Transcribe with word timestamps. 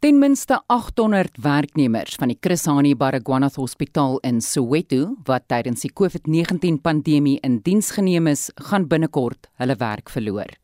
Ten 0.00 0.16
minste 0.16 0.56
800 0.66 1.34
werknemers 1.44 2.14
van 2.16 2.30
die 2.32 2.38
Chris 2.40 2.62
Hani 2.64 2.94
Baragwanath 2.96 3.58
Hospitaal 3.60 4.14
in 4.24 4.38
Soweto 4.40 5.10
wat 5.28 5.44
tydens 5.52 5.84
die 5.84 5.90
COVID-19 5.92 6.78
pandemie 6.80 7.34
in 7.44 7.58
diens 7.66 7.90
geneem 7.92 8.30
is, 8.32 8.46
gaan 8.70 8.86
binnekort 8.88 9.50
hulle 9.60 9.76
werk 9.76 10.08
verloor. 10.08 10.54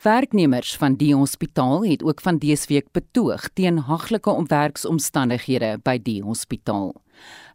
Werknemers 0.00 0.72
van 0.80 0.96
die 0.96 1.10
hospitaal 1.12 1.84
het 1.90 2.00
ook 2.08 2.24
van 2.24 2.40
dese 2.40 2.72
week 2.72 2.88
betoog 2.96 3.50
teen 3.52 3.82
haglike 3.84 4.32
omwerksomstandighede 4.32 5.74
by 5.84 5.98
die 6.00 6.22
hospitaal. 6.24 6.94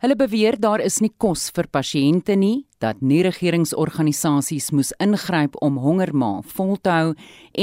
Hulle 0.04 0.16
beweer 0.20 0.60
daar 0.60 0.84
is 0.84 1.00
nie 1.02 1.12
kos 1.18 1.50
vir 1.56 1.68
pasiënte 1.72 2.36
nie, 2.36 2.66
dat 2.80 3.02
nie 3.02 3.24
regeringsorganisasies 3.26 4.72
moes 4.76 4.92
ingryp 5.02 5.56
om 5.66 5.80
hongerma 5.82 6.42
vol 6.56 6.76
te 6.78 6.94
hou 6.94 7.14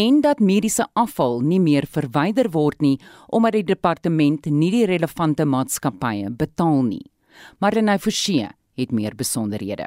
en 0.03 0.21
dat 0.25 0.41
mediese 0.41 0.89
afval 0.99 1.41
nie 1.47 1.61
meer 1.61 1.87
verwyder 1.87 2.51
word 2.51 2.83
nie 2.83 2.99
omdat 3.29 3.59
die 3.59 3.67
departement 3.75 4.51
nie 4.51 4.71
die 4.75 4.87
relevante 4.91 5.47
maatskappye 5.47 6.31
betaal 6.31 6.83
nie. 6.89 7.05
Marlenae 7.61 7.99
Forsie 7.99 8.49
het 8.77 8.93
meer 8.93 9.15
besonderhede. 9.17 9.87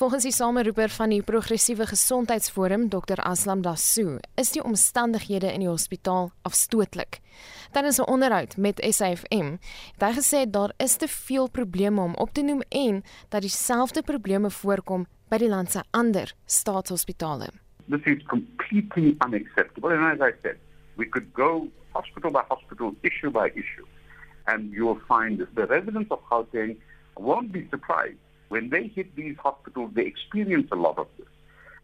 Volgens 0.00 0.22
die 0.22 0.32
sameroeper 0.32 0.88
van 0.88 1.10
die 1.12 1.20
progressiewe 1.22 1.84
gesondheidsforum, 1.86 2.86
Dr 2.88 3.20
Aslam 3.20 3.60
Dasu, 3.60 4.14
is 4.40 4.52
die 4.54 4.62
omstandighede 4.64 5.50
in 5.52 5.60
die 5.60 5.68
hospitaal 5.68 6.30
afstootlik. 6.48 7.18
Tydens 7.74 7.98
'n 8.00 8.08
onderhoud 8.08 8.56
met 8.56 8.80
SAFM, 8.80 9.58
het 9.92 10.02
hy 10.06 10.12
gesê 10.20 10.50
daar 10.50 10.72
is 10.76 10.96
te 10.96 11.08
veel 11.08 11.50
probleme 11.50 12.00
om 12.00 12.14
op 12.14 12.32
te 12.32 12.42
noem 12.42 12.62
en 12.68 13.02
dat 13.28 13.42
dieselfde 13.42 14.02
probleme 14.02 14.50
voorkom 14.50 15.06
by 15.28 15.36
die 15.36 15.48
land 15.48 15.70
se 15.70 15.82
ander 15.90 16.32
staatshospitale. 16.46 17.48
This 17.90 18.04
is 18.04 18.22
completely 18.22 19.16
unacceptable 19.26 19.92
and 19.92 20.20
as 20.20 20.28
I 20.28 20.32
said, 20.42 20.56
we 20.96 21.08
could 21.08 21.28
go 21.32 21.68
hospital 21.92 22.30
by 22.30 22.42
hospital, 22.48 22.94
issue 23.02 23.30
by 23.30 23.50
issue, 23.54 23.86
and 24.44 24.72
you 24.72 24.86
will 24.86 25.02
find 25.06 25.38
that 25.38 25.54
the 25.54 25.66
residents 25.66 26.10
of 26.10 26.20
Gauteng 26.30 26.76
won't 27.14 27.52
be 27.52 27.66
surprised 27.70 28.29
when 28.50 28.68
they 28.68 28.88
hit 28.88 29.16
these 29.16 29.36
hospitals, 29.38 29.92
they 29.94 30.04
experience 30.04 30.68
a 30.72 30.76
lot 30.76 30.98
of 30.98 31.06
this. 31.16 31.26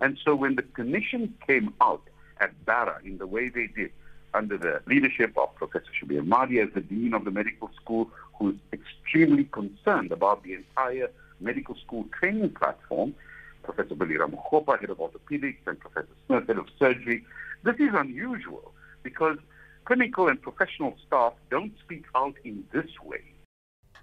And 0.01 0.19
so 0.25 0.35
when 0.35 0.57
the 0.57 0.63
commission 0.63 1.35
came 1.47 1.73
out 1.81 2.03
at 2.39 2.53
Barra 2.67 3.01
in 3.05 3.19
the 3.19 3.27
way 3.27 3.49
they 3.49 3.69
did, 3.69 3.93
under 4.35 4.59
the 4.59 4.83
leadership 4.87 5.33
of 5.39 5.55
Professor 5.55 5.91
Shabir 5.99 6.27
Mahdi 6.27 6.59
as 6.61 6.69
the 6.75 6.83
Dean 6.83 7.15
of 7.15 7.25
the 7.25 7.31
Medical 7.31 7.71
School, 7.81 8.11
who's 8.39 8.57
extremely 8.73 9.45
concerned 9.45 10.13
about 10.13 10.43
the 10.43 10.53
entire 10.55 11.09
medical 11.41 11.75
school 11.77 12.05
training 12.19 12.51
platform, 12.51 13.15
Professor 13.63 13.95
Balira 13.95 14.29
Mukhopa, 14.29 14.79
head 14.79 14.91
of 14.91 14.99
orthopedics, 14.99 15.67
and 15.67 15.79
Professor 15.81 16.09
Smith, 16.27 16.47
head 16.49 16.59
of 16.59 16.67
surgery. 16.79 17.25
This 17.63 17.77
is 17.77 17.91
unusual 17.95 18.73
because 19.03 19.39
clinical 19.87 20.29
and 20.29 20.43
professional 20.43 20.97
staff 21.07 21.33
don't 21.51 21.73
speak 21.83 22.05
out 22.15 22.35
in 22.45 22.65
this 22.73 22.91
way. 23.03 23.23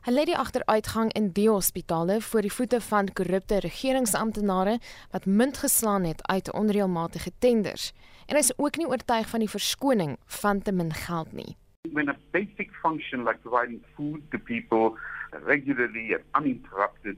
Hulle 0.03 0.19
lê 0.19 0.23
die 0.27 0.35
agteruitgang 0.35 1.13
in 1.15 1.29
die 1.31 1.45
hospitale 1.47 2.17
voor 2.21 2.43
die 2.43 2.51
voete 2.51 2.81
van 2.83 3.07
korrupte 3.15 3.61
regeringsamptenare 3.63 4.73
wat 5.13 5.25
munt 5.25 5.61
geslaan 5.63 6.03
het 6.03 6.19
uit 6.27 6.49
onreëlmatige 6.51 7.31
tenders. 7.39 7.93
En 8.27 8.35
is 8.35 8.51
ook 8.57 8.75
nie 8.77 8.87
oortuig 8.87 9.29
van 9.29 9.39
die 9.39 9.49
verskoning 9.49 10.17
van 10.25 10.59
te 10.61 10.73
min 10.75 10.91
geld 10.93 11.31
nie. 11.31 11.55
When 11.91 12.09
a 12.09 12.17
basic 12.31 12.73
function 12.81 13.23
like 13.23 13.39
providing 13.47 13.79
food 13.95 14.19
to 14.31 14.37
people 14.39 14.99
regularly 15.45 16.11
and 16.13 16.23
uninterrupted 16.35 17.15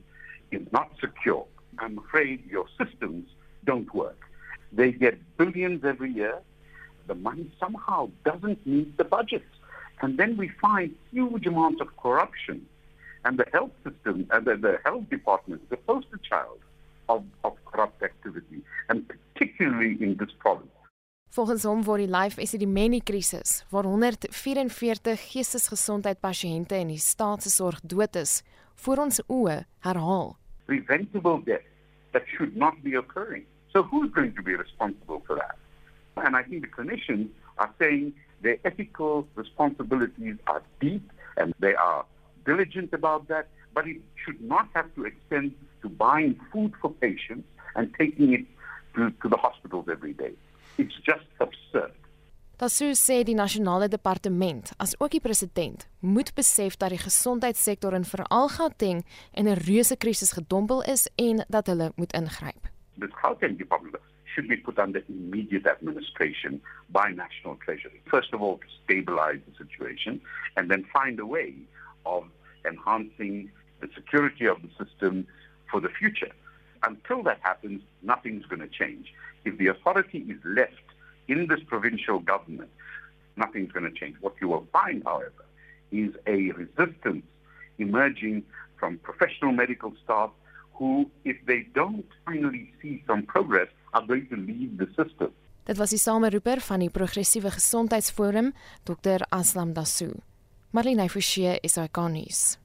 is 0.49 0.61
not 0.69 0.87
secure, 1.01 1.47
I'm 1.81 1.97
afraid 1.97 2.45
your 2.45 2.69
systems 2.77 3.33
don't 3.63 3.89
work. 3.93 4.29
They 4.75 4.91
get 4.91 5.17
billions 5.37 5.83
every 5.83 6.13
year. 6.13 6.37
The 7.07 7.15
money 7.15 7.49
somehow 7.59 8.11
doesn't 8.23 8.63
meet 8.65 8.95
the 8.97 9.09
budget. 9.09 9.49
And 10.01 10.19
then 10.19 10.37
we 10.37 10.51
find 10.61 10.93
huge 11.11 11.47
amounts 11.47 11.81
of 11.81 11.87
corruption 11.97 12.67
and 13.25 13.37
the 13.37 13.47
health 13.51 13.73
system 13.83 14.25
and 14.29 14.45
the, 14.45 14.55
the 14.55 14.77
health 14.83 15.09
department 15.09 15.61
is 15.63 15.69
the 15.69 15.81
poster 15.89 16.19
child 16.29 16.59
of, 17.09 17.23
of 17.43 17.53
corrupt 17.65 18.01
activity, 18.03 18.61
and 18.89 18.97
particularly 19.07 19.97
in 19.99 20.15
this 20.17 20.33
province. 20.39 20.71
Volgens 21.35 21.65
hom 21.67 21.81
word 21.83 22.05
die 22.05 22.07
life 22.07 22.39
epidemie 22.39 23.01
krisis 23.03 23.65
waar 23.69 23.83
144 23.83 25.17
geestesgesondheidspasiënte 25.33 26.77
in 26.79 26.93
die 26.93 27.01
staatsorg 27.01 27.81
dood 27.83 28.15
is 28.15 28.37
voor 28.85 29.01
ons 29.03 29.19
oë 29.27 29.57
herhaal. 29.83 30.37
Preventable 30.69 31.41
death 31.43 31.67
that 32.13 32.23
should 32.37 32.55
not 32.55 32.79
be 32.87 32.95
occurring. 32.95 33.43
So 33.73 33.83
who's 33.83 34.11
going 34.15 34.33
to 34.35 34.43
be 34.43 34.55
responsible 34.55 35.21
for 35.27 35.35
that? 35.35 35.57
And 36.15 36.37
I 36.37 36.43
think 36.47 36.63
the 36.63 36.71
clinicians 36.71 37.27
are 37.57 37.71
saying 37.79 38.13
their 38.41 38.57
ethical 38.63 39.27
responsibilities 39.35 40.37
are 40.47 40.61
deep 40.79 41.03
and 41.35 41.53
they 41.59 41.75
are 41.75 42.05
diligent 42.45 42.93
about 42.93 43.27
that, 43.27 43.47
but 43.73 43.87
it 43.87 44.01
should 44.23 44.41
not 44.41 44.67
have 44.73 44.87
to 44.95 45.05
extend 45.05 45.53
to 45.81 45.89
buying 45.89 46.39
food 46.51 46.71
for 46.81 46.91
patients 46.91 47.47
and 47.75 47.93
taking 47.97 48.33
it 48.33 48.45
to, 48.95 49.11
to 49.21 49.27
the 49.29 49.37
hospitals 49.37 49.85
every 49.91 50.13
day. 50.13 50.33
It's 50.77 50.95
just 51.05 51.25
absurd. 51.39 51.93
Dasu 52.55 52.93
sê 52.95 53.17
die 53.27 53.35
nasionale 53.35 53.89
departement, 53.91 54.71
as 54.79 54.95
ook 55.03 55.11
die 55.11 55.19
president, 55.19 55.89
moet 55.99 56.31
besef 56.37 56.77
dat 56.79 56.93
die 56.93 57.01
gesondheidssektor 57.01 57.91
in 57.97 58.07
veral 58.07 58.47
Gauteng 58.47 59.03
in 59.33 59.49
'n 59.49 59.59
reuse 59.67 59.97
krisis 59.97 60.31
gedompel 60.31 60.83
is 60.83 61.09
en 61.19 61.43
dat 61.49 61.67
hulle 61.67 61.91
moet 61.95 62.13
ingryp. 62.13 62.71
The 62.97 63.11
Gauteng 63.11 63.57
department 63.57 63.99
should 64.23 64.47
be 64.47 64.57
put 64.57 64.79
under 64.79 65.03
immediate 65.07 65.67
administration 65.67 66.61
by 66.87 67.11
national 67.11 67.57
treasury. 67.65 67.99
First 68.05 68.33
of 68.33 68.41
all, 68.41 68.57
to 68.57 68.67
stabilize 68.83 69.41
the 69.47 69.55
situation 69.63 70.21
and 70.55 70.69
then 70.69 70.85
find 70.93 71.19
a 71.19 71.25
way 71.25 71.53
of 72.03 72.23
enhancing 72.85 73.51
the 73.81 73.89
security 73.95 74.45
of 74.45 74.57
the 74.61 74.85
system 74.85 75.27
for 75.69 75.79
the 75.79 75.89
future. 75.89 76.31
Until 76.83 77.23
that 77.23 77.39
happens, 77.41 77.81
nothing's 78.03 78.45
going 78.45 78.61
to 78.61 78.67
change. 78.67 79.13
If 79.43 79.57
the 79.57 79.67
authority 79.67 80.19
is 80.19 80.39
left 80.45 80.73
in 81.27 81.47
this 81.47 81.59
provincial 81.67 82.19
government, 82.19 82.69
nothing's 83.37 83.71
going 83.71 83.91
to 83.91 83.99
change. 83.99 84.15
What 84.21 84.35
you 84.41 84.49
will 84.49 84.67
find, 84.71 85.03
however, 85.05 85.45
is 85.91 86.11
a 86.27 86.51
resistance 86.51 87.25
emerging 87.77 88.43
from 88.77 88.97
professional 88.99 89.51
medical 89.51 89.93
staff 90.03 90.29
who, 90.73 91.09
if 91.23 91.37
they 91.45 91.65
don't 91.73 92.05
finally 92.25 92.71
see 92.81 93.03
some 93.07 93.23
progress, 93.23 93.67
are 93.93 94.05
going 94.05 94.27
to 94.27 94.35
leave 94.35 94.77
the 94.77 94.87
system. 94.87 95.31
Dit 95.65 95.77
was 95.77 95.89
die 95.89 95.97
sameroeper 95.97 96.59
van 96.61 96.83
die 96.83 96.91
progressiewe 96.93 97.49
gesondheidsforum, 97.55 98.51
Dr. 98.85 99.25
Aslam 99.33 99.73
Dasu. 99.73 100.11
Marlene 100.71 101.07
Forsie 101.09 101.57
is 101.63 101.77
ikonies. 101.81 102.59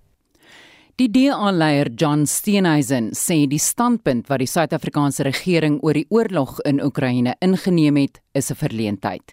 Die 1.00 1.08
DA-leier 1.08 1.88
John 1.96 2.26
Steenhuisen 2.28 3.06
sê 3.16 3.46
die 3.48 3.60
standpunt 3.62 4.26
wat 4.28 4.42
die 4.42 4.48
Suid-Afrikaanse 4.50 5.24
regering 5.24 5.78
oor 5.80 5.96
die 5.96 6.04
oorlog 6.12 6.58
in 6.68 6.82
Oekraïne 6.84 7.32
ingeneem 7.40 7.96
het, 7.96 8.20
is 8.36 8.50
'n 8.50 8.60
verleentheid. 8.60 9.32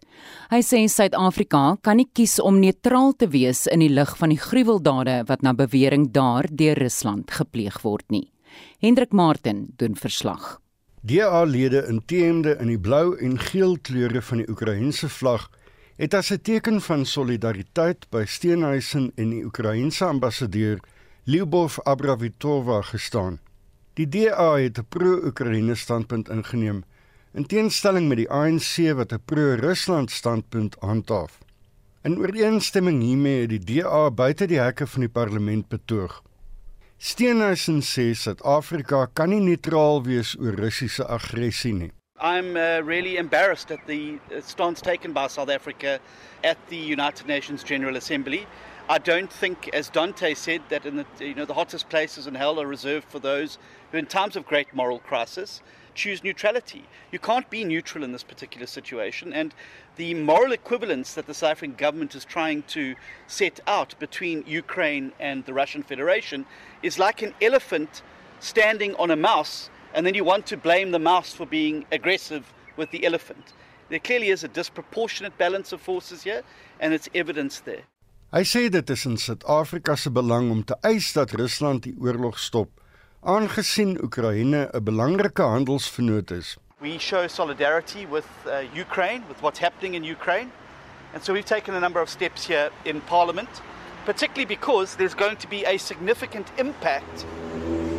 Hy 0.49 0.61
sê 0.63 0.87
Suid-Afrika 0.87 1.75
kan 1.83 1.97
nie 1.97 2.07
kies 2.13 2.39
om 2.39 2.61
neutraal 2.61 3.11
te 3.17 3.27
wees 3.27 3.67
in 3.67 3.79
die 3.79 3.89
lig 3.89 4.15
van 4.17 4.29
die 4.29 4.39
gruweldade 4.39 5.27
wat 5.27 5.41
na 5.41 5.53
bewering 5.53 6.13
daar 6.13 6.47
deur 6.49 6.77
Rusland 6.79 7.31
gepleeg 7.31 7.81
word 7.83 8.05
nie. 8.09 8.31
Hendrik 8.79 9.11
Martin 9.11 9.73
doen 9.75 9.95
verslag. 9.95 10.61
DA-lede 11.03 11.85
in 11.89 12.01
teende 12.05 12.55
in 12.61 12.67
die 12.67 12.79
blou 12.79 13.17
en 13.19 13.37
geel 13.37 13.77
kleure 13.81 14.21
van 14.21 14.37
die 14.37 14.49
Oekraïense 14.49 15.09
vlag 15.09 15.49
het 15.97 16.13
as 16.13 16.31
'n 16.31 16.39
teken 16.41 16.81
van 16.81 17.05
solidariteit 17.05 18.09
by 18.09 18.23
Steenhuisen 18.25 19.11
en 19.17 19.29
die 19.29 19.43
Oekraïense 19.43 20.05
ambassadeur 20.05 20.79
Lyubov 21.27 21.79
Abravitova 21.83 22.81
gestaan. 22.81 23.39
Die 23.93 24.07
DA 24.07 24.55
het 24.55 24.77
'n 24.79 24.85
pro-Oekraïne 24.89 25.75
standpunt 25.75 26.29
ingeneem 26.29 26.83
in 27.33 27.45
teenstelling 27.45 28.07
met 28.07 28.17
die 28.17 28.29
ANC 28.29 28.95
wat 28.95 29.11
'n 29.11 29.21
pro-Rusland 29.25 30.11
standpunt 30.11 30.75
handhaaf. 30.79 31.39
In 32.01 32.17
ooreenstemming 32.17 33.01
hiermee 33.01 33.41
het 33.41 33.49
die 33.49 33.63
DA 33.81 34.11
buite 34.11 34.47
die 34.47 34.59
hekke 34.59 34.87
van 34.87 34.99
die 34.99 35.09
parlement 35.09 35.67
betoog. 35.67 36.23
Steenhuisen 36.97 37.81
sê 37.81 38.13
Suid-Afrika 38.13 39.07
kan 39.13 39.29
nie 39.29 39.41
neutraal 39.41 40.03
wees 40.03 40.37
oor 40.39 40.55
Russiese 40.55 41.05
aggressie 41.07 41.73
nie. 41.73 41.91
I'm 42.21 42.55
uh, 42.55 42.81
really 42.85 43.17
embarrassed 43.17 43.71
at 43.71 43.85
the 43.85 44.17
uh, 44.31 44.41
stance 44.41 44.81
taken 44.81 45.13
by 45.13 45.27
South 45.27 45.49
Africa 45.49 45.99
at 46.43 46.57
the 46.69 46.93
United 46.93 47.27
Nations 47.27 47.63
General 47.63 47.95
Assembly. 47.95 48.47
I 48.89 48.99
don't 48.99 49.31
think, 49.31 49.69
as 49.73 49.89
Dante 49.89 50.33
said, 50.33 50.61
that 50.69 50.85
in 50.85 50.95
the 50.95 51.05
you 51.19 51.35
know 51.35 51.45
the 51.45 51.53
hottest 51.53 51.89
places 51.89 52.27
in 52.27 52.35
hell 52.35 52.59
are 52.59 52.67
reserved 52.67 53.09
for 53.09 53.19
those 53.19 53.57
who, 53.91 53.97
in 53.97 54.05
times 54.05 54.35
of 54.35 54.45
great 54.45 54.73
moral 54.73 54.99
crisis, 54.99 55.61
choose 55.93 56.23
neutrality. 56.23 56.85
You 57.11 57.19
can't 57.19 57.49
be 57.49 57.63
neutral 57.65 58.03
in 58.03 58.11
this 58.13 58.23
particular 58.23 58.67
situation, 58.67 59.33
and 59.33 59.53
the 59.97 60.13
moral 60.13 60.53
equivalence 60.53 61.13
that 61.15 61.27
the 61.27 61.45
African 61.45 61.75
government 61.75 62.15
is 62.15 62.23
trying 62.23 62.63
to 62.63 62.95
set 63.27 63.59
out 63.67 63.93
between 63.99 64.43
Ukraine 64.47 65.11
and 65.19 65.45
the 65.45 65.53
Russian 65.53 65.83
Federation 65.83 66.45
is 66.81 66.97
like 66.97 67.21
an 67.21 67.33
elephant 67.41 68.03
standing 68.39 68.95
on 68.95 69.11
a 69.11 69.15
mouse 69.15 69.69
and 69.93 70.05
then 70.05 70.13
you 70.13 70.23
want 70.23 70.45
to 70.45 70.57
blame 70.57 70.91
the 70.91 70.99
mouse 70.99 71.33
for 71.33 71.45
being 71.45 71.85
aggressive 71.91 72.53
with 72.75 72.91
the 72.91 73.03
elephant. 73.05 73.53
There 73.89 73.99
clearly 73.99 74.29
is 74.29 74.43
a 74.43 74.47
disproportionate 74.47 75.37
balance 75.37 75.71
of 75.71 75.81
forces 75.81 76.23
here, 76.23 76.43
and 76.79 76.93
it's 76.93 77.09
evidence 77.15 77.61
there. 77.61 77.81
Hy 78.27 78.41
sê 78.43 78.65
dit 78.67 78.89
is 78.91 79.05
in 79.07 79.13
Suid-Afrika 79.15 79.93
se 79.95 80.09
belang 80.11 80.49
om 80.51 80.59
te 80.67 80.75
eis 80.83 81.13
dat 81.15 81.31
Rusland 81.39 81.85
die 81.85 81.93
oorlog 81.95 82.35
stop, 82.43 82.67
aangesien 83.23 83.93
Oekraïne 84.03 84.67
'n 84.67 84.83
belangrike 84.83 85.41
handelsvernoot 85.41 86.31
is. 86.31 86.57
We 86.81 86.99
show 86.99 87.27
solidarity 87.27 88.05
with 88.05 88.27
uh, 88.45 88.67
Ukraine, 88.75 89.23
with 89.29 89.39
what's 89.39 89.59
happening 89.59 89.95
in 89.95 90.03
Ukraine. 90.03 90.51
And 91.13 91.23
so 91.23 91.31
we've 91.31 91.47
taken 91.55 91.73
a 91.73 91.79
number 91.79 92.01
of 92.01 92.09
steps 92.09 92.47
here 92.47 92.69
in 92.83 92.99
Parliament, 92.99 93.61
particularly 94.05 94.45
because 94.45 94.97
there's 94.97 95.15
going 95.15 95.37
to 95.37 95.47
be 95.47 95.63
a 95.63 95.77
significant 95.77 96.51
impact 96.57 97.25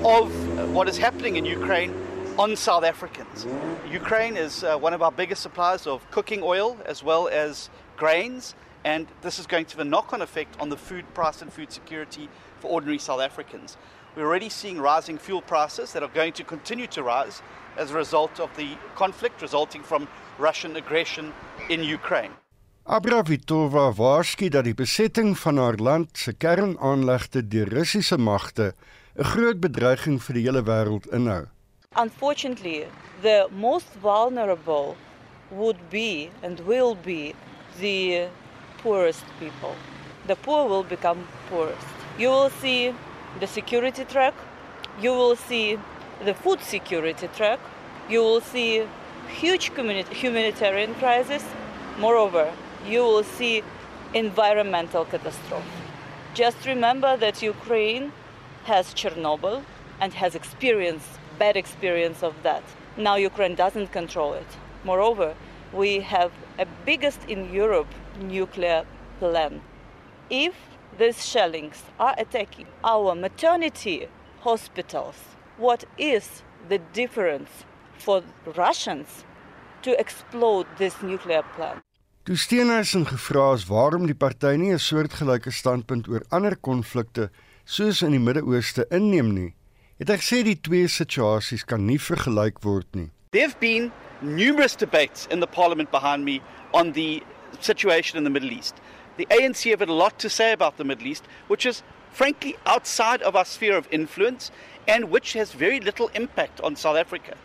of 0.05 0.29
what 0.77 0.89
is 0.91 0.99
happening 0.99 1.37
in 1.37 1.47
Ukraine 1.47 1.95
on 2.37 2.55
South 2.55 2.85
Africans. 2.85 3.47
Ukraine 3.91 4.37
is 4.37 4.63
uh, 4.63 4.77
one 4.77 4.93
of 4.93 5.01
our 5.01 5.13
biggest 5.13 5.41
suppliers 5.41 5.87
of 5.87 6.05
cooking 6.11 6.43
oil 6.43 6.77
as 6.85 7.03
well 7.03 7.29
as 7.29 7.71
grains, 7.97 8.55
and 8.85 9.07
this 9.23 9.39
is 9.39 9.47
going 9.47 9.65
to 9.67 9.77
have 9.77 9.87
a 9.87 9.89
knock 9.89 10.13
on 10.13 10.23
effect 10.23 10.61
on 10.61 10.69
the 10.69 10.77
food 10.77 11.05
price 11.15 11.43
and 11.43 11.53
food 11.53 11.73
security 11.73 12.29
for 12.61 12.69
ordinary 12.71 12.99
South 12.99 13.21
Africans. 13.21 13.77
We're 14.17 14.27
already 14.27 14.49
seeing 14.49 14.81
rising 14.81 15.19
fuel 15.19 15.43
prices 15.43 15.93
that 15.93 16.03
are 16.03 16.15
going 16.15 16.33
to 16.35 16.45
continue 16.45 16.87
to 16.89 17.03
rise 17.03 17.43
as 17.77 17.91
a 17.91 17.95
result 17.95 18.41
of 18.41 18.51
the 18.57 18.71
conflict 18.97 19.43
resulting 19.43 19.83
from 19.83 20.09
Russian 20.39 20.77
aggression 20.77 21.33
in 21.69 21.83
Ukraine. 21.85 22.33
Abravitova 22.87 23.93
waarsku 23.93 24.49
dat 24.49 24.65
die 24.65 24.75
besetting 24.75 25.37
van 25.39 25.59
haar 25.61 25.77
land 25.77 26.09
se 26.17 26.33
kernaanlegte 26.33 27.43
deur 27.49 27.69
Russiese 27.69 28.17
magte 28.17 28.75
'n 29.19 29.25
groot 29.25 29.61
bedreiging 29.61 30.23
vir 30.23 30.35
die 30.35 30.45
hele 30.45 30.63
wêreld 30.63 31.07
inhou. 31.13 31.45
Unfortunately, 31.97 32.87
the 33.23 33.49
most 33.51 33.87
vulnerable 34.01 34.97
would 35.51 35.91
be 35.91 36.31
and 36.43 36.61
will 36.61 36.95
be 36.95 37.35
the 37.81 38.29
poorest 38.83 39.25
people. 39.39 39.75
The 40.27 40.37
poor 40.37 40.69
will 40.69 40.83
become 40.83 41.27
poorest. 41.49 41.87
You 42.19 42.29
will 42.29 42.51
see 42.51 42.95
the 43.41 43.47
security 43.47 44.05
track, 44.05 44.35
you 45.01 45.11
will 45.11 45.37
see 45.37 45.79
the 46.25 46.35
food 46.35 46.61
security 46.61 47.29
track, 47.29 47.61
you 48.09 48.21
will 48.21 48.41
see 48.41 48.85
huge 49.29 49.71
humanitarian 50.11 50.95
crisis. 50.95 51.45
Moreover, 51.99 52.53
you 52.87 53.01
will 53.01 53.23
see 53.23 53.63
environmental 54.15 55.05
catastrophe. 55.05 55.69
Just 56.35 56.67
remember 56.67 57.17
that 57.17 57.43
Ukraine 57.43 58.13
has 58.65 58.95
Chernobyl 58.95 59.63
and 60.01 60.13
has 60.15 60.35
experienced 60.35 61.09
bad 61.39 61.57
experience 61.57 62.23
of 62.23 62.35
that. 62.43 62.63
Now 62.97 63.17
Ukraine 63.17 63.55
doesn't 63.55 63.93
control 63.93 64.35
it. 64.35 64.47
Moreover, 64.85 65.35
we 65.73 66.01
have 66.01 66.33
a 66.59 66.67
biggest 66.85 67.21
in 67.29 67.53
Europe 67.53 67.93
nuclear 68.19 68.85
plant. 69.19 69.63
If 70.31 70.55
these 70.99 71.25
shellings 71.25 71.83
are 71.99 72.15
attacking 72.19 72.67
our 72.85 73.15
maternity 73.15 74.09
hospitals, 74.41 75.17
what 75.57 75.85
is 75.97 76.43
the 76.69 76.79
difference 76.93 77.51
for 77.99 78.23
Russians 78.57 79.25
to 79.83 79.99
explode 79.99 80.67
this 80.79 81.03
nuclear 81.03 81.43
plant? 81.57 81.83
Toe 82.25 82.37
Steenhuisen 82.37 83.07
gevra 83.09 83.55
is 83.55 83.65
waarom 83.69 84.07
die 84.07 84.15
party 84.15 84.57
nie 84.61 84.73
'n 84.73 84.79
soortgelyke 84.79 85.51
standpunt 85.51 86.09
oor 86.09 86.23
ander 86.31 86.57
konflikte 86.57 87.31
soos 87.65 88.03
in 88.03 88.13
die 88.13 88.21
Midde-Ooste 88.21 88.85
inneem 88.91 89.33
nie, 89.35 89.55
het 89.99 90.09
hy 90.09 90.17
gesê 90.21 90.43
die 90.45 90.61
twee 90.61 90.89
situasies 90.89 91.65
kan 91.65 91.87
nie 91.87 91.99
vergelyk 91.99 92.61
word 92.65 92.87
nie. 92.95 93.11
There've 93.33 93.59
been 93.61 93.93
numerous 94.21 94.77
debates 94.77 95.27
in 95.31 95.41
the 95.41 95.47
parliament 95.47 95.91
behind 95.91 96.25
me 96.25 96.41
on 96.73 96.93
the 96.93 97.23
situation 97.61 98.19
in 98.19 98.25
the 98.25 98.31
Middle 98.31 98.53
East. 98.53 98.75
The 99.17 99.27
ANC 99.27 99.71
have 99.71 99.81
had 99.81 99.89
a 99.89 99.93
lot 99.93 100.19
to 100.21 100.31
say 100.31 100.53
about 100.53 100.77
the 100.77 100.85
Middle 100.85 101.07
East, 101.07 101.25
which 101.49 101.67
is 101.67 101.83
frankly 102.13 102.57
outside 102.67 103.23
of 103.23 103.37
our 103.37 103.45
sphere 103.45 103.77
of 103.77 103.89
influence 103.91 104.51
and 104.87 105.11
which 105.11 105.35
has 105.35 105.53
very 105.53 105.81
little 105.81 106.09
impact 106.15 106.61
on 106.61 106.77
South 106.77 106.97
Africa. 106.97 107.37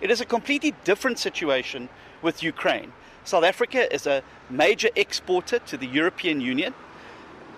It 0.00 0.10
is 0.10 0.20
a 0.20 0.26
completely 0.26 0.74
different 0.84 1.18
situation 1.18 1.88
with 2.22 2.42
Ukraine. 2.42 2.92
South 3.24 3.44
Africa 3.44 3.92
is 3.92 4.06
a 4.06 4.22
major 4.50 4.88
exporter 4.96 5.58
to 5.60 5.76
the 5.76 5.86
European 5.86 6.40
Union. 6.40 6.74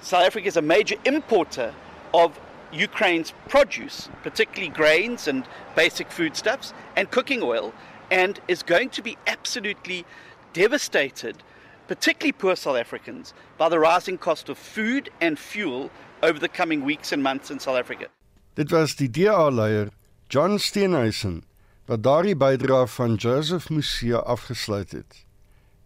South 0.01 0.25
Africa 0.25 0.47
is 0.47 0.57
a 0.57 0.63
major 0.63 0.97
importer 1.05 1.75
of 2.13 2.39
Ukraine's 2.73 3.33
produce, 3.49 4.09
particularly 4.23 4.73
grains 4.73 5.27
and 5.29 5.45
basic 5.75 6.11
foodstuffs 6.11 6.75
and 6.97 7.11
cooking 7.11 7.43
oil, 7.43 7.73
and 8.11 8.41
is 8.49 8.63
going 8.63 8.91
to 8.91 9.03
be 9.03 9.17
absolutely 9.27 10.05
devastated, 10.53 11.43
particularly 11.87 12.33
poor 12.33 12.57
South 12.57 12.77
Africans, 12.77 13.35
by 13.59 13.69
the 13.69 13.79
rising 13.79 14.19
cost 14.19 14.49
of 14.49 14.59
food 14.59 15.11
and 15.21 15.39
fuel 15.39 15.91
over 16.23 16.39
the 16.39 16.49
coming 16.49 16.85
weeks 16.85 17.13
and 17.13 17.23
months 17.23 17.51
in 17.51 17.59
South 17.59 17.79
Africa. 17.79 18.07
Dit 18.55 18.71
was 18.71 18.95
die 18.95 19.09
DA-leier 19.09 19.91
John 20.29 20.59
Steenhuisen 20.59 21.43
wat 21.87 22.03
daardie 22.03 22.37
bydrae 22.37 22.87
van 22.89 23.15
Joseph 23.15 23.69
Musia 23.71 24.23
afgesluit 24.25 24.93
het. 24.93 25.25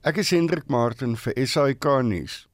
Ek 0.06 0.20
is 0.22 0.30
Hendrik 0.30 0.68
Martin 0.70 1.16
vir 1.16 1.34
SAK 1.46 1.88
nuus. 2.06 2.47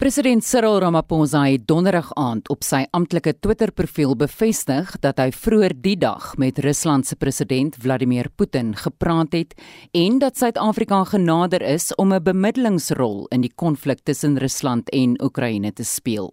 President 0.00 0.40
Cyril 0.44 0.78
Ramaphosa 0.80 1.42
het 1.44 1.66
donderdag 1.68 2.06
aand 2.16 2.46
op 2.48 2.62
sy 2.64 2.86
amptelike 2.96 3.34
Twitter-profiel 3.44 4.14
bevestig 4.16 4.94
dat 5.04 5.20
hy 5.20 5.26
vroeër 5.28 5.74
die 5.84 5.98
dag 6.00 6.30
met 6.40 6.56
Rusland 6.64 7.04
se 7.04 7.18
president 7.20 7.76
Vladimir 7.76 8.30
Putin 8.32 8.72
gepraat 8.80 9.36
het 9.36 9.52
en 9.92 10.16
dat 10.22 10.40
Suid-Afrika 10.40 11.02
genader 11.04 11.60
is 11.60 11.92
om 12.00 12.14
'n 12.14 12.22
bemiddelingsrol 12.24 13.26
in 13.28 13.44
die 13.44 13.52
konflik 13.54 14.00
tussen 14.02 14.38
Rusland 14.38 14.88
en 14.88 15.20
Oekraïne 15.22 15.72
te 15.72 15.84
speel. 15.84 16.32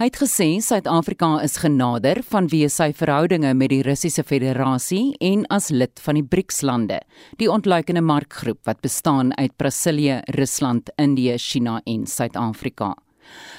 Hy 0.00 0.06
het 0.08 0.16
gesê 0.16 0.46
Suid-Afrika 0.64 1.42
is 1.44 1.58
genader 1.60 2.22
vanweë 2.24 2.70
sy 2.72 2.86
verhoudinge 2.96 3.50
met 3.52 3.68
die 3.68 3.82
Russiese 3.84 4.22
Federasie 4.24 5.12
en 5.20 5.42
as 5.52 5.68
lid 5.68 6.00
van 6.00 6.16
die 6.16 6.24
BRICS-lande, 6.24 7.02
die 7.36 7.50
ontluikende 7.52 8.00
markgroep 8.00 8.62
wat 8.64 8.80
bestaan 8.80 9.34
uit 9.36 9.52
Brasilië, 9.60 10.22
Rusland, 10.38 10.88
Indië, 10.96 11.36
China 11.36 11.82
en 11.84 12.06
Suid-Afrika. 12.06 12.94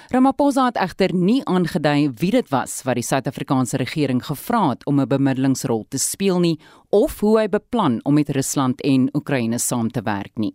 Ramaphosa 0.09 0.65
het 0.65 0.79
egter 0.81 1.13
nie 1.13 1.43
aangedui 1.45 2.09
wie 2.19 2.31
dit 2.33 2.49
was 2.49 2.79
wat 2.87 2.97
die 2.97 3.05
Suid-Afrikaanse 3.05 3.77
regering 3.77 4.23
gevra 4.25 4.63
het 4.69 4.85
om 4.89 4.99
'n 4.99 5.07
bemiddelingsrol 5.07 5.85
te 5.89 5.97
speel 5.97 6.39
nie 6.39 6.59
of 6.89 7.19
hoe 7.19 7.39
hy 7.39 7.47
beplan 7.47 7.99
om 8.03 8.13
met 8.13 8.29
Rusland 8.29 8.81
en 8.81 9.09
Oekraïne 9.13 9.59
saam 9.59 9.91
te 9.91 10.01
werk 10.01 10.37
nie. 10.37 10.53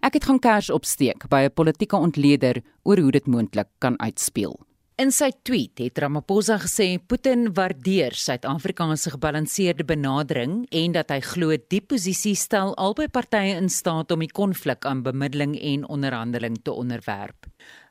Ek 0.00 0.14
het 0.14 0.24
gaan 0.24 0.38
kers 0.38 0.70
opsteek 0.70 1.28
by 1.28 1.44
'n 1.44 1.54
politieke 1.54 1.96
ontleder 1.96 2.62
oor 2.82 2.98
hoe 2.98 3.10
dit 3.10 3.26
moontlik 3.26 3.68
kan 3.78 4.00
uitspeel. 4.00 4.58
In 5.00 5.08
sy 5.16 5.30
tweet 5.48 5.80
het 5.80 5.96
Ramaphosa 6.02 6.58
gesê 6.60 6.98
Putin 7.00 7.46
waardeer 7.56 8.12
Suid-Afrika 8.12 8.84
se 9.00 9.10
gebalanseerde 9.14 9.84
benadering 9.88 10.66
en 10.68 10.92
dat 10.92 11.08
hy 11.14 11.20
glo 11.24 11.56
die 11.72 11.80
posisie 11.80 12.34
stel 12.36 12.74
albei 12.76 13.06
partye 13.08 13.54
in 13.56 13.70
staat 13.72 14.12
om 14.12 14.20
die 14.20 14.28
konflik 14.28 14.84
aan 14.84 15.00
bemiddeling 15.00 15.56
en 15.56 15.88
onderhandeling 15.88 16.60
te 16.62 16.72
onderwerp. 16.76 17.48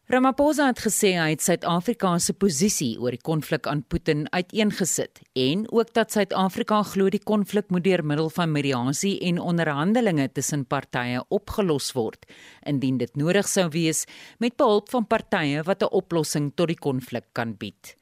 Ramaphosa 0.10 0.66
het 0.72 0.80
gesê 0.82 1.10
hy 1.20 1.36
het 1.36 1.44
Suid-Afrika 1.46 2.16
se 2.18 2.34
posisie 2.34 2.96
oor 2.98 3.14
die 3.14 3.22
konflik 3.22 3.68
aan 3.70 3.84
Putin 3.94 4.24
uiteengesit 4.34 5.20
en 5.38 5.68
ook 5.70 5.92
dat 5.94 6.16
Suid-Afrika 6.16 6.80
glo 6.96 7.14
die 7.14 7.22
konflik 7.22 7.70
moet 7.70 7.86
deur 7.86 8.02
middel 8.02 8.32
van 8.34 8.50
mediasie 8.50 9.20
en 9.30 9.38
onderhandelinge 9.38 10.26
tussen 10.34 10.64
partye 10.66 11.22
opgelos 11.30 11.92
word 11.94 12.26
indien 12.74 12.98
dit 12.98 13.22
nodig 13.22 13.46
sou 13.46 13.68
wees 13.78 14.08
met 14.42 14.58
behulp 14.58 14.90
van 14.90 15.06
partye 15.06 15.62
wat 15.70 15.86
'n 15.86 15.94
oplossing 16.02 16.50
tot 16.56 16.74
die 16.74 16.82
konflik 16.90 17.30
kan 17.34 17.54
bied. 17.54 17.94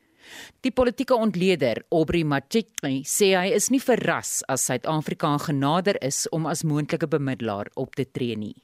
Die 0.63 0.71
politieke 0.71 1.15
ontleder, 1.15 1.83
Aubrey 1.91 2.23
Machete, 2.23 3.03
sê 3.03 3.35
hy 3.35 3.51
is 3.51 3.69
nie 3.69 3.83
verras 3.83 4.43
as 4.47 4.63
Suid-Afrika 4.63 5.37
genader 5.37 5.97
is 6.01 6.29
om 6.31 6.45
as 6.45 6.63
moontlike 6.63 7.07
bemiddelaar 7.07 7.67
op 7.75 7.95
te 7.95 8.05
tree 8.05 8.35
nie. 8.37 8.55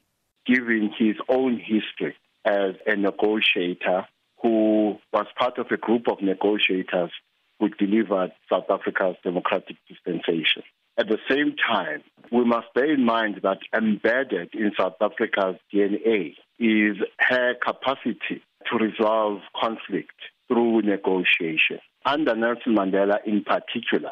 Given 0.45 0.93
his 0.97 1.19
own 1.27 1.59
history 1.59 2.15
as 2.45 2.75
a 2.85 2.95
negotiator 2.95 4.07
who 4.41 4.97
was 5.11 5.25
part 5.37 5.57
of 5.57 5.67
a 5.71 5.77
group 5.77 6.07
of 6.07 6.21
negotiators 6.21 7.11
who 7.59 7.69
delivered 7.69 8.31
South 8.51 8.65
Africa's 8.69 9.15
democratic 9.23 9.77
dispensation. 9.87 10.63
At 10.97 11.07
the 11.07 11.17
same 11.29 11.55
time, 11.55 12.03
we 12.31 12.43
must 12.43 12.67
bear 12.75 12.93
in 12.93 13.03
mind 13.03 13.39
that 13.43 13.59
embedded 13.75 14.53
in 14.53 14.71
South 14.77 14.95
Africa's 15.01 15.55
DNA 15.73 16.35
is 16.59 16.97
her 17.19 17.55
capacity 17.55 18.43
to 18.69 18.77
resolve 18.77 19.39
conflict 19.59 20.13
through 20.47 20.81
negotiation. 20.81 21.79
Under 22.05 22.35
Nelson 22.35 22.75
Mandela 22.75 23.17
in 23.25 23.43
particular, 23.43 24.11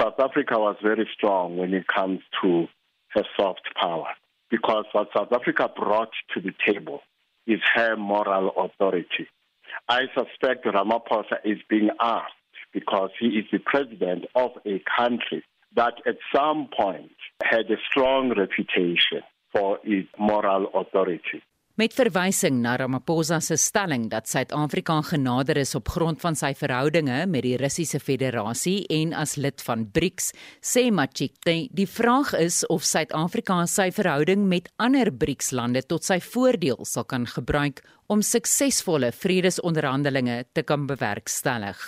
South 0.00 0.18
Africa 0.18 0.58
was 0.58 0.76
very 0.82 1.06
strong 1.12 1.58
when 1.58 1.74
it 1.74 1.86
comes 1.86 2.20
to 2.42 2.68
her 3.08 3.24
soft 3.36 3.68
power 3.80 4.08
because 4.50 4.84
what 4.92 5.08
South 5.14 5.32
Africa 5.32 5.68
brought 5.76 6.10
to 6.32 6.40
the 6.40 6.52
table 6.66 7.00
is 7.46 7.60
her 7.74 7.96
moral 7.96 8.50
authority. 8.56 9.28
I 9.88 10.02
suspect 10.14 10.64
Ramaphosa 10.64 11.38
is 11.44 11.58
being 11.68 11.90
asked 12.00 12.32
because 12.72 13.10
he 13.20 13.26
is 13.26 13.44
the 13.52 13.58
president 13.58 14.26
of 14.34 14.50
a 14.66 14.82
country 14.96 15.44
that 15.76 15.94
at 16.06 16.16
some 16.34 16.68
point 16.76 17.12
had 17.42 17.70
a 17.70 17.76
strong 17.90 18.32
reputation 18.36 19.22
for 19.52 19.78
its 19.84 20.08
moral 20.18 20.68
authority. 20.74 21.42
Met 21.74 21.90
verwysing 21.90 22.60
na 22.62 22.76
Ramaphosa 22.78 23.40
se 23.42 23.56
stelling 23.58 24.04
dat 24.10 24.28
Suid-Afrika 24.30 25.00
genader 25.02 25.56
is 25.56 25.74
op 25.74 25.88
grond 25.90 26.20
van 26.22 26.36
sy 26.38 26.52
verhoudinge 26.54 27.24
met 27.26 27.42
die 27.42 27.56
Russiese 27.58 27.98
Federasie 27.98 28.84
en 28.94 29.10
as 29.18 29.34
lid 29.34 29.58
van 29.66 29.82
BRICS, 29.90 30.28
sê 30.62 30.84
Machikte, 30.94 31.56
die 31.74 31.88
vraag 31.90 32.30
is 32.38 32.60
of 32.70 32.86
Suid-Afrika 32.86 33.56
sy 33.66 33.88
verhouding 33.90 34.46
met 34.46 34.70
ander 34.78 35.10
BRICS-lande 35.10 35.82
tot 35.90 36.06
sy 36.06 36.20
voordeel 36.22 36.86
sal 36.86 37.10
kan 37.10 37.26
gebruik 37.26 37.82
om 38.06 38.22
suksesvolle 38.22 39.10
vredesonderhandelinge 39.10 40.44
te 40.54 40.62
kan 40.62 40.86
bewerkstellig. 40.86 41.80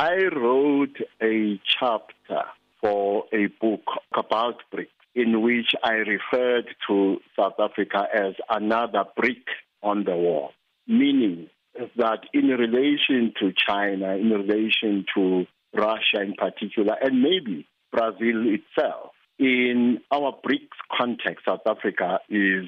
I 0.00 0.24
wrote 0.32 1.04
a 1.20 1.60
chapter 1.76 2.48
for 2.80 3.28
a 3.36 3.44
book 3.60 4.00
about 4.16 4.64
BRICS 4.72 4.97
in 5.18 5.42
which 5.42 5.72
I 5.82 5.94
referred 5.94 6.66
to 6.88 7.16
South 7.38 7.54
Africa 7.58 8.06
as 8.14 8.34
another 8.48 9.04
brick 9.16 9.44
on 9.82 10.04
the 10.04 10.14
wall, 10.14 10.50
meaning 10.86 11.48
that 11.96 12.20
in 12.32 12.46
relation 12.46 13.32
to 13.40 13.52
China, 13.68 14.16
in 14.16 14.30
relation 14.30 15.04
to 15.16 15.46
Russia 15.74 16.22
in 16.22 16.34
particular, 16.34 16.94
and 17.00 17.22
maybe 17.22 17.66
Brazil 17.92 18.44
itself, 18.46 19.10
in 19.38 20.00
our 20.10 20.32
BRICS 20.44 20.78
context, 20.96 21.44
South 21.46 21.66
Africa 21.66 22.20
is 22.28 22.66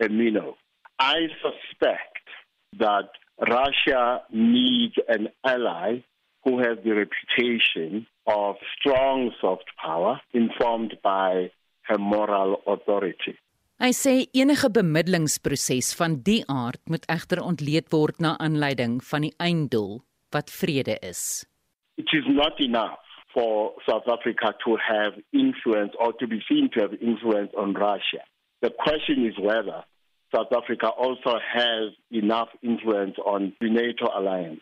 a 0.00 0.08
minnow. 0.08 0.56
I 0.98 1.28
suspect 1.42 2.28
that 2.78 3.08
Russia 3.38 4.22
needs 4.32 4.94
an 5.08 5.28
ally 5.44 6.04
who 6.44 6.58
has 6.58 6.78
the 6.84 6.92
reputation 6.92 8.06
of 8.26 8.56
strong 8.78 9.30
soft 9.40 9.64
power 9.82 10.20
informed 10.32 10.96
by 11.02 11.50
her 11.92 12.00
moral 12.00 12.60
authority. 12.66 13.36
Hy 13.82 13.90
sê 13.96 14.12
enige 14.38 14.68
bemiddelingsproses 14.70 15.92
van 15.98 16.20
die 16.26 16.42
aard 16.48 16.80
moet 16.92 17.06
egter 17.10 17.40
ontleed 17.42 17.88
word 17.94 18.20
na 18.22 18.36
aanleiding 18.38 19.00
van 19.10 19.26
die 19.26 19.32
einddoel 19.42 19.96
wat 20.34 20.52
vrede 20.54 20.96
is. 21.02 21.44
It 21.98 22.12
is 22.14 22.28
not 22.28 22.60
enough 22.60 23.02
for 23.34 23.72
South 23.88 24.06
Africa 24.08 24.54
to 24.64 24.76
have 24.76 25.18
influence 25.32 25.96
or 25.98 26.12
to 26.20 26.28
be 26.28 26.40
seen 26.48 26.70
to 26.72 26.80
have 26.80 26.94
influence 27.00 27.52
on 27.56 27.74
Russia. 27.74 28.22
The 28.60 28.70
question 28.70 29.26
is 29.26 29.36
whether 29.38 29.84
South 30.34 30.52
Africa 30.56 30.88
also 30.88 31.38
has 31.42 31.92
enough 32.10 32.48
influence 32.62 33.16
on 33.24 33.52
the 33.60 33.68
NATO 33.68 34.06
alliance. 34.14 34.60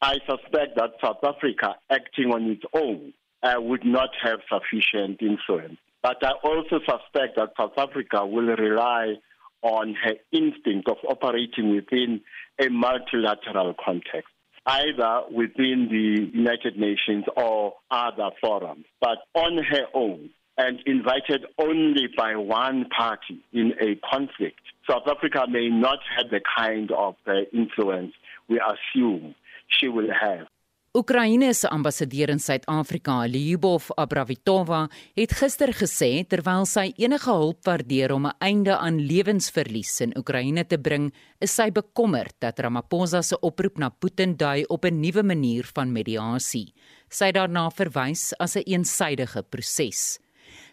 I 0.00 0.14
suspect 0.30 0.76
that 0.76 1.02
South 1.04 1.22
Africa 1.24 1.76
acting 1.90 2.32
on 2.32 2.50
its 2.50 2.64
own 2.74 3.12
uh, 3.42 3.60
would 3.60 3.84
not 3.84 4.10
have 4.22 4.40
sufficient 4.48 5.20
influence. 5.20 5.78
But 6.02 6.16
I 6.22 6.32
also 6.42 6.80
suspect 6.80 7.36
that 7.36 7.52
South 7.56 7.78
Africa 7.78 8.26
will 8.26 8.56
rely 8.56 9.14
on 9.62 9.94
her 10.02 10.14
instinct 10.32 10.88
of 10.88 10.96
operating 11.08 11.74
within 11.74 12.20
a 12.60 12.68
multilateral 12.68 13.74
context, 13.82 14.28
either 14.66 15.22
within 15.30 15.88
the 15.90 16.36
United 16.36 16.76
Nations 16.76 17.24
or 17.36 17.74
other 17.90 18.30
forums, 18.40 18.84
but 19.00 19.18
on 19.34 19.58
her 19.58 19.86
own 19.94 20.30
and 20.58 20.80
invited 20.86 21.46
only 21.58 22.08
by 22.16 22.36
one 22.36 22.86
party 22.96 23.42
in 23.52 23.72
a 23.80 23.94
conflict. 24.10 24.60
South 24.88 25.04
Africa 25.06 25.46
may 25.48 25.68
not 25.68 25.98
have 26.16 26.30
the 26.30 26.40
kind 26.58 26.90
of 26.90 27.14
uh, 27.26 27.32
influence 27.52 28.12
we 28.48 28.60
assume 28.60 29.34
she 29.68 29.88
will 29.88 30.08
have. 30.12 30.46
Oekraïne 30.92 31.54
se 31.56 31.68
ambassadeur 31.72 32.28
in 32.28 32.36
Suid-Afrika, 32.36 33.14
Lyubov 33.24 33.86
Abravitova, 33.96 34.82
het 35.16 35.30
gister 35.38 35.70
gesê 35.72 36.20
terwyl 36.28 36.66
sy 36.68 36.90
enige 37.00 37.32
hulp 37.32 37.64
waardeer 37.64 38.12
om 38.12 38.26
'n 38.26 38.36
einde 38.44 38.76
aan 38.76 38.98
lewensverlies 39.00 40.02
in 40.04 40.12
Oekraïne 40.18 40.66
te 40.68 40.76
bring, 40.76 41.10
is 41.40 41.54
sy 41.54 41.70
bekommerd 41.70 42.34
dat 42.40 42.60
Ramaphosa 42.60 43.22
se 43.22 43.40
oproep 43.40 43.78
na 43.78 43.88
Putin 43.88 44.36
dui 44.36 44.66
op 44.68 44.84
'n 44.84 45.00
nuwe 45.00 45.22
manier 45.22 45.64
van 45.74 45.92
mediasie. 45.92 46.74
Sy 47.08 47.24
het 47.24 47.34
daarna 47.36 47.70
verwys 47.70 48.34
as 48.38 48.56
'n 48.56 48.58
een 48.58 48.84
eensidedige 48.84 49.42
proses. 49.42 50.18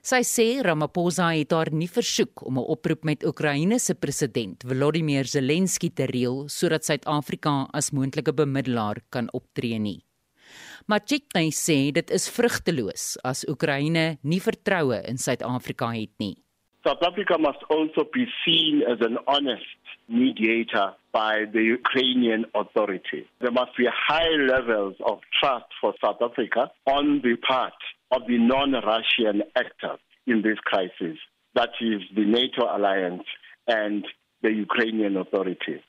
Sy 0.01 0.21
sê 0.23 0.61
Ramaphosa 0.61 1.31
het 1.31 1.51
haar 1.51 1.71
nie 1.71 1.87
versoek 1.87 2.45
om 2.45 2.57
'n 2.57 2.67
oproep 2.67 3.05
met 3.05 3.23
Oekraïne 3.23 3.79
se 3.79 3.95
president 3.95 4.63
Volodymyr 4.63 5.25
Zelensky 5.25 5.89
te 5.89 6.03
reël 6.03 6.49
sodat 6.49 6.83
Suid-Afrika 6.83 7.69
as 7.71 7.91
moontlike 7.91 8.33
bemiddelaar 8.33 8.97
kan 9.09 9.29
optree 9.31 9.79
nie. 9.79 10.08
Maar 10.87 11.05
Chikney 11.05 11.51
sê 11.55 11.91
dit 11.95 12.11
is 12.11 12.29
vrugteloos 12.35 13.15
as 13.23 13.45
Oekraïne 13.49 14.17
nie 14.23 14.41
vertroue 14.43 15.01
in 15.09 15.17
Suid-Afrika 15.17 15.91
het 15.95 16.13
nie. 16.19 16.35
South 16.85 17.03
Africa 17.03 17.37
must 17.37 17.63
also 17.69 18.07
be 18.13 18.25
seen 18.45 18.83
as 18.87 18.99
an 19.01 19.17
honest 19.27 19.79
mediator 20.07 20.95
by 21.11 21.45
the 21.51 21.61
Ukrainian 21.61 22.45
authority. 22.55 23.27
There 23.41 23.51
must 23.51 23.75
be 23.77 23.85
high 24.09 24.35
levels 24.53 24.95
of 25.05 25.19
trust 25.39 25.69
for 25.81 25.93
South 26.03 26.21
Africa 26.21 26.71
on 26.87 27.21
the 27.21 27.35
part 27.35 27.79
of 28.11 28.21
the 28.27 28.37
non-Russian 28.37 29.43
actors 29.55 29.99
in 30.25 30.41
this 30.41 30.59
crisis. 30.63 31.17
That 31.55 31.69
is 31.81 32.01
the 32.15 32.25
NATO 32.25 32.65
alliance 32.65 33.27
and 33.67 34.05
the 34.41 34.51
Ukrainian 34.51 35.17
authorities. 35.17 35.81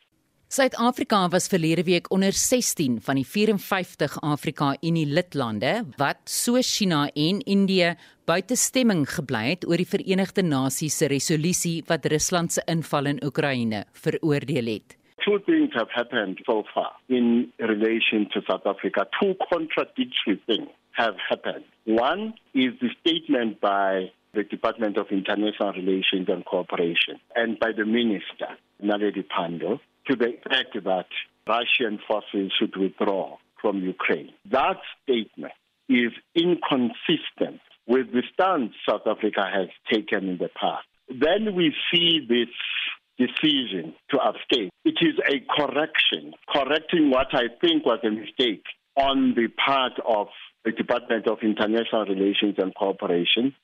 Suid-Afrika 0.50 1.28
was 1.30 1.46
verlede 1.46 1.84
week 1.84 2.10
onder 2.10 2.32
16 2.32 2.96
van 3.00 3.14
die 3.14 3.26
54 3.26 4.16
Afrika 4.20 4.72
Unie 4.82 5.06
lidlande 5.06 5.84
wat 5.96 6.18
soos 6.24 6.72
China 6.78 7.04
en 7.14 7.38
Indië 7.46 7.92
buite 8.26 8.56
stemming 8.58 9.04
gebly 9.06 9.44
het 9.52 9.66
oor 9.68 9.78
die 9.78 9.86
Verenigde 9.86 10.42
Nasies 10.42 10.96
se 10.98 11.06
resolusie 11.06 11.84
wat 11.86 12.08
Rusland 12.10 12.50
se 12.50 12.64
inval 12.66 13.06
in 13.12 13.20
Oekraïne 13.22 13.84
veroordeel 13.92 14.72
het. 14.72 14.96
Two 15.22 15.38
things 15.38 15.70
have 15.78 15.94
happened 15.94 16.42
so 16.42 16.64
far 16.74 16.98
in 17.06 17.52
relation 17.58 18.26
to 18.34 18.42
South 18.48 18.66
Africa. 18.66 19.06
Two 19.20 19.36
contradictory 19.52 20.40
things 20.50 20.74
have 20.98 21.14
happened. 21.28 21.62
One 21.86 22.34
is 22.54 22.74
the 22.80 22.90
statement 22.98 23.60
by 23.60 24.10
the 24.34 24.42
Department 24.42 24.98
of 24.98 25.10
International 25.10 25.72
Relations 25.78 26.28
and 26.28 26.44
Cooperation 26.44 27.20
and 27.36 27.56
by 27.60 27.70
the 27.70 27.84
Minister, 27.84 28.58
Naledi 28.82 29.22
Pandor, 29.22 29.78
to 30.10 30.16
the 30.16 30.32
fact 30.48 30.74
that 30.74 31.06
Russian 31.46 32.00
forces 32.06 32.52
should 32.58 32.76
withdraw 32.76 33.36
from 33.60 33.82
Ukraine. 33.82 34.30
That 34.50 34.78
statement 35.02 35.52
is 35.88 36.12
inconsistent 36.34 37.60
with 37.86 38.12
the 38.12 38.22
stance 38.32 38.72
South 38.88 39.06
Africa 39.06 39.42
has 39.52 39.68
taken 39.92 40.28
in 40.28 40.38
the 40.38 40.50
past. 40.60 40.86
Then 41.08 41.54
we 41.54 41.74
see 41.92 42.26
this 42.28 42.48
decision 43.18 43.94
to 44.10 44.18
abstain. 44.18 44.70
It 44.84 44.98
is 45.00 45.14
a 45.28 45.40
correction, 45.56 46.34
correcting 46.52 47.10
what 47.10 47.28
I 47.32 47.48
think 47.60 47.84
was 47.84 48.00
a 48.04 48.10
mistake 48.10 48.64
on 48.96 49.34
the 49.34 49.48
part 49.48 49.92
of 50.06 50.28
the 50.64 50.72
Department 50.72 51.26
of 51.28 51.38
International 51.42 52.04
Relations 52.06 52.56
and 52.58 52.74
Cooperation 52.74 53.54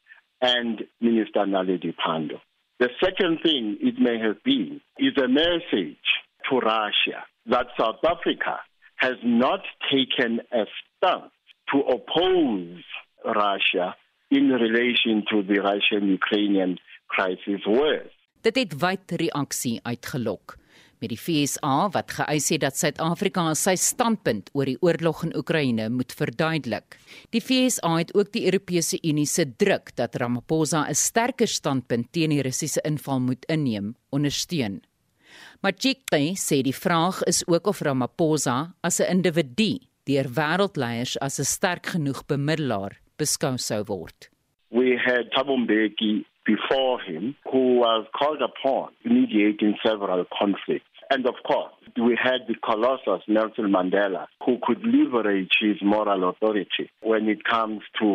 and 0.41 0.83
Minister 1.01 1.41
Naledi 1.47 1.95
Pando. 1.97 2.41
The 2.79 2.91
second 3.03 3.39
thing 3.43 3.79
it 3.81 3.99
may 3.99 4.19
have 4.19 4.43
been 4.45 4.81
is 4.99 5.17
a 5.17 5.29
message 5.29 5.97
to 6.49 6.61
Russia 6.61 7.25
that 7.51 7.67
South 7.79 8.03
Africa 8.05 8.61
has 8.97 9.17
not 9.23 9.61
taken 9.91 10.41
a 10.53 10.65
stance 10.81 11.33
to 11.71 11.79
oppose 11.81 12.83
Russia 13.25 13.95
in 14.31 14.49
relation 14.49 15.25
to 15.31 15.43
the 15.43 15.61
Russian-Ukrainian 15.61 16.79
crisis 17.09 17.63
worse. 17.67 18.13
Dit 18.43 18.57
het 18.57 18.75
wyd 18.79 19.13
reaksie 19.21 19.81
uitgelok 19.83 20.57
met 21.03 21.13
die 21.13 21.19
FSA 21.21 21.91
wat 21.93 22.15
geëis 22.19 22.49
het 22.55 22.63
dat 22.65 22.79
Suid-Afrika 22.79 23.45
sy 23.59 23.75
standpunt 23.81 24.49
oor 24.57 24.69
die 24.71 24.79
oorlog 24.85 25.25
in 25.27 25.35
Oekraïne 25.37 25.91
moet 25.93 26.15
verduidelik. 26.17 26.97
Die 27.35 27.43
FSA 27.43 27.93
het 27.99 28.15
ook 28.17 28.33
die 28.33 28.47
Europese 28.49 28.99
Unie 29.05 29.27
se 29.29 29.45
druk 29.61 29.93
dat 29.97 30.17
Ramaphosa 30.17 30.87
'n 30.89 30.95
sterker 30.95 31.49
standpunt 31.49 32.13
teen 32.13 32.31
die 32.31 32.43
Russiese 32.43 32.81
inval 32.85 33.21
moet 33.21 33.45
inneem, 33.45 33.95
ondersteun. 34.11 34.83
Machikte 35.67 36.19
sê 36.39 36.61
die 36.63 36.75
vraag 36.75 37.25
is 37.27 37.41
ook 37.51 37.67
of 37.67 37.81
Ramaphosa 37.83 38.59
as 38.89 39.01
'n 39.01 39.11
individu 39.15 39.73
deur 40.07 40.27
wêreldleiers 40.39 41.13
as 41.27 41.41
'n 41.41 41.49
sterk 41.55 41.85
genoeg 41.93 42.21
bemiddelaar 42.29 42.93
beskou 43.19 43.57
sou 43.59 43.83
word. 43.91 44.19
We 44.71 44.89
had 45.07 45.25
Thabo 45.35 45.57
Mbeki 45.65 46.25
before 46.53 46.97
him 47.09 47.25
who 47.51 47.65
was 47.85 48.03
called 48.19 48.43
upon 48.51 48.87
to 49.03 49.09
mediate 49.19 49.61
in 49.67 49.75
several 49.87 50.25
conflicts. 50.41 50.95
And 51.11 51.27
of 51.33 51.39
course, 51.51 51.75
we 51.97 52.15
had 52.27 52.41
the 52.47 52.59
colossus 52.69 53.23
Nelson 53.27 53.69
Mandela 53.77 54.25
who 54.45 54.55
could 54.65 54.83
leverage 54.97 55.55
his 55.67 55.79
moral 55.83 56.29
authority 56.31 56.87
when 57.11 57.29
it 57.35 57.43
comes 57.55 57.83
to 58.01 58.09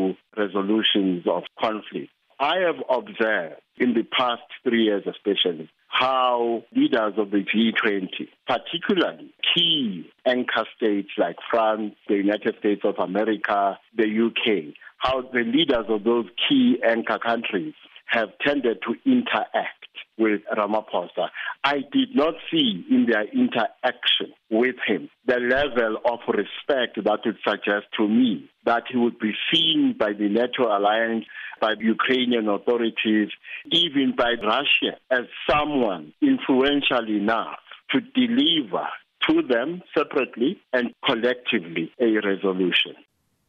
resolutions 0.43 1.27
of 1.27 1.43
conflict. 1.65 2.12
I 2.39 2.55
have 2.67 2.81
observed 3.00 3.62
in 3.77 3.93
the 3.93 4.05
past 4.20 4.48
three 4.63 4.84
years, 4.86 5.03
especially, 5.05 5.70
how 5.91 6.63
leaders 6.75 7.13
of 7.17 7.31
the 7.31 7.43
G20, 7.43 8.27
particularly 8.48 9.33
key 9.53 10.10
anchor 10.25 10.65
states 10.75 11.10
like 11.17 11.36
France, 11.50 11.95
the 12.07 12.15
United 12.15 12.55
States 12.60 12.81
of 12.86 12.95
America, 12.98 13.77
the 13.95 14.05
UK, 14.05 14.74
how 14.98 15.21
the 15.21 15.43
leaders 15.43 15.86
of 15.89 16.03
those 16.03 16.25
key 16.48 16.77
anchor 16.88 17.19
countries 17.19 17.74
have 18.12 18.30
tended 18.46 18.77
to 18.84 18.94
interact 19.10 19.82
with 20.18 20.41
Ramaphosa. 20.56 21.30
I 21.63 21.77
did 21.91 22.13
not 22.13 22.36
see 22.51 22.86
in 22.89 23.08
their 23.10 23.25
interaction 23.32 24.34
with 24.50 24.75
him 24.86 25.10
the 25.25 25.39
level 25.39 25.98
of 26.06 26.20
respect 26.27 27.03
that 27.03 27.20
would 27.25 27.38
suggest 27.48 27.88
to 27.98 28.08
me 28.08 28.50
that 28.65 28.84
he 28.91 28.98
would 28.98 29.18
be 29.20 29.34
seen 29.51 29.96
by 29.98 30.13
the 30.13 30.30
NATO 30.30 30.63
alliance, 30.68 31.25
by 31.60 31.75
the 31.75 31.86
Ukrainian 31.86 32.48
authorities, 32.50 33.30
even 33.72 34.13
by 34.15 34.32
Russia 34.44 34.98
as 35.10 35.25
someone 35.50 36.13
influential 36.22 37.08
enough 37.08 37.60
to 37.91 38.01
deliver 38.01 38.88
to 39.30 39.41
them 39.48 39.82
separately 39.98 40.60
and 40.74 40.94
collectively 41.06 41.91
a 42.00 42.20
resolution. 42.25 42.96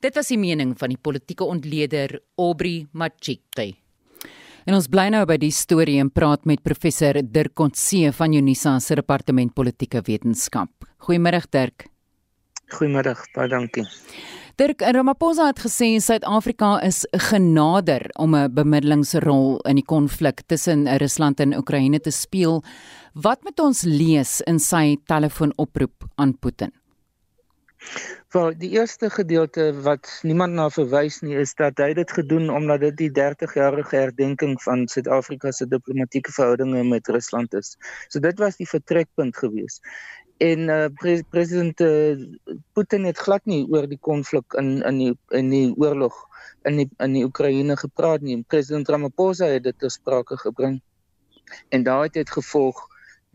Dit 0.02 0.16
was 0.19 0.33
die 0.33 0.40
mening 0.40 0.75
van 0.75 0.90
die 0.90 0.99
politieke 0.99 1.47
ontleder 1.47 2.19
Aubrey 2.35 2.88
Machite. 2.90 3.81
En 4.62 4.76
ons 4.78 4.87
bly 4.87 5.09
nou 5.11 5.25
by 5.26 5.38
die 5.42 5.50
storie 5.54 5.99
en 5.99 6.11
praat 6.14 6.45
met 6.47 6.62
professor 6.62 7.16
Dirk 7.23 7.57
Coetzee 7.59 8.12
van 8.14 8.35
Unisa 8.38 8.76
se 8.81 8.95
departement 8.95 9.50
politieke 9.54 10.02
wetenskap. 10.07 10.87
Goeiemôre 11.02 11.42
Dirk. 11.50 11.88
Goeiemôre, 12.71 13.16
baie 13.35 13.50
dankie. 13.50 13.85
Dirk 14.61 14.85
Ramaphosa 14.95 15.49
het 15.49 15.62
gesê 15.64 15.97
Suid-Afrika 15.99 16.76
is 16.87 17.02
genader 17.31 18.07
om 18.21 18.37
'n 18.37 18.54
bemiddelingsrol 18.54 19.61
in 19.66 19.76
die 19.76 19.85
konflik 19.85 20.42
tussen 20.47 20.87
Rusland 20.87 21.40
en 21.40 21.57
Oekraïne 21.57 22.00
te 22.00 22.11
speel. 22.11 22.62
Wat 23.14 23.42
moet 23.42 23.61
ons 23.61 23.83
lees 23.83 24.40
in 24.47 24.59
sy 24.59 24.97
telefoonoproep 25.07 26.04
aan 26.16 26.38
Putin? 26.38 26.71
Wel, 28.32 28.54
die 28.56 28.70
eerste 28.70 29.10
gedeelte 29.10 29.64
wat 29.84 30.08
niemand 30.24 30.54
na 30.56 30.70
verwys 30.72 31.18
nie 31.20 31.34
is 31.36 31.50
dat 31.58 31.80
hy 31.82 31.90
dit 31.98 32.12
gedoen 32.16 32.46
omdat 32.48 32.80
dit 32.80 32.94
die 32.96 33.10
30-jarige 33.18 33.92
herdenking 33.92 34.54
van 34.64 34.86
Suid-Afrika 34.88 35.50
se 35.52 35.66
diplomatieke 35.68 36.32
verhoudinge 36.32 36.80
met 36.88 37.10
Rusland 37.12 37.52
is. 37.60 37.74
So 38.08 38.24
dit 38.24 38.38
was 38.40 38.56
die 38.56 38.68
vertrekpunt 38.70 39.36
gewees. 39.36 39.82
En 40.40 40.64
uh, 40.72 40.86
pre 40.96 41.18
president 41.28 41.84
uh, 41.84 42.16
Putin 42.72 43.04
het 43.04 43.20
glad 43.20 43.44
nie 43.44 43.66
oor 43.68 43.84
die 43.90 44.00
konflik 44.00 44.56
in 44.62 44.78
in 44.80 45.02
die 45.02 45.12
in 45.36 45.52
die 45.52 45.68
oorlog 45.76 46.16
in 46.64 46.80
die 46.80 46.88
in 47.04 47.18
die 47.18 47.26
Oekraïne 47.28 47.76
gepraat 47.76 48.24
nie. 48.24 48.38
President 48.48 48.88
Ramaphosa 48.88 49.52
het 49.52 49.68
dit 49.68 49.78
ter 49.78 49.92
sprake 49.92 50.40
gebring. 50.40 50.80
En 51.68 51.84
daai 51.84 52.08
het 52.16 52.32
gevolg 52.32 52.80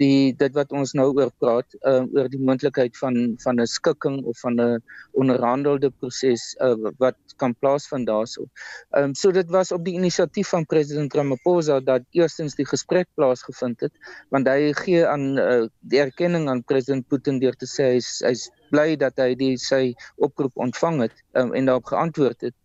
die 0.01 0.33
dit 0.37 0.53
wat 0.53 0.71
ons 0.71 0.93
nou 0.97 1.07
oor 1.15 1.31
praat 1.41 1.77
uh, 1.81 2.03
oor 2.15 2.29
die 2.29 2.41
moontlikheid 2.41 2.97
van 2.99 3.35
van 3.43 3.61
'n 3.61 3.67
skikking 3.67 4.23
of 4.25 4.39
van 4.39 4.59
'n 4.61 4.83
onderhandelde 5.13 5.89
proses 5.99 6.55
uh, 6.61 6.75
wat 6.97 7.17
kan 7.37 7.55
plaasvind 7.55 8.07
daarso. 8.07 8.45
Ehm 8.91 9.03
um, 9.09 9.15
so 9.15 9.31
dit 9.31 9.49
was 9.49 9.71
op 9.71 9.85
die 9.85 9.93
inisiatief 9.93 10.49
van 10.49 10.65
president 10.65 11.13
Ramaphosa 11.13 11.79
dat 11.79 12.03
eerstens 12.11 12.55
die 12.55 12.67
gesprek 12.67 13.07
plaasgevind 13.15 13.79
het 13.79 13.93
want 14.29 14.47
hy 14.47 14.73
gee 14.73 15.05
aan 15.05 15.37
uh, 15.37 15.65
die 15.81 15.99
erkenning 15.99 16.49
aan 16.49 16.63
president 16.63 17.07
Putin 17.07 17.39
deur 17.39 17.55
te 17.55 17.65
sê 17.65 17.93
hy's 17.97 18.21
hy's 18.21 18.49
bly 18.71 18.95
dat 18.99 19.19
hy 19.21 19.33
die 19.39 19.53
sy 19.61 19.93
oproep 20.23 20.55
ontvang 20.55 21.01
het 21.05 21.15
um, 21.39 21.53
en 21.53 21.69
daarop 21.69 21.91
geantwoord 21.91 22.47
het. 22.49 22.55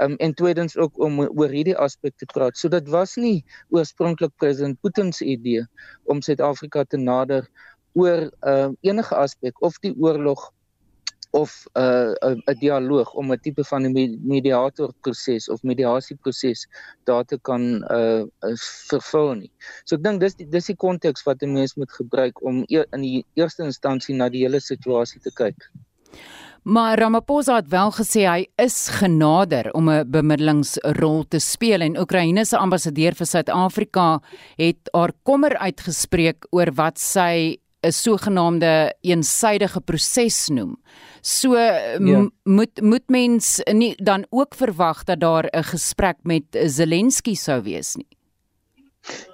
Um, 0.00 0.16
en 0.18 0.34
tweedens 0.34 0.76
ook 0.76 0.98
om 0.98 1.20
oor 1.24 1.52
hierdie 1.52 1.76
aspek 1.76 2.16
te 2.16 2.28
praat. 2.32 2.56
So 2.58 2.72
dit 2.72 2.88
was 2.92 3.16
nie 3.16 3.44
oorspronklik 3.70 4.34
president 4.42 4.80
Putin 4.80 5.12
se 5.12 5.24
idee 5.24 5.66
om 6.10 6.22
Suid-Afrika 6.22 6.84
te 6.84 7.00
nader 7.00 7.48
oor 7.98 8.28
uh, 8.40 8.70
enige 8.80 9.16
aspek 9.16 9.62
of 9.62 9.78
die 9.84 9.94
oorlog 10.00 10.50
of 11.32 11.66
'n 11.74 11.80
uh, 12.28 12.36
'n 12.50 12.58
dialoog 12.60 13.12
om 13.20 13.32
'n 13.32 13.40
tipe 13.44 13.64
van 13.64 13.86
'n 13.86 14.18
mediator 14.34 14.90
proses 15.00 15.48
of 15.48 15.62
mediasie 15.62 16.16
proses 16.16 16.68
daar 17.04 17.24
te 17.24 17.38
kan 17.48 17.62
uh 17.98 18.22
vervul 18.88 19.34
nie. 19.34 19.52
So 19.84 19.96
ek 19.96 20.02
dink 20.02 20.20
dis 20.20 20.34
die, 20.34 20.48
dis 20.48 20.66
die 20.66 20.76
konteks 20.76 21.24
wat 21.28 21.42
'n 21.42 21.52
mens 21.52 21.74
moet 21.74 21.92
gebruik 21.92 22.44
om 22.44 22.64
e 22.68 22.84
in 22.92 23.00
die 23.00 23.24
eerste 23.34 23.64
instansie 23.64 24.14
na 24.14 24.28
die 24.28 24.44
hele 24.44 24.60
situasie 24.60 25.20
te 25.20 25.32
kyk. 25.42 25.70
Maar 26.62 26.98
Ramaphosa 26.98 27.56
het 27.56 27.68
wel 27.68 27.90
gesê 27.90 28.22
hy 28.28 28.42
is 28.62 28.88
genader 28.88 29.72
om 29.74 29.90
'n 29.90 30.10
bemiddelingsrol 30.10 31.24
te 31.28 31.38
speel 31.38 31.80
en 31.80 31.98
Oekraïne 31.98 32.44
se 32.44 32.56
ambassadeur 32.56 33.14
vir 33.14 33.26
Suid-Afrika 33.26 34.20
het 34.56 34.88
haar 34.92 35.12
kommer 35.22 35.56
uitgespreek 35.56 36.46
oor 36.50 36.70
wat 36.74 36.98
sy 36.98 37.61
'n 37.82 37.92
sogenaamde 37.92 38.94
eensydige 39.00 39.80
proses 39.80 40.48
noem. 40.48 40.76
So 41.20 41.56
ja. 41.56 42.30
moet 42.44 42.80
moet 42.80 43.08
mens 43.08 43.60
nie 43.72 43.94
dan 44.02 44.26
ook 44.30 44.54
verwag 44.54 45.04
dat 45.04 45.20
daar 45.20 45.46
'n 45.50 45.62
gesprek 45.64 46.16
met 46.22 46.44
Zelensky 46.50 47.34
sou 47.34 47.62
wees 47.62 47.94
nie. 47.94 48.08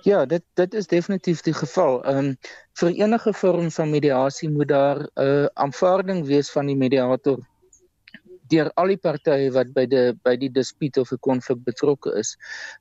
Ja, 0.02 0.26
dit 0.26 0.42
dit 0.54 0.74
is 0.74 0.86
definitief 0.86 1.40
die 1.40 1.54
geval. 1.54 2.04
Ehm 2.04 2.16
um, 2.18 2.36
vir 2.72 2.90
enige 2.94 3.32
vorm 3.32 3.70
van 3.70 3.90
mediasie 3.90 4.50
moet 4.50 4.68
daar 4.68 4.98
'n 4.98 5.22
uh, 5.22 5.46
aanvaarding 5.54 6.26
wees 6.26 6.50
van 6.50 6.66
die 6.66 6.76
mediator 6.76 7.38
deur 8.52 8.70
al 8.80 8.92
die 8.92 9.00
partye 9.08 9.50
wat 9.56 9.72
by 9.76 9.86
die 9.86 10.12
by 10.26 10.36
die 10.36 10.50
dispuut 10.52 10.98
of 11.02 11.12
'n 11.12 11.22
konflik 11.28 11.64
betrokke 11.64 12.14
is. 12.18 12.36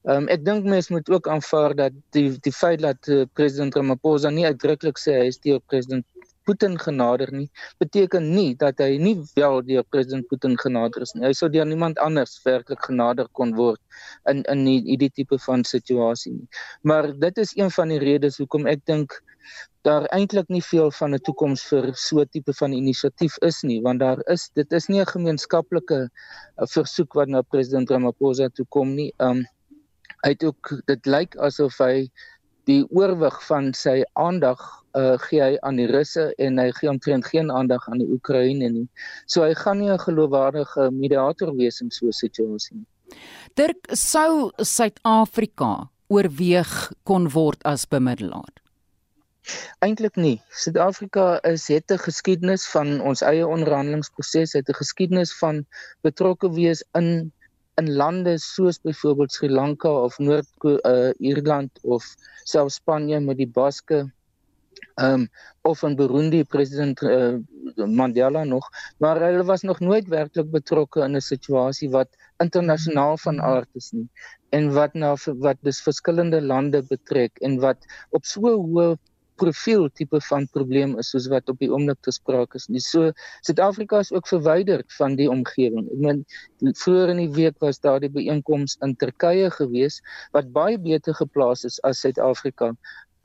Ehm 0.07 0.23
um, 0.23 0.29
ek 0.35 0.45
dink 0.45 0.65
mense 0.65 0.93
moet 0.93 1.09
ook 1.09 1.27
aanvaar 1.27 1.75
dat 1.75 1.93
die 2.11 2.29
die 2.49 2.55
feit 2.61 2.81
dat 2.81 3.07
uh, 3.07 3.25
president 3.33 3.75
Ramaphosa 3.75 4.29
nie 4.29 4.45
uitdruklik 4.45 4.97
sê 4.97 5.19
hy 5.21 5.27
is 5.33 5.39
deur 5.39 5.59
president 5.67 6.05
Putin 6.47 6.77
genader 6.79 7.31
nie, 7.35 7.49
beteken 7.83 8.29
nie 8.33 8.55
dat 8.55 8.79
hy 8.83 8.97
nie 9.01 9.15
wel 9.35 9.61
deur 9.67 9.83
president 9.91 10.27
Putin 10.31 10.55
genader 10.61 11.03
is 11.05 11.13
nie. 11.15 11.25
Hy 11.27 11.33
sou 11.35 11.49
deur 11.51 11.67
niemand 11.67 11.99
anders 12.03 12.37
werklik 12.45 12.85
genader 12.87 13.27
kon 13.39 13.55
word 13.57 13.81
in 14.31 14.43
in 14.53 14.65
hierdie 14.67 15.11
tipe 15.19 15.39
van 15.47 15.65
situasie 15.67 16.33
nie. 16.37 16.47
Maar 16.87 17.11
dit 17.19 17.43
is 17.43 17.55
een 17.57 17.71
van 17.79 17.91
die 17.93 17.99
redes 18.03 18.39
hoekom 18.41 18.67
ek 18.71 18.85
dink 18.91 19.19
daar 19.87 20.07
eintlik 20.15 20.49
nie 20.51 20.63
veel 20.69 20.89
van 20.91 21.13
'n 21.15 21.23
toekoms 21.27 21.61
vir 21.71 21.91
so 21.95 22.19
'n 22.21 22.31
tipe 22.31 22.53
van 22.61 22.73
inisiatief 22.73 23.37
is 23.49 23.61
nie, 23.63 23.81
want 23.81 23.99
daar 23.99 24.19
is 24.35 24.49
dit 24.59 24.73
is 24.79 24.87
nie 24.87 25.01
'n 25.01 25.13
gemeenskaplike 25.15 25.99
uh, 26.07 26.67
versoek 26.75 27.13
wat 27.13 27.27
na 27.27 27.41
president 27.41 27.89
Ramaphosa 27.89 28.49
toe 28.49 28.65
kom 28.69 28.95
nie. 28.95 29.11
Um 29.19 29.45
hy 30.25 30.29
het 30.33 30.43
ook 30.43 30.71
dit 30.85 31.05
lyk 31.05 31.35
asof 31.47 31.77
hy 31.77 32.09
die 32.67 32.83
oorwig 32.89 33.37
van 33.47 33.71
sy 33.73 34.01
aandag 34.19 34.61
uh, 34.97 35.15
gee 35.27 35.41
hy 35.41 35.55
aan 35.67 35.79
die 35.79 35.87
Russe 35.91 36.29
en 36.43 36.59
hy 36.61 36.69
gee 36.79 36.91
omtrent 36.91 37.27
geen 37.31 37.51
aandag 37.51 37.87
aan 37.89 38.01
die 38.03 38.09
Oekraïne 38.11 38.69
nie. 38.73 38.87
So 39.25 39.45
hy 39.45 39.53
gaan 39.55 39.79
nie 39.79 39.91
'n 39.91 40.03
geloofwaardige 40.03 40.91
mediator 40.91 41.55
wees 41.55 41.81
in 41.81 41.91
so 41.91 42.07
'n 42.07 42.19
situasie 42.19 42.77
nie. 42.77 42.87
Dirk 43.55 43.87
sou 43.93 44.51
Suid-Afrika 44.59 45.89
oorweeg 46.07 46.91
kon 47.03 47.29
word 47.29 47.63
as 47.63 47.85
bemiddelaar. 47.85 48.53
Eintlik 49.79 50.17
nie. 50.19 50.41
Suid-Afrika 50.51 51.39
is 51.47 51.67
het 51.67 51.91
'n 51.91 52.03
geskiedenis 52.03 52.67
van 52.67 52.99
ons 53.01 53.21
eie 53.21 53.47
onderhandelingsproses, 53.47 54.53
het 54.53 54.69
'n 54.69 54.79
geskiedenis 54.81 55.31
van 55.39 55.65
betrokke 56.01 56.51
wees 56.51 56.83
in 56.93 57.31
in 57.77 57.93
lande 57.95 58.37
soos 58.41 58.79
byvoorbeeld 58.81 59.31
Sri 59.31 59.49
Lanka 59.49 59.89
of 59.89 60.17
Noord-Ierland 60.17 61.71
uh, 61.83 61.93
of 61.95 62.05
selfs 62.43 62.79
Spanje 62.81 63.19
met 63.19 63.37
die 63.37 63.49
Baske 63.59 64.05
um 65.01 65.27
of 65.61 65.83
in 65.83 65.95
Burundi 65.95 66.43
president 66.43 67.01
uh, 67.01 67.37
Mandela 67.85 68.43
nog 68.43 68.69
maar 68.97 69.21
hulle 69.21 69.43
was 69.43 69.61
nog 69.61 69.79
nooit 69.79 70.07
werklik 70.07 70.49
betrokke 70.51 71.03
in 71.05 71.15
'n 71.15 71.21
situasie 71.21 71.89
wat 71.89 72.09
internasionaal 72.43 73.17
van 73.17 73.41
aard 73.41 73.69
is 73.73 73.91
nie 73.91 74.09
en 74.49 74.73
wat 74.73 74.93
na 74.93 75.15
wat 75.45 75.57
dis 75.61 75.81
verskillende 75.81 76.41
lande 76.41 76.81
betrek 76.83 77.37
en 77.41 77.59
wat 77.59 77.77
op 78.09 78.25
so 78.25 78.41
hoë 78.41 78.97
profiel 79.41 79.87
tipe 79.99 80.19
van 80.29 80.47
probleem 80.55 80.95
is 81.01 81.11
soos 81.13 81.27
wat 81.31 81.49
op 81.53 81.59
die 81.63 81.69
oomblik 81.71 81.99
te 82.05 82.13
sprake 82.15 82.59
is. 82.59 82.67
Nie 82.73 82.83
so 82.83 83.11
Suid-Afrika 83.47 84.01
is 84.05 84.11
ook 84.11 84.27
verwyderd 84.27 84.93
van 84.97 85.17
die 85.19 85.29
omgewing. 85.31 85.87
Ek 85.93 86.03
meen 86.05 86.23
vroeër 86.83 87.13
in 87.15 87.23
die 87.23 87.33
week 87.39 87.57
was 87.63 87.81
daar 87.83 87.99
die 88.03 88.11
byeenkoms 88.13 88.77
in 88.85 88.95
Turkye 89.01 89.51
gewees 89.57 90.01
wat 90.37 90.53
baie 90.55 90.79
beter 90.89 91.17
geplaas 91.17 91.65
is 91.69 91.81
as 91.87 92.01
Suid-Afrika 92.05 92.73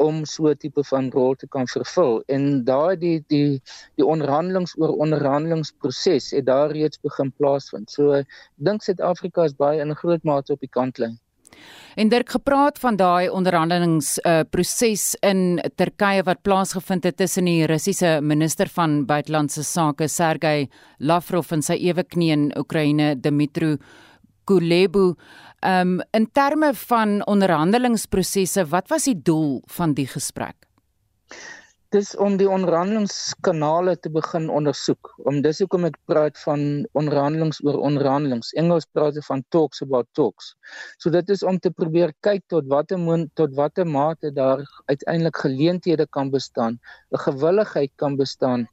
om 0.03 0.25
so 0.27 0.49
'n 0.51 0.57
tipe 0.63 0.83
van 0.91 1.11
rol 1.17 1.35
te 1.35 1.47
kan 1.55 1.67
vervul 1.75 2.23
en 2.37 2.65
daai 2.65 2.97
die 3.05 3.19
die 3.35 3.61
die 3.97 4.07
onderhandelings 4.15 4.75
oor 4.81 4.97
onderhandelingsproses 5.05 6.31
het 6.37 6.47
daar 6.47 6.71
reeds 6.79 6.99
begin 7.09 7.31
plaasvind. 7.39 7.91
So 7.91 8.13
ek 8.21 8.27
dink 8.57 8.83
Suid-Afrika 8.83 9.45
is 9.45 9.61
baie 9.65 9.81
in 9.81 9.91
'n 9.91 10.01
groot 10.03 10.25
mate 10.25 10.53
op 10.53 10.61
die 10.61 10.75
kantlyn. 10.79 11.19
En 11.97 12.09
Dirk 12.09 12.31
gepraat 12.31 12.79
van 12.81 12.97
daai 12.97 13.29
onderhandelings 13.29 14.17
uh, 14.25 14.41
proses 14.51 15.13
in 15.21 15.61
Turkye 15.77 16.23
wat 16.25 16.43
plaasgevind 16.43 17.05
het 17.05 17.17
tussen 17.21 17.45
die 17.45 17.67
Russiese 17.69 18.21
minister 18.23 18.71
van 18.73 19.03
buitelandse 19.07 19.65
sake 19.65 20.09
Sergey 20.09 20.69
Lavrov 20.99 21.53
en 21.53 21.63
sy 21.63 21.77
eweknie 21.91 22.33
in 22.33 22.49
Oekraïne 22.57 23.15
Dmytro 23.21 23.77
Kuleba. 24.49 25.13
Um 25.63 26.01
in 26.11 26.27
terme 26.33 26.73
van 26.89 27.21
onderhandelingsprosesse, 27.31 28.67
wat 28.73 28.89
was 28.91 29.05
die 29.05 29.19
doel 29.23 29.61
van 29.77 29.95
die 29.95 30.09
gesprek? 30.11 30.72
Dis 31.93 32.11
om 32.25 32.39
die 32.41 32.49
onderhandelingskanale 32.49 33.95
te 34.01 34.11
begin 34.13 34.49
ondersoek. 34.51 35.11
Om 35.29 35.41
dis 35.45 35.61
hoekom 35.61 35.85
ek 35.89 35.99
praat 36.09 36.39
van 36.41 36.63
onderhandelings 36.99 37.61
oor 37.67 37.79
onderhandelings. 37.89 38.53
Engels 38.63 38.89
praat 38.97 39.19
van 39.27 39.45
talks 39.55 39.85
about 39.85 40.09
talks. 40.17 40.55
So 41.03 41.13
dit 41.13 41.29
is 41.35 41.45
om 41.45 41.59
te 41.61 41.71
probeer 41.71 42.15
kyk 42.25 42.47
tot 42.53 42.69
watter 42.73 43.01
tot 43.41 43.57
watter 43.61 43.87
mate 43.87 44.33
daar 44.33 44.65
uiteindelik 44.89 45.37
geleenthede 45.45 46.07
kan 46.17 46.31
bestaan, 46.31 46.81
'n 47.13 47.25
gewilligheid 47.29 47.93
kan 47.97 48.17
bestaan 48.17 48.69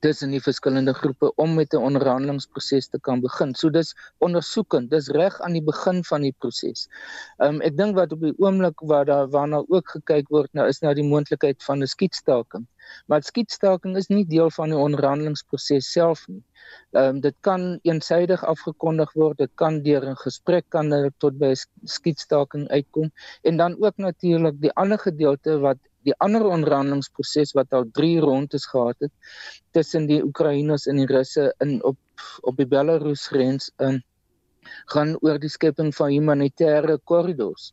tussen 0.00 0.30
die 0.34 0.40
verskillende 0.42 0.94
groepe 0.94 1.32
om 1.42 1.54
met 1.54 1.74
'n 1.74 1.82
onderhandelingsproses 1.88 2.88
te 2.88 2.98
kan 3.00 3.20
begin. 3.20 3.54
So 3.54 3.70
dis 3.70 3.94
ondersoekend, 4.18 4.90
dis 4.90 5.08
reg 5.08 5.40
aan 5.40 5.52
die 5.52 5.62
begin 5.62 6.04
van 6.04 6.20
die 6.20 6.34
proses. 6.38 6.88
Ehm 7.38 7.54
um, 7.54 7.60
ek 7.60 7.76
dink 7.76 7.94
wat 7.94 8.12
op 8.12 8.20
die 8.20 8.34
oomblik 8.38 8.80
waar 8.80 9.04
daar 9.04 9.28
waarna 9.28 9.62
ook 9.68 9.88
gekyk 9.88 10.28
word 10.28 10.52
nou 10.52 10.68
is 10.68 10.80
nou 10.80 10.94
die 10.94 11.04
moontlikheid 11.04 11.62
van 11.62 11.82
'n 11.82 11.86
skietstaking. 11.86 12.66
Maar 13.06 13.22
skietstaking 13.22 13.96
is 13.96 14.08
nie 14.08 14.26
deel 14.26 14.50
van 14.50 14.68
die 14.68 14.78
onderhandelingsproses 14.78 15.92
self 15.92 16.28
nie. 16.28 16.42
Ehm 16.92 17.16
um, 17.16 17.20
dit 17.20 17.36
kan 17.40 17.78
eensydig 17.82 18.44
afgekondig 18.44 19.12
word, 19.12 19.38
dit 19.38 19.50
kan 19.54 19.82
deur 19.82 20.10
'n 20.10 20.16
gesprek 20.16 20.64
kan 20.68 21.12
tot 21.18 21.38
by 21.38 21.54
skietstaking 21.84 22.68
uitkom 22.68 23.12
en 23.42 23.56
dan 23.56 23.76
ook 23.82 23.96
natuurlik 23.96 24.60
die 24.60 24.72
ander 24.72 24.98
gedeelte 24.98 25.58
wat 25.58 25.78
die 26.06 26.14
ander 26.24 26.46
onderhandelingsproses 26.46 27.54
wat 27.58 27.72
al 27.76 27.86
3 27.98 28.20
rondes 28.24 28.66
gehad 28.72 28.96
het 29.04 29.12
tussen 29.76 30.06
die 30.10 30.22
Oekraïners 30.24 30.86
en 30.90 31.02
die 31.02 31.08
Russe 31.10 31.52
in 31.64 31.78
op 31.84 31.98
op 32.48 32.56
die 32.56 32.68
Belarus 32.68 33.26
grens 33.28 33.68
in 33.84 33.98
gaan 34.92 35.14
oor 35.22 35.38
die 35.42 35.50
skepping 35.52 35.92
van 35.94 36.14
humanitêre 36.14 36.96
korridors 37.10 37.68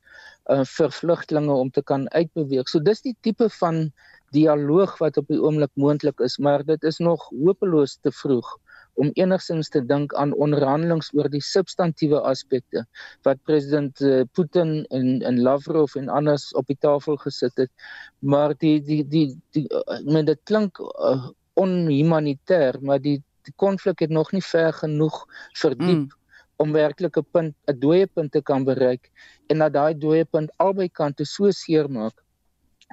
uh, 0.51 0.63
vir 0.75 0.91
vlugtelinge 0.91 1.53
om 1.53 1.71
te 1.71 1.81
kan 1.81 2.09
uitbeweeg. 2.11 2.67
So 2.69 2.83
dis 2.83 3.01
die 3.05 3.15
tipe 3.25 3.47
van 3.59 3.87
dialoog 4.35 4.97
wat 5.01 5.17
op 5.21 5.29
die 5.31 5.39
oomblik 5.41 5.71
moontlik 5.79 6.21
is, 6.25 6.37
maar 6.37 6.65
dit 6.67 6.83
is 6.83 6.99
nog 6.99 7.29
hopeloos 7.31 7.97
te 8.01 8.11
vroeg 8.11 8.57
om 9.01 9.09
enigsins 9.19 9.69
te 9.73 9.81
dink 9.89 10.13
aan 10.19 10.33
onderhandelings 10.45 11.11
oor 11.17 11.29
die 11.33 11.41
substantiëre 11.43 12.21
aspekte 12.29 12.85
wat 13.27 13.41
president 13.49 14.01
uh, 14.01 14.21
Putin 14.37 14.83
en 14.89 15.21
en 15.29 15.41
Lavrov 15.47 15.95
en 15.99 16.09
anders 16.09 16.51
op 16.59 16.67
die 16.69 16.79
tafel 16.79 17.17
gesit 17.25 17.57
het 17.63 17.71
maar 18.19 18.55
die 18.65 18.79
die 18.81 19.01
die 19.15 19.27
die 19.57 19.65
uh, 19.69 19.99
men 20.05 20.29
dit 20.29 20.41
klink 20.49 20.79
uh, 20.79 21.29
onhumanitêr 21.59 22.79
maar 22.81 23.01
die 23.01 23.19
die 23.43 23.55
konflik 23.59 23.99
het 23.99 24.09
nog 24.09 24.31
nie 24.31 24.43
ver 24.45 24.73
genoeg 24.73 25.23
verdiep 25.59 26.05
mm. 26.05 26.19
om 26.63 26.71
werklik 26.71 27.17
'n 27.17 27.27
punt 27.31 27.55
'n 27.67 27.79
dooie 27.79 28.07
punt 28.07 28.31
te 28.31 28.41
kan 28.41 28.63
bereik 28.63 29.11
en 29.49 29.57
dat 29.65 29.73
daai 29.73 29.93
dooie 29.97 30.25
punt 30.25 30.53
albei 30.57 30.89
kante 30.89 31.25
so 31.25 31.51
seer 31.51 31.89
maak 31.89 32.22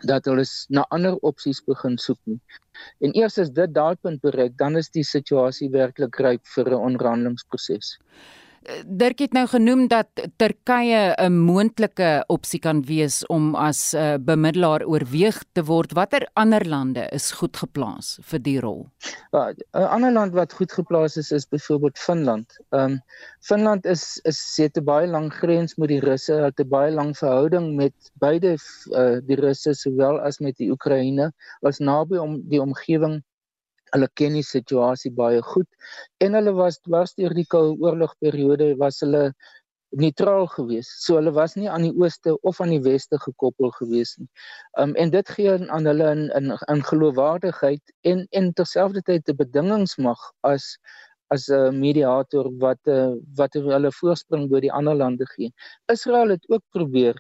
dat 0.09 0.25
hulle 0.25 0.45
na 0.69 0.85
ander 0.91 1.17
opsies 1.31 1.61
begin 1.67 1.99
soek 1.99 2.19
nie. 2.25 2.39
En 3.05 3.15
eers 3.17 3.39
as 3.39 3.51
dit 3.51 3.75
daai 3.75 3.97
punt 3.97 4.21
bereik, 4.21 4.57
dan 4.59 4.77
is 4.77 4.91
die 4.91 5.05
situasie 5.05 5.71
werklik 5.71 6.17
ryp 6.21 6.47
vir 6.55 6.71
'n 6.71 6.85
onderhandelingsproses. 6.91 7.99
Dirk 8.85 9.23
het 9.25 9.33
nou 9.33 9.47
genoem 9.49 9.87
dat 9.89 10.09
Turkye 10.37 11.15
'n 11.17 11.33
moontlike 11.33 12.25
opsie 12.29 12.59
kan 12.61 12.83
wees 12.85 13.27
om 13.27 13.55
as 13.55 13.95
'n 13.95 13.99
uh, 13.99 14.19
bemiddelaar 14.21 14.85
oorweeg 14.85 15.39
te 15.53 15.65
word. 15.65 15.93
Watter 15.93 16.29
ander 16.35 16.69
lande 16.69 17.09
is 17.13 17.31
goed 17.33 17.57
geplaas 17.57 18.19
vir 18.23 18.39
die 18.39 18.61
rol? 18.61 18.91
Ja, 19.33 19.55
'n 19.73 19.89
ander 19.97 20.13
land 20.13 20.33
wat 20.35 20.53
goed 20.53 20.73
geplaas 20.73 21.17
is 21.17 21.31
is 21.33 21.49
byvoorbeeld 21.49 21.99
Finland. 21.99 22.61
Ehm 22.69 22.85
um, 22.85 23.01
Finland 23.41 23.87
is 23.87 24.21
is 24.25 24.55
het 24.57 24.77
'n 24.77 24.85
baie 24.85 25.07
lang 25.07 25.33
grens 25.33 25.77
met 25.77 25.89
die 25.89 26.01
Russe, 26.01 26.33
het 26.33 26.61
'n 26.61 26.69
baie 26.69 26.93
lang 26.93 27.17
verhouding 27.17 27.77
met 27.77 27.95
beide 28.13 28.59
uh, 28.93 29.19
die 29.25 29.41
Russe 29.41 29.75
sowel 29.75 30.21
as 30.21 30.39
met 30.39 30.57
die 30.57 30.71
Oekraïne, 30.71 31.33
was 31.61 31.79
naby 31.79 32.17
om 32.17 32.43
die 32.49 32.61
omgewing 32.61 33.23
Hulle 33.95 34.09
ken 34.15 34.37
die 34.39 34.47
situasie 34.47 35.13
baie 35.15 35.43
goed 35.43 35.69
en 36.25 36.37
hulle 36.39 36.53
was 36.59 36.79
dwars 36.87 37.15
deur 37.19 37.35
die 37.35 37.47
koue 37.55 37.75
oorlogperiode 37.79 38.75
was 38.83 39.01
hulle 39.05 39.31
neutraal 39.91 40.47
geweest. 40.47 41.03
So 41.03 41.17
hulle 41.19 41.33
was 41.35 41.57
nie 41.59 41.69
aan 41.69 41.83
die 41.89 41.95
ooste 41.99 42.37
of 42.47 42.61
aan 42.61 42.71
die 42.75 42.83
weste 42.85 43.19
gekoppel 43.19 43.73
geweest 43.79 44.21
nie. 44.23 44.29
Um 44.79 44.95
en 44.95 45.11
dit 45.11 45.29
gee 45.37 45.57
aan 45.59 45.89
hulle 45.91 46.11
in 46.15 46.27
in, 46.39 46.53
in 46.75 46.83
geloofwaardigheid 46.91 47.95
en 48.13 48.27
en 48.31 48.53
terselfdertyd 48.55 49.29
'n 49.29 49.37
bedingingsmag 49.43 50.21
as 50.53 50.77
as 51.35 51.49
'n 51.49 51.79
mediator 51.81 52.51
wat 52.63 52.79
uh, 52.87 53.15
wat 53.39 53.55
hulle 53.55 53.93
voorspring 54.01 54.49
bo 54.51 54.61
die 54.61 54.73
ander 54.73 54.95
lande 54.95 55.27
gee. 55.35 55.51
Israel 55.93 56.29
het 56.37 56.47
ook 56.51 56.63
probeer 56.71 57.19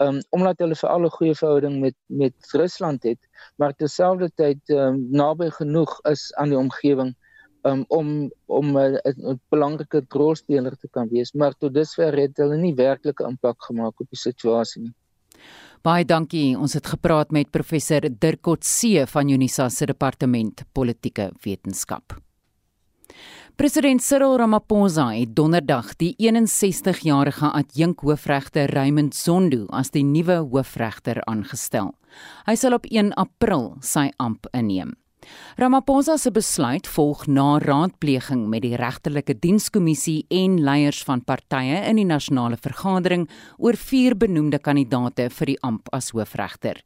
um, 0.00 0.20
omdat 0.36 0.62
hulle 0.62 0.76
vir 0.78 0.90
alle 0.90 1.10
goeie 1.16 1.34
verhouding 1.34 1.80
met 1.80 1.96
met 2.06 2.52
Rusland 2.52 3.02
het, 3.08 3.20
maar 3.56 3.74
terselfdertyd 3.76 4.72
um, 4.76 5.02
naby 5.10 5.50
genoeg 5.56 5.98
is 6.10 6.30
aan 6.40 6.54
die 6.54 6.58
omgewing 6.58 7.14
um, 7.68 7.84
om 7.88 8.30
om 8.46 8.78
'n 8.78 9.40
belangrike 9.48 10.04
rolspeler 10.08 10.76
te 10.76 10.88
kan 10.88 11.08
wees, 11.08 11.32
maar 11.32 11.54
tot 11.58 11.74
dusver 11.74 12.16
het 12.16 12.36
hulle 12.36 12.56
nie 12.56 12.74
werklike 12.74 13.24
impak 13.24 13.62
gemaak 13.62 14.00
op 14.00 14.08
die 14.10 14.18
situasie 14.18 14.82
nie. 14.82 14.94
Baie 15.82 16.04
dankie. 16.04 16.58
Ons 16.58 16.74
het 16.76 16.86
gepraat 16.86 17.30
met 17.30 17.50
professor 17.50 18.04
Dirk 18.18 18.42
Kotse 18.42 19.06
van 19.06 19.28
Unisa 19.28 19.68
se 19.68 19.86
departement 19.86 20.62
politieke 20.72 21.30
wetenskap. 21.42 22.20
President 23.60 24.00
Cyril 24.00 24.38
Ramaphosa 24.40 25.10
het 25.12 25.34
donderdag 25.36 25.90
die 26.00 26.14
61-jarige 26.16 27.50
adjunkhoofregter 27.58 28.72
Raymond 28.72 29.12
Zondo 29.14 29.66
as 29.76 29.92
die 29.92 30.00
nuwe 30.00 30.38
hoofregter 30.46 31.20
aangestel. 31.28 31.90
Hy 32.48 32.54
sal 32.56 32.78
op 32.78 32.88
1 32.88 33.12
April 33.20 33.74
sy 33.84 34.06
amp 34.16 34.48
inneem. 34.56 34.94
Ramaphosa 35.60 36.16
se 36.18 36.30
besluit 36.32 36.86
volg 36.88 37.26
na 37.28 37.58
raadpleging 37.58 38.46
met 38.48 38.62
die 38.64 38.76
regterlike 38.80 39.34
dienskommissie 39.42 40.24
en 40.32 40.58
leiers 40.64 41.02
van 41.04 41.20
partye 41.24 41.82
in 41.90 42.00
die 42.00 42.06
nasionale 42.08 42.56
vergadering 42.56 43.26
oor 43.58 43.76
vier 43.76 44.16
benoemde 44.16 44.58
kandidaate 44.58 45.28
vir 45.36 45.52
die 45.52 45.58
amp 45.66 45.90
as 45.92 46.12
hoofregter. 46.14 46.80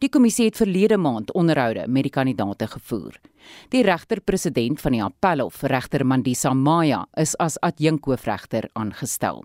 Die 0.00 0.08
kommissie 0.12 0.46
het 0.48 0.60
verlede 0.60 0.96
maand 0.96 1.32
onderhoude 1.34 1.86
met 1.88 2.08
die 2.08 2.14
kandidaate 2.14 2.70
gevoer. 2.76 3.18
Die 3.70 3.82
regter-president 3.86 4.80
van 4.80 4.96
die 4.96 5.02
Appelhof, 5.04 5.62
regter 5.62 6.06
Mandisa 6.06 6.54
Maya, 6.54 7.04
is 7.16 7.36
as 7.42 7.60
adjunkhoofregter 7.62 8.70
aangestel. 8.74 9.44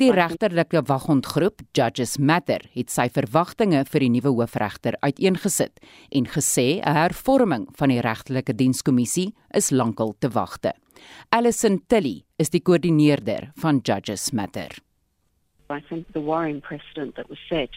Die 0.00 0.10
regterlike 0.12 0.82
wagondgroep 0.88 1.62
Judges 1.76 2.18
Matter 2.18 2.62
het 2.74 2.90
sy 2.90 3.08
verwagtinge 3.12 3.84
vir 3.88 4.04
die 4.04 4.10
nuwe 4.16 4.32
hoofregter 4.34 4.96
uiteengesit 5.04 5.80
en 6.10 6.26
gesê 6.26 6.80
'n 6.80 6.96
hervorming 6.96 7.68
van 7.78 7.88
die 7.88 8.00
regtelike 8.00 8.54
dienskommissie 8.54 9.34
is 9.54 9.70
lankal 9.70 10.14
te 10.18 10.28
wagte. 10.28 10.72
Alison 11.30 11.80
Tilly 11.88 12.24
is 12.38 12.50
die 12.50 12.60
koördineerder 12.60 13.50
van 13.56 13.80
Judges 13.82 14.32
Matter. 14.32 14.70
I 15.70 15.80
think 15.88 16.12
the 16.12 16.20
worrying 16.20 16.60
precedent 16.60 17.14
that 17.14 17.28
was 17.28 17.38
set 17.48 17.70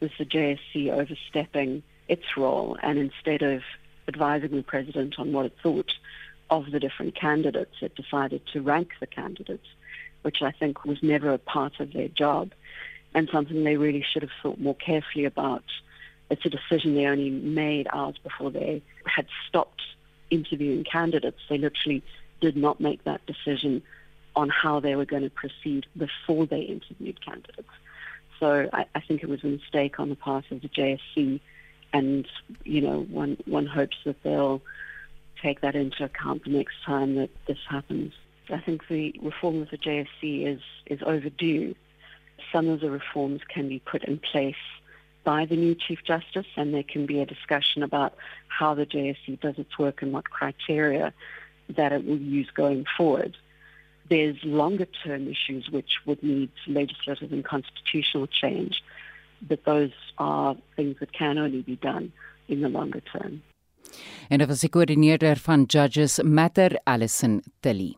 was 0.00 0.10
the 0.18 0.24
JSC 0.24 0.90
overstepping 0.90 1.82
its 2.08 2.36
role 2.36 2.76
and 2.82 2.98
instead 2.98 3.42
of 3.42 3.62
advising 4.08 4.50
the 4.50 4.62
president 4.62 5.18
on 5.18 5.32
what 5.32 5.46
it 5.46 5.56
thought 5.62 5.92
of 6.50 6.70
the 6.70 6.80
different 6.80 7.14
candidates, 7.14 7.76
it 7.80 7.94
decided 7.94 8.42
to 8.52 8.60
rank 8.60 8.88
the 9.00 9.06
candidates. 9.06 9.66
Which 10.24 10.40
I 10.40 10.50
think 10.52 10.84
was 10.84 11.02
never 11.02 11.32
a 11.32 11.38
part 11.38 11.80
of 11.80 11.92
their 11.92 12.08
job 12.08 12.52
and 13.14 13.28
something 13.30 13.62
they 13.62 13.76
really 13.76 14.02
should 14.02 14.22
have 14.22 14.30
thought 14.42 14.58
more 14.58 14.74
carefully 14.74 15.26
about. 15.26 15.64
It's 16.30 16.44
a 16.46 16.48
decision 16.48 16.94
they 16.94 17.06
only 17.06 17.30
made 17.30 17.86
hours 17.92 18.16
before 18.22 18.50
they 18.50 18.82
had 19.04 19.26
stopped 19.48 19.82
interviewing 20.30 20.84
candidates. 20.84 21.38
They 21.48 21.58
literally 21.58 22.02
did 22.40 22.56
not 22.56 22.80
make 22.80 23.04
that 23.04 23.20
decision 23.26 23.82
on 24.34 24.48
how 24.48 24.80
they 24.80 24.96
were 24.96 25.04
going 25.04 25.22
to 25.22 25.30
proceed 25.30 25.86
before 25.96 26.46
they 26.46 26.62
interviewed 26.62 27.24
candidates. 27.24 27.68
So 28.40 28.68
I, 28.72 28.86
I 28.94 29.00
think 29.00 29.22
it 29.22 29.28
was 29.28 29.44
a 29.44 29.48
mistake 29.48 30.00
on 30.00 30.08
the 30.08 30.16
part 30.16 30.50
of 30.50 30.62
the 30.62 30.68
JSC, 30.68 31.40
and 31.92 32.26
you 32.64 32.80
know, 32.80 33.02
one 33.02 33.36
one 33.44 33.66
hopes 33.66 33.96
that 34.04 34.22
they'll 34.22 34.60
take 35.40 35.60
that 35.60 35.76
into 35.76 36.04
account 36.04 36.44
the 36.44 36.50
next 36.50 36.74
time 36.84 37.14
that 37.16 37.30
this 37.46 37.58
happens. 37.68 38.12
I 38.50 38.60
think 38.60 38.88
the 38.88 39.14
reform 39.22 39.62
of 39.62 39.70
the 39.70 39.78
JSC 39.78 40.46
is, 40.46 40.60
is 40.86 41.00
overdue. 41.04 41.74
Some 42.52 42.68
of 42.68 42.80
the 42.80 42.90
reforms 42.90 43.40
can 43.48 43.68
be 43.68 43.78
put 43.78 44.04
in 44.04 44.18
place 44.18 44.54
by 45.24 45.46
the 45.46 45.56
new 45.56 45.74
Chief 45.74 46.00
Justice, 46.04 46.46
and 46.56 46.74
there 46.74 46.82
can 46.82 47.06
be 47.06 47.20
a 47.20 47.26
discussion 47.26 47.82
about 47.82 48.14
how 48.48 48.74
the 48.74 48.86
JSC 48.86 49.40
does 49.40 49.58
its 49.58 49.78
work 49.78 50.02
and 50.02 50.12
what 50.12 50.28
criteria 50.28 51.12
that 51.70 51.92
it 51.92 52.04
will 52.04 52.18
use 52.18 52.50
going 52.54 52.84
forward. 52.96 53.36
There's 54.10 54.36
longer 54.44 54.86
term 55.02 55.28
issues 55.28 55.70
which 55.70 56.00
would 56.04 56.22
need 56.22 56.50
legislative 56.66 57.32
and 57.32 57.42
constitutional 57.42 58.26
change, 58.26 58.82
but 59.40 59.64
those 59.64 59.92
are 60.18 60.56
things 60.76 60.96
that 61.00 61.12
can 61.12 61.38
only 61.38 61.62
be 61.62 61.76
done 61.76 62.12
in 62.48 62.60
the 62.60 62.68
longer 62.68 63.00
term. 63.00 63.42
En 64.28 64.38
dit 64.38 64.48
was 64.48 64.60
die 64.60 64.68
koördineerder 64.68 65.36
Judges 65.66 66.20
Matter 66.22 66.80
Allison 66.84 67.42
Tilly. 67.60 67.96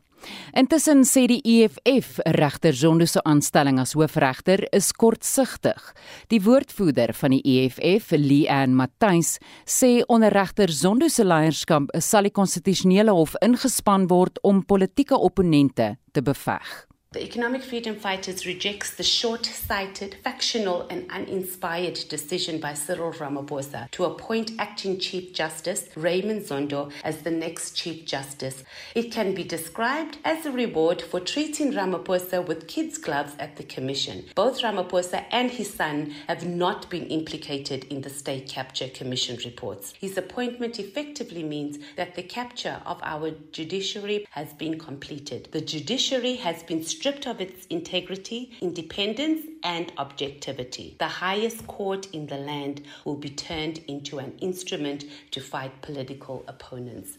Intussen 0.57 1.05
sê 1.05 1.27
die 1.31 1.41
EFF 1.45 2.21
regter 2.39 2.75
Zondo 2.75 3.07
se 3.07 3.21
aanstelling 3.25 3.79
as 3.83 3.95
hoofregter 3.95 4.65
is 4.73 4.93
kortsigtig. 4.93 5.93
Die 6.33 6.41
woordvoerder 6.43 7.13
van 7.15 7.37
die 7.37 7.43
EFF, 7.45 8.15
Leanne 8.17 8.75
Matthys, 8.79 9.37
sê 9.69 10.01
onder 10.09 10.33
regter 10.33 10.73
Zondo 10.73 11.09
se 11.13 11.25
leierskap 11.25 11.93
sal 12.01 12.31
die 12.31 12.35
konstitusionele 12.35 13.15
hof 13.15 13.37
ingespan 13.45 14.09
word 14.11 14.41
om 14.43 14.65
politieke 14.65 15.19
opponente 15.19 15.97
te 16.13 16.23
beveg. 16.23 16.87
The 17.17 17.25
Economic 17.25 17.63
Freedom 17.63 17.97
Fighters 17.97 18.45
rejects 18.45 18.91
the 18.91 19.03
short-sighted, 19.03 20.19
factional 20.23 20.87
and 20.91 21.11
uninspired 21.11 21.95
decision 22.11 22.61
by 22.61 22.75
Cyril 22.75 23.11
Ramaphosa 23.11 23.91
to 23.93 24.05
appoint 24.05 24.51
acting 24.59 24.99
Chief 24.99 25.33
Justice 25.33 25.89
Raymond 25.97 26.43
Zondo 26.43 26.93
as 27.03 27.23
the 27.23 27.31
next 27.31 27.75
Chief 27.75 28.05
Justice. 28.05 28.65
It 28.95 29.11
can 29.11 29.35
be 29.35 29.45
described 29.45 30.19
as 30.27 30.45
a 30.45 30.53
reward 30.53 31.01
for 31.01 31.19
treating 31.19 31.73
Ramaphosa 31.73 32.47
with 32.47 32.69
kids' 32.69 32.99
gloves 32.99 33.33
at 33.39 33.57
the 33.57 33.63
Commission. 33.63 34.27
Both 34.35 34.61
Ramaphosa 34.61 35.25
and 35.31 35.51
his 35.51 35.73
son 35.73 36.11
have 36.29 36.45
not 36.47 36.91
been 36.91 37.07
implicated 37.07 37.85
in 37.85 38.03
the 38.03 38.11
State 38.11 38.47
Capture 38.47 38.89
Commission 38.89 39.39
reports. 39.43 39.95
His 39.99 40.19
appointment 40.19 40.79
effectively 40.79 41.43
means 41.43 41.79
that 41.97 42.15
the 42.15 42.23
capture 42.23 42.83
of 42.85 43.01
our 43.03 43.31
judiciary 43.53 44.27
has 44.33 44.53
been 44.53 44.79
completed. 44.79 45.49
The 45.53 45.63
judiciary 45.63 46.35
has 46.37 46.63
been 46.63 46.85
stripped 47.07 47.27
of 47.27 47.41
its 47.41 47.67
integrity, 47.71 48.51
independence, 48.61 49.47
and 49.63 49.93
objectivity. 49.97 50.97
The 50.99 51.07
highest 51.07 51.65
court 51.69 52.09
in 52.13 52.27
the 52.27 52.37
land 52.37 52.83
will 53.05 53.17
be 53.17 53.31
turned 53.31 53.79
into 53.87 54.19
an 54.19 54.33
instrument 54.41 55.05
to 55.31 55.41
fight 55.41 55.71
political 55.83 56.45
opponents. 56.49 57.19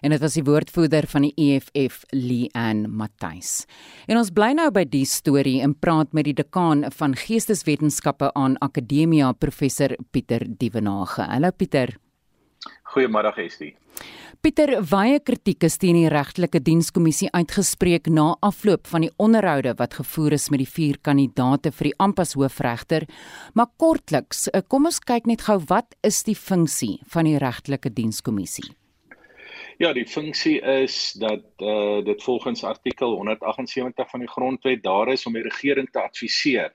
En 0.00 0.10
dit 0.10 0.20
was 0.20 0.34
die 0.34 0.42
woordvoerder 0.44 1.06
van 1.08 1.28
die 1.28 1.32
EFF, 1.36 2.02
Leanne 2.10 2.88
Matthys. 2.88 3.64
En 4.10 4.18
ons 4.18 4.32
bly 4.34 4.50
nou 4.58 4.66
by 4.74 4.82
die 4.84 5.06
storie 5.08 5.60
en 5.64 5.78
praat 5.78 6.12
met 6.12 6.26
die 6.26 6.36
dekaan 6.36 6.84
van 6.98 7.14
Geesteswetenskappe 7.16 8.32
aan 8.34 8.58
Akademia, 8.58 9.32
professor 9.32 9.94
Pieter 10.10 10.44
Dievenage. 10.58 11.22
Hallo 11.22 11.54
Pieter. 11.56 11.94
Goeiemôre 12.94 13.32
Estie. 13.44 13.74
Pieter, 14.44 14.74
baie 14.84 15.20
kritiek 15.24 15.64
is 15.64 15.78
teen 15.80 15.96
die 15.96 16.08
regtelike 16.12 16.60
dienskommissie 16.60 17.30
uitgespreek 17.32 18.10
na 18.12 18.34
afloop 18.44 18.90
van 18.92 19.06
die 19.06 19.12
onderhoude 19.16 19.72
wat 19.78 19.96
gevoer 19.96 20.36
is 20.36 20.50
met 20.52 20.60
die 20.60 20.68
vier 20.68 20.98
kandidaate 21.00 21.72
vir 21.72 21.88
die 21.88 21.94
ampas 22.06 22.34
hoofregter. 22.36 23.06
Maar 23.56 23.70
kortliks, 23.80 24.50
eh, 24.52 24.60
kom 24.68 24.84
ons 24.84 25.00
kyk 25.00 25.26
net 25.26 25.46
gou 25.48 25.56
wat 25.70 25.96
is 26.04 26.22
die 26.28 26.36
funksie 26.36 26.98
van 27.08 27.24
die 27.24 27.38
regtelike 27.38 27.88
dienskommissie? 27.88 28.68
Ja, 29.78 29.92
die 29.92 30.06
funksie 30.06 30.60
is 30.60 31.14
dat 31.18 31.46
eh 31.58 31.66
uh, 31.66 32.04
dit 32.04 32.22
volgens 32.22 32.64
artikel 32.64 33.16
178 33.16 34.10
van 34.10 34.20
die 34.20 34.28
grondwet 34.28 34.82
daar 34.82 35.08
is 35.08 35.26
om 35.26 35.32
die 35.32 35.42
regering 35.42 35.88
te 35.90 36.02
adviseer 36.02 36.74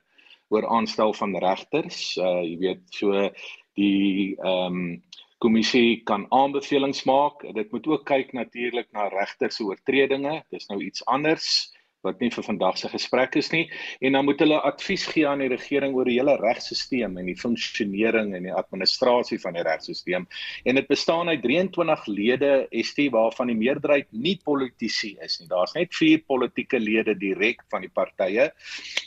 oor 0.50 0.68
aanstel 0.68 1.14
van 1.14 1.38
regters. 1.38 2.18
Eh 2.18 2.26
uh, 2.26 2.44
jy 2.44 2.58
weet, 2.58 2.82
so 2.90 3.30
die 3.76 4.36
ehm 4.36 4.76
um, 4.76 5.04
kommissie 5.40 6.02
kan 6.04 6.26
aanbevelings 6.36 7.04
maak. 7.08 7.44
Dit 7.56 7.72
moet 7.72 7.88
ook 7.88 8.06
kyk 8.06 8.34
natuurlik 8.34 8.92
na 8.92 9.08
regter 9.08 9.52
se 9.52 9.64
oortredinge. 9.64 10.42
Dis 10.52 10.68
nou 10.68 10.82
iets 10.84 11.06
anders 11.06 11.70
wat 12.06 12.22
nie 12.24 12.30
vir 12.32 12.46
vandag 12.46 12.78
se 12.80 12.90
gesprek 12.92 13.36
is 13.40 13.50
nie 13.52 13.66
en 14.06 14.16
dan 14.16 14.26
moet 14.28 14.40
hulle 14.44 14.60
advies 14.68 15.06
gee 15.12 15.28
aan 15.28 15.44
die 15.44 15.50
regering 15.52 15.96
oor 15.98 16.08
die 16.08 16.16
hele 16.18 16.38
regstelsel 16.40 17.08
en 17.10 17.28
die 17.28 17.36
funksionering 17.38 18.32
en 18.38 18.48
die 18.48 18.56
administrasie 18.56 19.40
van 19.44 19.58
die 19.58 19.66
regstelsel 19.68 20.24
en 20.24 20.80
dit 20.80 20.88
bestaan 20.88 21.32
uit 21.32 21.44
23 21.44 22.08
lede 22.08 22.54
ST 22.86 23.10
waarvan 23.16 23.52
die 23.52 23.60
meerderheid 23.60 24.08
nie 24.12 24.38
politici 24.46 25.16
is 25.26 25.40
nie 25.42 25.50
daar's 25.52 25.76
net 25.76 25.92
4 25.96 26.24
politieke 26.28 26.80
lede 26.80 27.18
direk 27.20 27.66
van 27.74 27.84
die 27.84 27.92
partye 27.92 28.50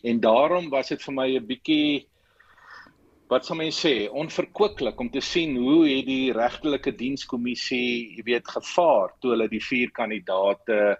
en 0.05 0.21
daarom 0.21 0.69
was 0.73 0.93
dit 0.93 1.03
vir 1.09 1.17
my 1.17 1.29
'n 1.37 1.47
bietjie 1.49 2.07
wat 3.33 3.47
sal 3.49 3.57
mense 3.57 3.81
sê 3.81 4.09
onverkooklik 4.13 4.99
om 5.01 5.09
te 5.13 5.23
sien 5.25 5.55
hoe 5.57 5.87
het 5.89 6.05
die 6.05 6.33
regtelike 6.37 6.93
dienskommissie, 6.99 8.19
jy 8.19 8.25
weet, 8.27 8.49
gevaar 8.57 9.15
toe 9.21 9.33
hulle 9.33 9.49
die 9.49 9.63
vier 9.65 9.93
kandidaate 9.97 10.99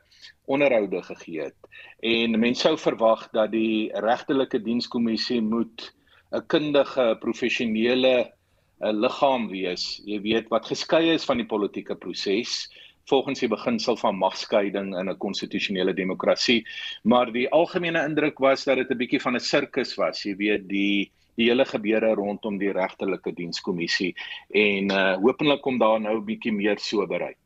onderhoude 0.49 1.03
gegee 1.11 1.49
het. 1.51 1.59
En 2.01 2.39
mense 2.41 2.65
sou 2.65 2.77
verwag 2.81 3.27
dat 3.37 3.53
die 3.53 3.91
regtelike 4.07 4.63
dienskommissie 4.65 5.43
moet 5.45 5.93
'n 6.33 6.47
kundige, 6.49 7.19
professionele 7.21 8.33
'n 8.81 9.01
liggaam 9.05 9.49
wees, 9.51 10.01
jy 10.05 10.21
weet, 10.23 10.49
wat 10.49 10.67
geskei 10.67 11.13
is 11.13 11.25
van 11.29 11.37
die 11.37 11.47
politieke 11.47 11.95
proses 11.95 12.69
volgens 13.11 13.41
die 13.41 13.49
beginsel 13.49 13.97
van 13.97 14.17
magskeiding 14.17 14.95
in 14.99 15.11
'n 15.11 15.19
konstitusionele 15.19 15.93
demokrasie, 15.93 16.65
maar 17.05 17.33
die 17.33 17.51
algemene 17.51 18.05
indruk 18.09 18.39
was 18.39 18.65
dat 18.65 18.77
dit 18.77 18.91
'n 18.91 18.99
bietjie 18.99 19.21
van 19.21 19.35
'n 19.35 19.41
sirkus 19.41 19.97
was, 19.97 20.23
jy 20.25 20.37
weet, 20.37 20.69
die 20.69 21.13
die 21.37 21.49
hele 21.49 21.65
gebeure 21.65 22.15
rondom 22.15 22.59
die 22.59 22.73
regtelike 22.73 23.33
dienskommissie 23.33 24.15
en 24.49 24.91
uh 24.91 25.15
hopelik 25.23 25.63
kom 25.63 25.79
daar 25.79 26.01
nou 26.01 26.19
'n 26.19 26.25
bietjie 26.25 26.53
meer 26.53 26.79
soberheid. 26.79 27.37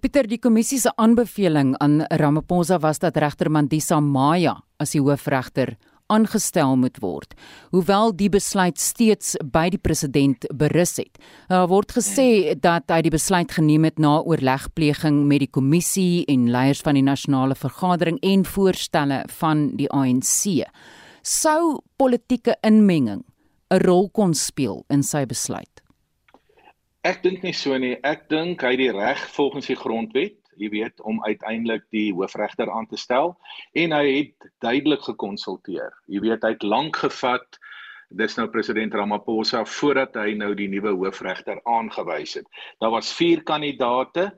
Pieter, 0.00 0.24
die 0.24 0.38
kommissie 0.38 0.78
se 0.80 0.88
aanbeveling 0.96 1.74
aan 1.76 2.00
Ramaphosa 2.08 2.78
was 2.80 2.98
dat 2.98 3.16
regter 3.16 3.50
Mandisa 3.50 4.00
Maya 4.00 4.62
as 4.80 4.92
die 4.92 5.00
hoofregter 5.00 5.76
aangestel 6.12 6.76
moet 6.76 6.98
word. 7.02 7.34
Hoewel 7.70 8.16
die 8.16 8.30
besluit 8.32 8.80
steeds 8.80 9.36
by 9.52 9.68
die 9.72 9.80
president 9.80 10.46
berus 10.54 10.96
het. 10.96 11.20
Daar 11.48 11.68
word 11.68 11.92
gesê 11.92 12.54
dat 12.56 12.90
hy 12.92 13.02
die 13.02 13.14
besluit 13.14 13.52
geneem 13.52 13.84
het 13.84 13.98
na 13.98 14.18
oorlegpleging 14.20 15.26
met 15.28 15.44
die 15.44 15.50
kommissie 15.50 16.24
en 16.32 16.50
leiers 16.52 16.80
van 16.80 16.94
die 16.94 17.06
nasionale 17.06 17.54
vergadering 17.54 18.20
en 18.22 18.44
voorstelle 18.48 19.24
van 19.40 19.70
die 19.76 19.90
ANC 19.90 20.64
sou 21.22 21.80
politieke 21.96 22.56
inmenging 22.62 23.24
'n 23.70 23.78
rol 23.86 24.10
kon 24.10 24.34
speel 24.34 24.84
in 24.90 25.02
sy 25.02 25.24
besluit? 25.24 25.82
Ek 27.02 27.22
dink 27.22 27.42
nie 27.42 27.52
so 27.52 27.78
nie. 27.78 27.96
Ek 28.04 28.28
dink 28.28 28.62
hy 28.62 28.70
het 28.70 28.78
die 28.78 28.92
reg 28.92 29.18
volgens 29.34 29.66
die 29.66 29.76
grondwet, 29.76 30.38
jy 30.56 30.68
weet, 30.70 31.00
om 31.00 31.22
uiteindelik 31.24 31.82
die 31.90 32.12
hoofregter 32.12 32.70
aan 32.70 32.86
te 32.86 32.96
stel 32.96 33.36
en 33.74 33.92
hy 33.92 34.06
het 34.18 34.50
duidelik 34.60 35.02
gekonsulteer. 35.02 35.90
Jy 36.06 36.20
weet, 36.20 36.42
hy 36.42 36.50
het 36.50 36.62
lank 36.62 36.96
gevat 36.96 37.58
dis 38.16 38.36
nou 38.36 38.46
president 38.52 38.94
Ramaphosa 38.94 39.64
voordat 39.64 40.16
hy 40.20 40.34
nou 40.36 40.52
die 40.54 40.68
nuwe 40.70 40.92
hoofregter 40.94 41.60
aangewys 41.68 42.36
het. 42.38 42.46
Daar 42.80 42.92
was 42.94 43.12
4 43.16 43.42
kandidate. 43.48 44.30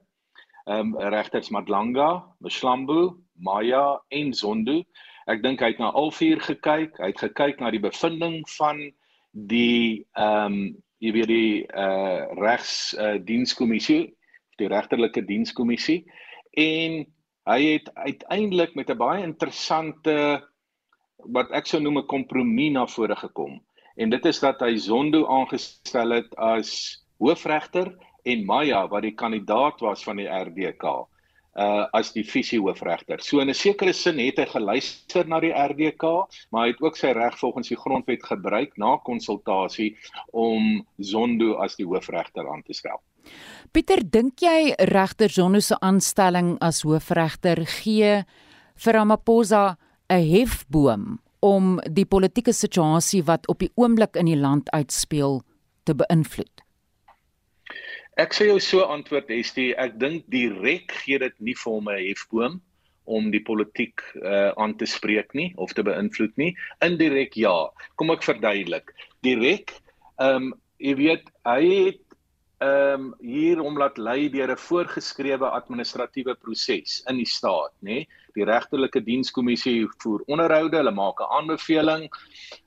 Ehm 0.64 0.94
um, 0.94 1.10
regters 1.12 1.50
Madlanga, 1.52 2.24
Mshlambu, 2.40 3.10
Maya 3.36 4.00
en 4.08 4.32
Zondo. 4.32 4.84
Ek 5.26 5.42
dink 5.42 5.62
hy 5.64 5.72
het 5.72 5.80
na 5.80 5.90
al 5.96 6.10
vier 6.12 6.40
gekyk. 6.40 6.98
Hy 7.00 7.10
het 7.12 7.22
gekyk 7.22 7.60
na 7.60 7.70
die 7.72 7.82
bevinding 7.82 8.42
van 8.58 8.82
die 9.32 10.04
ehm 10.16 10.52
um, 10.52 10.58
jy 11.04 11.10
weet 11.12 11.28
die 11.28 11.54
uh 11.76 12.32
regs 12.38 12.94
uh 12.96 13.16
dienskommissie, 13.20 14.14
die 14.60 14.68
regterlike 14.70 15.20
dienskommissie 15.26 16.04
en 16.56 17.02
hy 17.50 17.60
het 17.66 17.90
uiteindelik 17.94 18.76
met 18.78 18.90
'n 18.90 18.98
baie 18.98 19.22
interessante 19.22 20.14
wat 21.36 21.50
ek 21.52 21.66
sou 21.66 21.80
noem 21.82 21.98
'n 21.98 22.06
kompromie 22.06 22.70
na 22.70 22.86
vore 22.86 23.16
gekom. 23.16 23.60
En 23.96 24.10
dit 24.10 24.24
is 24.26 24.40
dat 24.40 24.60
hy 24.60 24.76
Zondo 24.76 25.26
aangestel 25.26 26.10
het 26.10 26.34
as 26.36 27.04
hoofregter 27.18 27.92
en 28.24 28.46
Maya 28.46 28.88
wat 28.88 29.02
die 29.02 29.14
kandidaat 29.14 29.80
was 29.80 30.04
van 30.04 30.16
die 30.16 30.28
RDK 30.28 31.08
uh 31.54 31.86
as 31.94 32.12
die 32.12 32.24
visie 32.26 32.58
hoofregter. 32.58 33.22
So 33.22 33.40
in 33.40 33.48
'n 33.48 33.54
sekere 33.54 33.92
sin 33.92 34.18
het 34.18 34.38
hy 34.38 34.46
geluister 34.46 35.26
na 35.28 35.40
die 35.40 35.52
RDK, 35.52 36.02
maar 36.50 36.66
hy 36.66 36.72
het 36.72 36.82
ook 36.82 36.96
sy 36.96 37.12
reg 37.12 37.38
volgens 37.38 37.68
die 37.68 37.76
grondwet 37.78 38.22
gebruik 38.22 38.76
na 38.76 38.96
konsultasie 38.96 39.96
om 40.32 40.86
Zondo 40.98 41.54
as 41.54 41.76
die 41.76 41.86
hoofregter 41.86 42.48
aan 42.50 42.62
te 42.62 42.72
stel. 42.72 43.00
Pieter, 43.72 44.02
dink 44.10 44.40
jy 44.40 44.74
regter 44.78 45.30
Zondo 45.30 45.60
se 45.60 45.76
aanstelling 45.80 46.58
as 46.60 46.82
hoofregter 46.82 47.64
gee 47.66 48.24
vir 48.76 48.92
Ramaphosa 48.92 49.76
'n 50.10 50.22
hefboom 50.22 51.18
om 51.40 51.80
die 51.90 52.06
politieke 52.06 52.52
situasie 52.52 53.22
wat 53.24 53.48
op 53.48 53.58
die 53.58 53.72
oomblik 53.74 54.16
in 54.16 54.26
die 54.26 54.38
land 54.38 54.70
uitspeel 54.70 55.42
te 55.84 55.94
beïnvloed? 55.94 56.53
Ek 58.14 58.30
sê 58.30 58.46
jou 58.46 58.60
so 58.62 58.84
antwoord 58.86 59.30
Estie, 59.34 59.72
ek 59.74 59.96
dink 59.98 60.28
direk 60.30 60.92
gee 61.02 61.18
dit 61.18 61.34
nie 61.42 61.54
vir 61.58 61.72
hom 61.72 61.88
'n 61.90 61.98
hefboom 61.98 62.60
om 63.10 63.30
die 63.32 63.42
politiek 63.42 64.00
uh, 64.22 64.52
aan 64.56 64.76
te 64.78 64.86
spreek 64.86 65.34
nie 65.34 65.52
of 65.58 65.74
te 65.74 65.82
beïnvloed 65.82 66.36
nie. 66.40 66.54
Indirek 66.84 67.34
ja. 67.36 67.70
Kom 67.98 68.14
ek 68.14 68.22
verduidelik. 68.22 68.94
Direk, 69.26 69.74
ehm 70.22 70.52
um, 70.52 70.54
jy 70.78 70.94
weet, 71.00 71.26
hy 71.44 71.60
het 71.88 72.00
ehm 72.62 73.10
um, 73.10 73.10
hier 73.18 73.60
om 73.60 73.76
laat 73.82 73.98
lei 73.98 74.30
deur 74.30 74.54
'n 74.54 74.62
voorgeskrewe 74.62 75.50
administratiewe 75.50 76.34
proses 76.38 77.02
in 77.10 77.18
die 77.18 77.28
staat, 77.28 77.74
nê? 77.82 78.06
Die 78.38 78.46
regterlike 78.46 79.02
dienskommissie 79.02 79.88
voer 79.98 80.22
onderhoude, 80.26 80.76
hulle 80.76 80.94
maak 80.94 81.20
'n 81.20 81.32
aanbeveling, 81.38 82.08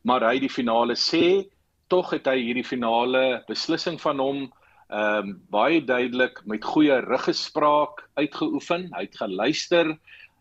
maar 0.04 0.28
hy 0.28 0.40
die 0.40 0.52
finale 0.52 0.96
sê, 0.96 1.48
tog 1.88 2.12
het 2.12 2.28
hy 2.28 2.38
hierdie 2.38 2.68
finale 2.68 3.44
beslissing 3.48 3.96
van 4.02 4.20
hom 4.20 4.52
ehm 4.88 5.30
um, 5.30 5.32
baie 5.52 5.82
duidelik 5.84 6.40
met 6.46 6.64
goeie 6.64 7.00
ruggespraak 7.04 8.06
uitgeoefen. 8.16 8.88
Hy 8.96 9.04
het 9.04 9.18
geluister 9.20 9.98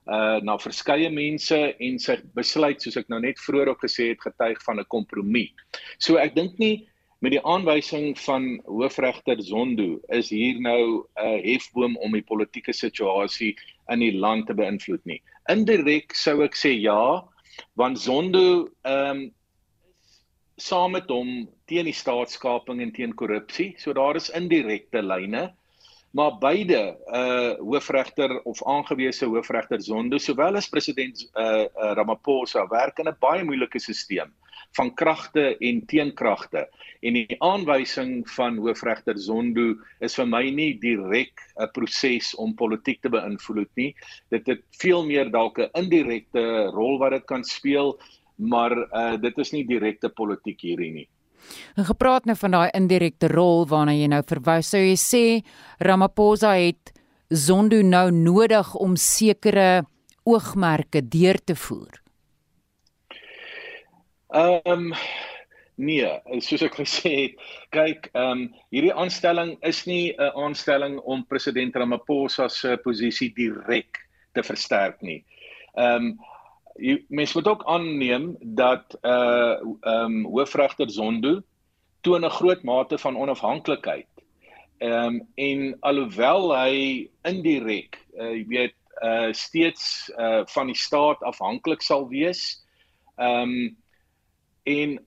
uh 0.06 0.38
na 0.46 0.54
verskeie 0.62 1.10
mense 1.10 1.56
en 1.82 1.98
sy 1.98 2.20
besluit 2.38 2.82
soos 2.82 2.96
ek 3.00 3.08
nou 3.10 3.18
net 3.20 3.40
vroeër 3.42 3.72
ook 3.72 3.82
gesê 3.82 4.12
het 4.12 4.22
getuig 4.22 4.60
van 4.62 4.78
'n 4.78 4.86
kompromie. 4.88 5.50
So 5.98 6.16
ek 6.16 6.36
dink 6.36 6.58
nie 6.58 6.86
met 7.20 7.32
die 7.32 7.42
aanwysing 7.42 8.14
van 8.22 8.60
hoofregter 8.66 9.42
Zondo 9.42 9.98
is 10.14 10.30
hier 10.30 10.60
nou 10.60 11.02
'n 11.18 11.42
hefboom 11.42 11.96
om 11.96 12.12
die 12.12 12.22
politieke 12.22 12.72
situasie 12.72 13.56
in 13.90 13.98
die 13.98 14.12
land 14.12 14.46
te 14.46 14.54
beïnvloed 14.54 15.04
nie. 15.04 15.22
Indirek 15.48 16.14
sou 16.14 16.44
ek 16.44 16.54
sê 16.54 16.70
ja, 16.80 17.24
want 17.74 17.98
Zondo 17.98 18.68
ehm 18.84 19.10
um, 19.10 19.32
saam 20.56 20.92
met 20.92 21.10
hom 21.10 21.48
teen 21.70 21.88
die 21.88 21.96
staatskaping 21.96 22.80
en 22.82 22.92
teen 22.94 23.14
korrupsie. 23.14 23.74
So 23.78 23.94
daar 23.96 24.16
is 24.18 24.30
indirekte 24.30 25.02
lyne. 25.02 25.50
Maar 26.16 26.38
beide 26.40 26.96
uh 27.12 27.58
hoofregter 27.60 28.38
of 28.48 28.62
aangewese 28.64 29.26
hoofregter 29.26 29.82
Zondo 29.82 30.18
sowel 30.18 30.56
as 30.56 30.68
president 30.68 31.26
uh, 31.34 31.66
uh 31.66 31.92
Ramaphosa 31.98 32.66
werk 32.70 32.98
in 32.98 33.08
'n 33.08 33.16
baie 33.20 33.44
moeilike 33.44 33.78
stelsel 33.78 34.32
van 34.76 34.94
kragte 34.94 35.56
en 35.58 35.86
teenkragte. 35.86 36.68
En 37.00 37.12
die 37.12 37.36
aanwysing 37.38 38.30
van 38.30 38.56
hoofregter 38.56 39.18
Zondo 39.18 39.74
is 40.00 40.14
vir 40.14 40.26
my 40.26 40.50
nie 40.50 40.78
direk 40.80 41.40
'n 41.60 41.70
proses 41.72 42.34
om 42.34 42.54
politiek 42.54 43.02
te 43.02 43.08
beïnvloed 43.08 43.70
nie. 43.74 43.94
Dit 44.30 44.46
het 44.46 44.62
veel 44.78 45.04
meer 45.04 45.30
dalk 45.30 45.58
'n 45.58 45.70
indirekte 45.74 46.70
rol 46.72 46.98
wat 46.98 47.10
dit 47.10 47.24
kan 47.24 47.44
speel 47.44 47.98
maar 48.36 48.72
uh, 48.76 49.16
dit 49.20 49.38
is 49.38 49.52
nie 49.52 49.64
direkte 49.64 50.08
politiek 50.08 50.60
hierdie 50.60 50.92
nie. 50.92 51.08
En 51.76 51.84
gepraat 51.84 52.24
nou 52.24 52.36
van 52.36 52.50
daai 52.50 52.70
indirekte 52.74 53.28
rol 53.28 53.66
waarna 53.66 53.94
jy 53.94 54.08
nou 54.08 54.22
verwys, 54.26 54.70
sou 54.70 54.80
jy 54.80 54.96
sê 54.96 55.24
Ramaphosa 55.78 56.54
het 56.56 56.92
Zondo 57.28 57.82
nou 57.82 58.10
nodig 58.10 58.74
om 58.74 58.96
sekere 58.96 59.84
oogmerke 60.26 61.02
deur 61.02 61.38
te 61.44 61.56
voer. 61.58 62.02
Ehm 64.34 64.60
um, 64.66 64.92
nee, 65.76 66.08
soos 66.40 66.62
ek 66.66 66.78
gesê 66.80 67.12
het, 67.14 67.42
kyk, 67.74 68.08
ehm 68.14 68.30
um, 68.30 68.46
hierdie 68.74 68.94
aanstelling 68.94 69.56
is 69.62 69.84
nie 69.86 70.14
'n 70.14 70.32
aanstelling 70.34 70.98
om 71.04 71.26
president 71.26 71.76
Ramaphosa 71.76 72.48
se 72.48 72.76
posisie 72.84 73.32
direk 73.34 74.06
te 74.34 74.42
versterk 74.42 75.02
nie. 75.02 75.24
Ehm 75.74 76.10
um, 76.10 76.18
jy 76.78 76.96
mens 77.08 77.34
moet 77.34 77.48
ook 77.48 77.64
aanneem 77.64 78.36
dat 78.40 78.98
uh 79.02 79.56
ehm 79.80 80.04
um, 80.04 80.24
hoofregter 80.24 80.90
Zondo 80.90 81.40
toon 82.00 82.24
'n 82.24 82.30
groot 82.30 82.62
mate 82.62 82.98
van 82.98 83.16
onafhanklikheid. 83.16 84.08
Ehm 84.78 84.92
um, 84.92 85.28
en 85.34 85.76
alhoewel 85.80 86.52
hy 86.56 87.08
indirek 87.22 88.00
uh 88.18 88.32
jy 88.32 88.44
weet 88.48 88.76
uh 89.02 89.32
steeds 89.32 90.12
uh 90.18 90.42
van 90.46 90.66
die 90.66 90.76
staat 90.76 91.22
afhanklik 91.22 91.82
sal 91.82 92.08
wees. 92.08 92.64
Ehm 93.16 93.42
um, 93.42 93.76
en 94.62 94.98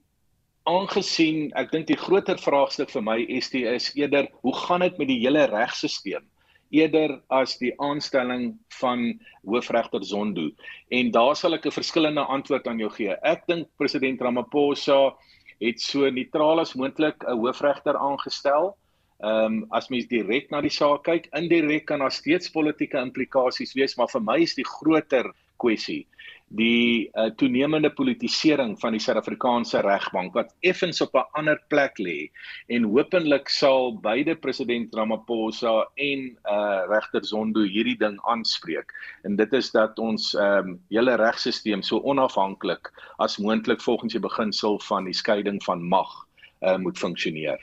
aangesien 0.63 1.51
ek 1.57 1.71
dink 1.71 1.87
die 1.87 1.97
groter 1.97 2.37
vraagstuk 2.37 2.91
vir 2.93 3.03
my 3.03 3.17
die 3.25 3.65
is 3.65 3.91
eerder 3.95 4.29
hoe 4.41 4.55
gaan 4.55 4.79
dit 4.85 4.97
met 4.97 5.07
die 5.07 5.21
hele 5.25 5.45
regstelsel? 5.45 6.21
Eerder 6.69 7.21
as 7.29 7.57
die 7.57 7.73
aanstelling 7.81 8.53
van 8.79 9.19
hoofregter 9.45 10.03
Zondo. 10.05 10.49
En 10.89 11.11
daar 11.11 11.35
sal 11.35 11.53
ek 11.53 11.65
'n 11.65 11.71
verskillende 11.71 12.21
antwoord 12.21 12.67
aan 12.67 12.77
jou 12.77 12.89
gee. 12.89 13.15
Ek 13.23 13.47
dink 13.47 13.67
president 13.77 14.21
Ramaphosa 14.21 15.15
het 15.59 15.81
so 15.81 16.09
neutraal 16.09 16.59
as 16.59 16.73
moontlik 16.73 17.23
'n 17.23 17.37
hoofregter 17.37 17.97
aangestel. 17.97 18.77
Ehm 19.19 19.45
um, 19.45 19.65
as 19.69 19.89
mens 19.89 20.07
direk 20.07 20.49
na 20.49 20.61
die 20.61 20.71
saak 20.71 21.03
kyk, 21.03 21.27
indirek 21.35 21.85
kan 21.85 21.99
daar 21.99 22.11
steeds 22.11 22.49
politieke 22.49 22.97
implikasies 22.97 23.73
wees, 23.73 23.97
maar 23.97 24.07
vir 24.07 24.21
my 24.21 24.37
is 24.41 24.55
die 24.55 24.63
groter 24.63 25.33
kwessie 25.57 26.07
die 26.49 27.09
uh, 27.13 27.29
toenemende 27.37 27.91
politisering 27.93 28.73
van 28.81 28.95
die 28.95 29.01
Suid-Afrikaanse 29.03 29.83
regbank 29.85 30.33
wat 30.33 30.53
effens 30.65 31.01
op 31.01 31.13
'n 31.13 31.27
ander 31.37 31.59
plek 31.69 31.99
lê 31.99 32.31
en 32.67 32.83
hopelik 32.83 33.49
sal 33.49 33.93
beide 34.01 34.35
president 34.35 34.93
Ramaphosa 34.95 35.85
en 35.95 36.37
uh, 36.49 36.81
regter 36.89 37.25
Zondo 37.25 37.61
hierdie 37.61 37.97
ding 37.97 38.17
aanspreek 38.25 38.93
en 39.23 39.35
dit 39.35 39.53
is 39.53 39.71
dat 39.71 39.99
ons 39.99 40.33
um, 40.33 40.79
hele 40.89 41.15
regstelsel 41.15 41.83
so 41.83 42.01
onafhanklik 42.01 42.91
as 43.17 43.37
moontlik 43.37 43.81
volgens 43.81 44.13
die 44.13 44.21
beginsel 44.21 44.79
van 44.79 45.05
die 45.05 45.13
skeiding 45.13 45.63
van 45.63 45.83
mag 45.83 46.25
uh, 46.61 46.77
moet 46.77 46.97
funksioneer. 46.97 47.59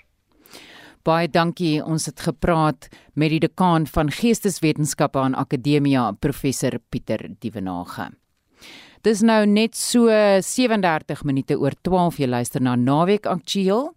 Baie 1.06 1.28
dankie. 1.30 1.84
Ons 1.84 2.06
het 2.06 2.20
gepraat 2.20 2.88
met 3.14 3.30
die 3.30 3.40
dekaan 3.40 3.86
van 3.86 4.10
Geesteswetenskappe 4.10 5.18
aan 5.18 5.34
Akademia, 5.34 6.12
professor 6.12 6.78
Pieter 6.90 7.28
Dievenage. 7.38 8.10
Dis 9.06 9.20
nou 9.22 9.44
net 9.46 9.76
so 9.78 10.10
37 10.42 11.20
minute 11.28 11.54
oor 11.62 11.76
12 11.86 12.16
jy 12.18 12.26
luister 12.26 12.64
na 12.64 12.72
Naweek 12.74 13.28
Aktueel 13.30 13.92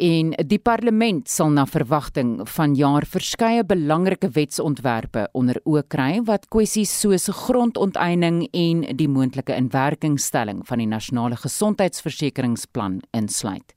en 0.00 0.30
die 0.48 0.58
parlement 0.64 1.28
sal 1.28 1.50
na 1.52 1.66
verwagting 1.68 2.38
vanjaar 2.48 3.04
verskeie 3.04 3.66
belangrike 3.68 4.30
wetsontwerpe 4.32 5.26
onder 5.36 5.60
oë 5.68 5.84
kry 5.92 6.08
wat 6.24 6.48
kwessies 6.48 6.94
soos 7.02 7.28
grondonteiening 7.42 8.46
en 8.48 8.86
die 8.96 9.10
moontlike 9.12 9.60
inwerkingstelling 9.60 10.64
van 10.64 10.80
die 10.80 10.88
nasionale 10.88 11.36
gesondheidsversekeringsplan 11.44 13.02
insluit. 13.12 13.76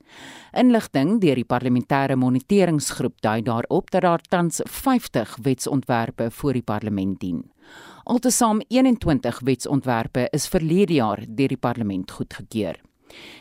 Inligting 0.56 1.18
deur 1.20 1.44
die 1.44 1.50
parlementêre 1.50 2.16
moniteringsgroep 2.16 3.20
dui 3.20 3.42
daarop 3.44 3.92
dat 3.92 4.08
daar 4.08 4.24
tans 4.30 4.64
50 4.64 5.42
wetsontwerpe 5.44 6.32
voor 6.32 6.56
die 6.56 6.64
parlement 6.64 7.20
dien. 7.20 7.50
Altesaam 8.04 8.60
21 8.68 9.38
wetsontwerpe 9.40 10.26
is 10.36 10.48
verlede 10.52 10.98
jaar 10.98 11.22
deur 11.24 11.54
die 11.54 11.58
parlement 11.58 12.12
goedgekeur. 12.12 12.76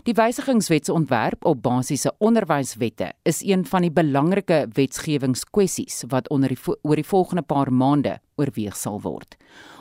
Die 0.06 0.14
wysigingswetsontwerp 0.14 1.42
op 1.48 1.64
basiese 1.64 2.12
onderwyswette 2.22 3.08
is 3.26 3.40
een 3.42 3.64
van 3.66 3.82
die 3.82 3.90
belangrike 3.90 4.60
wetgewingskwessies 4.76 6.04
wat 6.14 6.30
onder 6.30 6.54
die 6.54 6.76
oor 6.82 7.00
die 7.00 7.08
volgende 7.08 7.42
paar 7.42 7.72
maande 7.72 8.20
oorweeg 8.38 8.78
sal 8.78 9.00
word. 9.02 9.34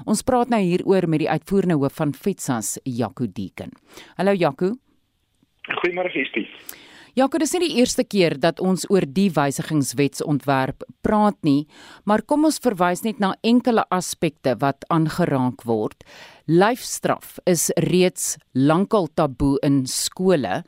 Ons 0.09 0.25
praat 0.25 0.49
nou 0.49 0.61
hieroor 0.65 1.05
met 1.05 1.27
die 1.27 1.29
uitvoerende 1.29 1.77
hoof 1.77 2.01
van 2.01 2.17
FETSAS, 2.17 2.79
Jaco 2.83 3.29
Deeken. 3.29 3.69
Hallo 4.17 4.33
Jaco. 4.33 4.73
Goeiemôre 5.77 6.09
Gestie. 6.09 6.47
Ja, 7.11 7.25
dit 7.27 7.43
is 7.43 7.51
nie 7.51 7.65
die 7.65 7.77
eerste 7.81 8.05
keer 8.07 8.37
dat 8.39 8.61
ons 8.63 8.85
oor 8.87 9.03
die 9.03 9.27
wysigingswetsontwerp 9.35 10.85
praat 11.03 11.35
nie, 11.43 11.65
maar 12.07 12.23
kom 12.23 12.45
ons 12.47 12.61
verwys 12.63 13.03
net 13.03 13.19
na 13.19 13.33
enkele 13.43 13.83
aspekte 13.91 14.53
wat 14.61 14.85
aangeraak 14.87 15.65
word. 15.67 16.05
Lyfstraf 16.47 17.35
is 17.51 17.67
reeds 17.91 18.37
lankal 18.55 19.09
taboe 19.11 19.57
in 19.67 19.83
skole. 19.91 20.61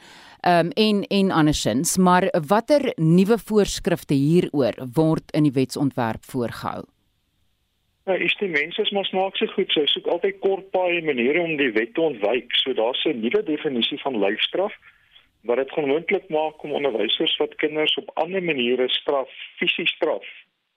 Um, 0.44 0.74
en 0.76 1.06
en 1.08 1.32
andersins, 1.32 1.96
maar 1.98 2.28
watter 2.50 2.92
nuwe 3.00 3.38
voorskrifte 3.40 4.18
hieroor 4.20 4.76
word 4.98 5.32
in 5.32 5.48
die 5.48 5.56
wetsontwerp 5.56 6.28
voorgehou? 6.28 6.84
Nou, 8.04 8.18
is 8.20 8.36
die 8.42 8.52
mense 8.52 8.84
is 8.84 8.92
maar 8.92 9.08
snaakse 9.08 9.48
goed, 9.54 9.72
so 9.72 9.88
soek 9.88 10.10
altyd 10.12 10.42
kortpaaie 10.44 11.00
maniere 11.08 11.40
om 11.40 11.56
die 11.56 11.72
wet 11.72 11.96
te 11.96 12.04
ontwyk. 12.04 12.52
So 12.60 12.76
daar's 12.76 13.06
'n 13.08 13.24
nuwe 13.24 13.44
definisie 13.48 14.02
van 14.04 14.20
lyfstraf 14.20 14.76
wat 15.44 15.58
dit 15.58 15.76
moontlik 15.76 16.30
maak 16.30 16.64
om 16.64 16.72
onderwysers 16.72 17.38
wat 17.38 17.56
kinders 17.56 17.96
op 17.96 18.12
ander 18.14 18.44
maniere 18.44 18.90
straf, 18.90 19.30
fisies 19.60 19.92
straf 19.92 20.26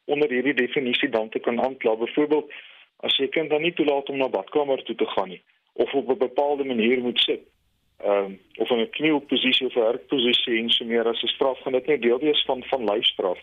onder 0.05 0.31
hierdie 0.31 0.55
definisie 0.55 1.09
dan 1.09 1.29
te 1.29 1.39
kan 1.39 1.61
aankla. 1.63 1.97
Byvoorbeeld 1.97 2.53
as 3.07 3.17
jy 3.17 3.29
kind 3.29 3.51
dan 3.51 3.63
nie 3.63 3.75
toelaat 3.75 4.09
om 4.11 4.19
na 4.19 4.29
badkamer 4.29 4.83
toe 4.83 4.95
te 4.95 5.07
gaan 5.07 5.29
nie 5.29 5.43
of 5.77 5.95
op 5.95 6.09
'n 6.09 6.19
bepaalde 6.19 6.65
manier 6.65 7.01
moet 7.01 7.21
sit. 7.21 7.41
Ehm 7.99 8.25
um, 8.25 8.41
of 8.57 8.71
in 8.71 8.81
'n 8.81 8.91
knielposisie 8.91 9.67
of 9.67 9.75
'n 9.75 9.81
hurkposisie 9.81 10.59
en 10.59 10.71
so 10.71 10.85
meer 10.85 11.07
as 11.07 11.23
'n 11.23 11.27
straf 11.27 11.61
gaan 11.61 11.73
dit 11.73 11.87
net 11.87 12.03
deel 12.03 12.19
wees 12.19 12.45
van 12.45 12.65
van 12.65 12.85
lyfstraf. 12.85 13.39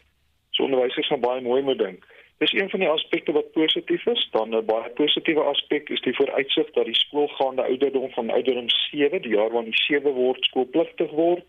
So 0.50 0.64
onderwysers 0.64 1.08
gaan 1.08 1.20
baie 1.20 1.42
mooi 1.42 1.62
moet 1.62 1.78
dink. 1.78 2.06
Dis 2.38 2.54
een 2.54 2.70
van 2.70 2.80
die 2.80 2.90
aspekte 2.90 3.32
wat 3.32 3.52
positief 3.52 4.06
is. 4.06 4.28
Dan 4.32 4.56
'n 4.56 4.66
baie 4.66 4.90
positiewe 4.90 5.42
aspek 5.42 5.90
is 5.90 6.02
die 6.02 6.16
vooruitsig 6.16 6.72
dat 6.72 6.86
die 6.86 6.96
skoolgaande 6.96 7.64
ouderdom 7.64 8.10
van 8.10 8.30
ouderdom 8.30 8.70
7, 8.70 9.22
die 9.22 9.36
jaar 9.36 9.52
wanneer 9.52 9.80
7 9.88 10.12
word 10.12 10.44
skoolpligtig 10.46 11.12
word, 11.12 11.44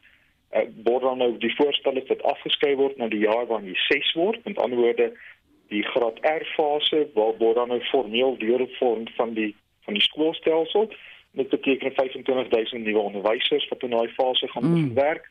uh, 0.53 0.61
word 0.85 1.03
dan 1.03 1.18
nou 1.18 1.38
die 1.38 1.55
voorstel 1.55 1.97
is 1.97 2.07
dat 2.07 2.23
afgeskei 2.23 2.77
word 2.77 2.97
na 2.97 3.09
die 3.09 3.25
jaar 3.27 3.47
wanneer 3.47 3.85
6 3.88 4.12
word. 4.12 4.44
Met 4.44 4.59
ander 4.59 4.79
woorde, 4.79 5.12
die 5.68 5.83
graad 5.83 6.18
R 6.20 6.44
fase 6.44 7.09
waar 7.14 7.37
word 7.38 7.55
dan 7.55 7.68
nou 7.68 7.81
formeel 7.81 8.38
deel 8.38 8.68
vorm 8.79 9.09
van 9.16 9.35
die 9.35 9.55
van 9.85 9.95
die 9.95 10.03
skoolstelsel. 10.03 10.93
Dit 11.30 11.49
beteken 11.49 11.93
25000 11.93 12.85
nuwe 12.85 12.99
onderwysers 12.99 13.68
wat 13.68 13.82
in 13.82 13.91
daai 13.91 14.09
fase 14.09 14.49
gaan 14.49 14.64
mm. 14.64 14.95
werk. 14.95 15.30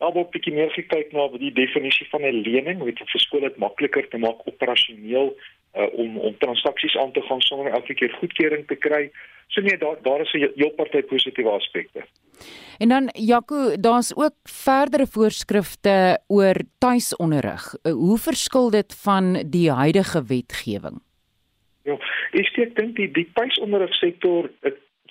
Nou 0.00 0.12
word 0.16 0.30
bietjie 0.32 0.54
meer 0.56 0.70
gekyk 0.72 1.12
na 1.12 1.26
die 1.36 1.52
definisie 1.52 2.06
van 2.10 2.22
'n 2.24 2.42
lening, 2.46 2.82
weet 2.82 2.98
jy, 2.98 3.06
vir 3.12 3.20
skole 3.20 3.48
dit 3.48 3.58
makliker 3.60 4.08
te 4.08 4.18
maak 4.18 4.46
operasioneel 4.46 5.34
uh, 5.76 5.88
om 5.92 6.18
om 6.18 6.38
transaksies 6.38 6.96
aan 6.96 7.12
te 7.12 7.20
gaan 7.28 7.40
sonder 7.40 7.72
elke 7.72 7.94
keer 7.94 8.12
goedkeuring 8.20 8.66
te 8.66 8.76
kry. 8.76 9.10
So 9.48 9.60
nee, 9.60 9.76
daar 9.76 9.98
daar 10.02 10.20
is 10.20 10.32
'n 10.32 10.52
heel 10.56 10.70
party 10.70 11.02
positiewe 11.02 11.50
aspekte. 11.50 12.04
En 12.78 12.88
dan 12.88 13.10
Jaco, 13.12 13.76
daar's 13.80 14.16
ook 14.16 14.34
verdere 14.42 15.06
voorskrifte 15.06 16.18
oor 16.26 16.56
tuisonderrig. 16.78 17.74
Uh, 17.82 17.92
hoe 17.92 18.18
verskil 18.18 18.70
dit 18.70 18.94
van 19.02 19.44
die 19.50 19.70
huidige 19.70 20.24
wetgewing? 20.24 21.02
Ja, 21.82 21.98
ek 22.32 22.76
dink 22.76 22.96
die 22.96 23.10
die 23.10 23.28
tuisonderrigsektor 23.34 24.50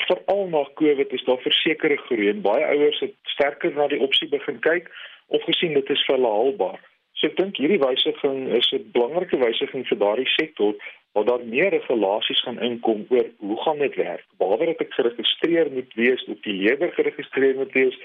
veral 0.08 0.48
na 0.50 0.64
Covid 0.80 1.12
is 1.14 1.24
daar 1.24 1.42
versekerde 1.44 1.98
groei 1.98 2.30
en 2.30 2.42
baie 2.42 2.66
ouers 2.66 3.00
het 3.00 3.16
sterker 3.34 3.74
na 3.76 3.88
die 3.88 4.00
opsie 4.00 4.30
begin 4.30 4.60
kyk 4.60 4.92
of 5.28 5.44
gesien 5.44 5.74
dit 5.74 5.90
is 5.90 6.06
vir 6.08 6.16
hulle 6.16 6.32
haalbaar. 6.36 6.80
So 7.20 7.28
ek 7.28 7.36
dink 7.38 7.58
hierdie 7.60 7.82
wysiging 7.82 8.48
is 8.56 8.72
'n 8.74 8.92
belangrike 8.96 9.38
wysiging 9.38 9.84
vir 9.88 10.00
daardie 10.00 10.32
sektor 10.40 10.74
waar 11.14 11.26
daar 11.26 11.44
meer 11.46 11.70
regulasies 11.70 12.42
gaan 12.46 12.62
inkom 12.62 13.06
oor 13.10 13.28
hoe 13.40 13.60
gaan 13.64 13.80
dit 13.80 13.96
werk. 13.96 14.26
Behalwe 14.38 14.66
dat 14.66 14.82
ek 14.86 14.94
geregistreer 14.94 15.72
moet 15.72 15.94
wees 15.94 16.24
of 16.28 16.40
die 16.42 16.54
lewer 16.54 16.92
geregistreer 16.92 17.56
moet 17.56 17.74
wees, 17.74 17.98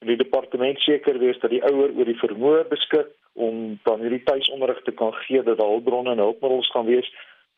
moet 0.00 0.12
die 0.12 0.22
departement 0.24 0.80
seker 0.80 1.18
wees 1.18 1.38
dat 1.38 1.50
die 1.50 1.62
ouer 1.62 1.94
oor 1.96 2.04
die 2.04 2.20
vermoë 2.24 2.68
beskik 2.68 3.08
om 3.34 3.78
dan 3.82 4.00
hierdie 4.00 4.24
tuisonderrig 4.26 4.82
te 4.84 4.92
kan 4.92 5.12
gee 5.24 5.42
dat 5.42 5.62
hulpbronne 5.62 6.10
en 6.10 6.24
hulpmiddels 6.26 6.70
gaan 6.74 6.86
wees 6.86 7.08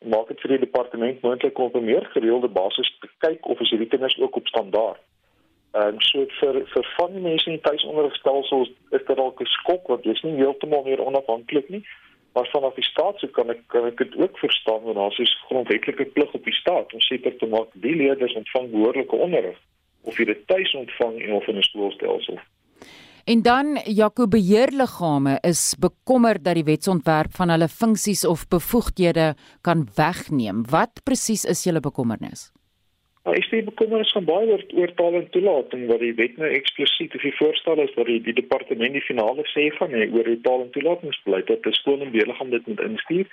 maak 0.05 0.27
dit 0.27 0.39
vir 0.41 0.49
die 0.55 0.65
departement 0.65 1.21
moontlik 1.21 1.57
om 1.57 1.65
op 1.65 1.75
'n 1.75 1.85
meer 1.85 2.05
gereelde 2.13 2.47
basis 2.47 2.97
te 2.99 3.09
kyk 3.17 3.45
of 3.45 3.59
is 3.59 3.69
hierdie 3.69 3.87
kinders 3.87 4.19
ook 4.19 4.35
op 4.35 4.47
standaard. 4.47 5.01
Ehm 5.71 5.99
so 5.99 6.25
vir 6.39 6.65
vir 6.73 6.85
van 6.97 7.13
die 7.13 7.21
mense 7.21 7.49
in 7.49 7.61
tuisonderrigstelsels 7.61 8.69
is 8.69 9.05
dit 9.05 9.15
dalk 9.15 9.41
'n 9.41 9.45
skok 9.45 9.87
want 9.87 10.03
dit 10.03 10.15
is 10.15 10.21
nie 10.21 10.35
heeltemal 10.35 10.83
meer 10.83 11.05
onafhanklik 11.05 11.69
nie. 11.69 11.85
Maar 12.33 12.47
vanaf 12.47 12.73
die 12.73 12.83
staat 12.83 13.19
se 13.19 13.27
kan 13.27 13.49
ek 13.49 13.61
kan 13.67 13.85
ek 13.85 13.97
dit 13.97 14.17
ook 14.17 14.37
verstaan 14.37 14.81
want 14.83 14.95
daar 14.95 15.19
is 15.19 15.43
grondwetlike 15.47 16.05
plig 16.05 16.33
op 16.33 16.43
die 16.43 16.53
staat 16.53 16.93
om 16.93 16.99
seker 16.99 17.37
te 17.37 17.45
maak 17.45 17.67
die 17.73 17.95
leerders 17.95 18.33
ontvang 18.33 18.71
behoorlike 18.71 19.15
onderrig 19.15 19.57
of 20.01 20.17
jy 20.17 20.25
dit 20.25 20.47
tuis 20.47 20.73
ontvang 20.73 21.31
of 21.31 21.47
in 21.47 21.57
'n 21.57 21.63
skoolstelsel. 21.63 22.39
En 23.25 23.41
dan 23.41 23.77
Jaco 23.85 24.27
beheerliggame 24.27 25.37
is 25.41 25.75
bekommer 25.79 26.41
dat 26.43 26.55
die 26.57 26.63
wetsontwerp 26.63 27.35
van 27.37 27.49
hulle 27.49 27.67
funksies 27.67 28.25
of 28.25 28.47
bevoegdhede 28.47 29.35
kan 29.61 29.87
wegneem. 29.95 30.65
Wat 30.69 31.03
presies 31.03 31.45
is 31.45 31.63
julle 31.63 31.79
bekommernis? 31.79 32.49
Nou, 33.23 33.35
ek 33.37 33.45
sê 33.45 33.59
bekommernis 33.61 34.11
van 34.17 34.25
baie 34.25 34.47
oor 34.49 34.63
oor 34.73 34.93
taal 34.97 35.19
en 35.19 35.27
toelating 35.29 35.85
wat 35.91 36.01
die 36.01 36.15
wet 36.17 36.39
nou 36.41 36.49
eksplisiet 36.49 37.13
of 37.15 37.21
die 37.21 37.35
voorstel 37.37 37.83
is 37.83 37.93
wat 37.93 38.09
die, 38.09 38.17
die 38.25 38.33
departement 38.33 38.97
die 38.97 39.05
finale 39.05 39.45
sê 39.53 39.67
van 39.77 39.93
nee, 39.93 40.09
oor 40.09 40.25
die 40.25 40.41
taal 40.41 40.65
en 40.65 40.71
toelatingsbeleid 40.73 41.51
dat 41.51 41.61
die 41.67 41.75
skool 41.77 42.01
en 42.01 42.09
beheerliggaam 42.15 42.49
dit 42.49 42.71
moet 42.71 42.81
instuur 42.87 43.29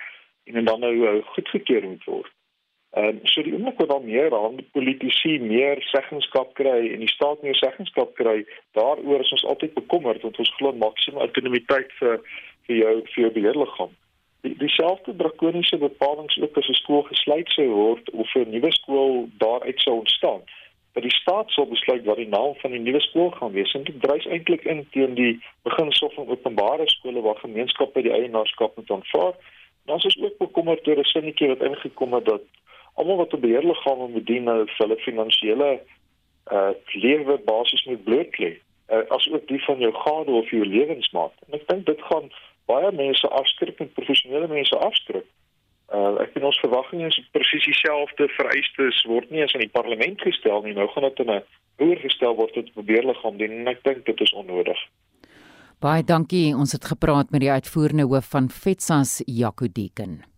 en 0.49 0.69
dan 0.69 0.85
nou 0.85 0.93
uh, 0.93 1.15
goedgekeur 1.33 1.87
moet 1.89 2.05
word. 2.05 2.29
Ehm 2.91 3.07
um, 3.07 3.19
so 3.23 3.43
die 3.45 3.53
oomblik 3.53 3.77
wat 3.77 3.89
daar 3.89 4.01
meer 4.01 4.33
aan 4.33 4.55
politici 4.71 5.39
meer 5.39 5.77
seggenskap 5.91 6.53
kry 6.57 6.87
en 6.93 7.03
die 7.03 7.09
staat 7.09 7.41
meer 7.45 7.55
seggenskap 7.55 8.15
kry, 8.17 8.45
daaroor 8.73 9.21
is 9.21 9.33
ons 9.37 9.45
altyd 9.45 9.73
bekommerd 9.73 10.21
want 10.25 10.39
ons 10.41 10.53
glo 10.57 10.73
maksimum 10.73 11.21
autonomiteit 11.21 11.93
vir 11.99 12.17
vir 12.65 12.75
jou 12.79 12.95
vir 13.11 13.21
jou 13.23 13.31
beheerliggaam. 13.35 13.93
Die 14.41 14.55
dieselfde 14.57 15.15
drakoniese 15.21 15.77
bepalinge 15.77 16.41
ook 16.41 16.57
as 16.57 16.69
'n 16.69 16.81
skool 16.81 17.05
gesluit 17.11 17.49
sou 17.53 17.67
word 17.67 18.09
of 18.09 18.35
'n 18.35 18.49
nuwe 18.49 18.71
skool 18.71 19.29
daaruit 19.37 19.79
sou 19.79 19.95
ontstaan. 19.99 20.41
Dat 20.93 21.03
die 21.03 21.17
staat 21.21 21.49
sou 21.51 21.67
besluit 21.67 22.05
wat 22.05 22.17
die 22.17 22.27
naam 22.27 22.55
van 22.55 22.71
die 22.71 22.85
nuwe 22.87 23.01
skool 23.01 23.29
gaan 23.31 23.51
wees 23.51 23.73
en 23.73 23.83
dit 23.83 24.01
dryf 24.01 24.25
eintlik 24.25 24.63
in 24.65 24.87
teen 24.91 25.13
die 25.13 25.39
beginsel 25.63 26.09
van 26.15 26.27
openbare 26.27 26.89
skole 26.89 27.21
waar 27.21 27.45
gemeenskappe 27.45 28.01
die 28.01 28.17
eienaarskap 28.17 28.75
moet 28.75 28.91
aanvaar. 28.91 29.33
Dan 29.85 29.97
is 29.97 30.05
ons 30.05 30.21
ook 30.21 30.37
bekommerd 30.37 30.87
oor 30.87 30.99
'n 30.99 31.03
sinnetjie 31.03 31.47
wat 31.47 31.61
ingekom 31.61 32.13
het 32.13 32.25
dat 32.25 32.41
almal 32.99 33.21
wat 33.23 33.33
'n 33.33 33.45
beheerliggaam 33.45 34.11
moet 34.11 34.25
dien 34.25 34.43
nou 34.43 34.59
vir 34.65 34.81
hulle 34.83 34.97
finansiële 35.07 35.69
uh 36.51 36.71
lewe 37.05 37.37
basis 37.45 37.83
moet 37.85 38.03
bloot 38.03 38.37
lê. 38.37 38.53
Uh, 38.89 39.05
as 39.15 39.31
ook 39.31 39.47
die 39.47 39.63
van 39.63 39.77
jou 39.77 39.93
gade 39.93 40.31
of 40.31 40.49
jou 40.49 40.65
lewensmaat. 40.65 41.33
En 41.47 41.59
ek 41.59 41.67
dink 41.67 41.85
dit 41.85 42.01
gaan 42.01 42.31
baie 42.65 42.91
mense 42.91 43.27
afskrik 43.27 43.79
en 43.79 43.91
professionele 43.93 44.47
mense 44.47 44.77
afskrik. 44.77 45.27
Uh 45.93 46.21
ek 46.23 46.33
dink 46.33 46.45
ons 46.45 46.61
verwagting 46.65 47.05
is 47.05 47.19
presies 47.35 47.65
dieselfde 47.65 48.29
vereistes 48.37 49.03
word 49.09 49.29
nie 49.29 49.41
eens 49.41 49.53
aan 49.53 49.65
die 49.65 49.77
parlement 49.77 50.21
gestel 50.21 50.65
nie. 50.65 50.73
Nou 50.73 50.87
gaan 50.93 51.07
dit 51.09 51.19
in 51.25 51.31
'n 51.35 51.43
oorgestel 51.77 52.35
word 52.35 52.53
tot 52.53 52.73
beheerliggaam 52.73 53.37
dien 53.37 53.51
en 53.51 53.67
ek 53.67 53.83
dink 53.83 54.05
dit 54.05 54.21
is 54.21 54.33
onnodig. 54.33 54.79
Baie 55.79 56.03
dankie. 56.03 56.55
Ons 56.55 56.71
het 56.71 56.85
gepraat 56.85 57.31
met 57.31 57.41
die 57.41 57.51
uitvoerende 57.51 58.03
hoof 58.03 58.29
van 58.29 58.49
Fetsas 58.49 59.21
Jaco 59.25 59.67
Deken 59.71 60.28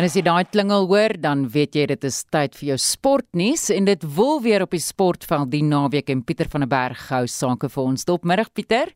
En 0.00 0.06
as 0.06 0.14
jy 0.16 0.22
daai 0.24 0.46
klingel 0.48 0.86
hoor, 0.88 1.12
dan 1.20 1.42
weet 1.52 1.76
jy 1.76 1.82
dit 1.90 2.04
is 2.08 2.22
tyd 2.32 2.54
vir 2.56 2.70
jou 2.70 2.76
sportnuus 2.80 3.66
en 3.74 3.84
dit 3.84 4.04
wil 4.16 4.38
weer 4.40 4.62
op 4.64 4.72
die 4.72 4.80
sportveld 4.80 5.50
die 5.52 5.60
naweek 5.60 6.08
en 6.08 6.22
Pieter 6.24 6.48
van 6.48 6.64
der 6.64 6.70
Berg 6.72 7.02
gou 7.10 7.26
sake 7.28 7.68
vir 7.68 7.82
ons. 7.82 8.06
Dopmiddag 8.08 8.48
Pieter. 8.56 8.94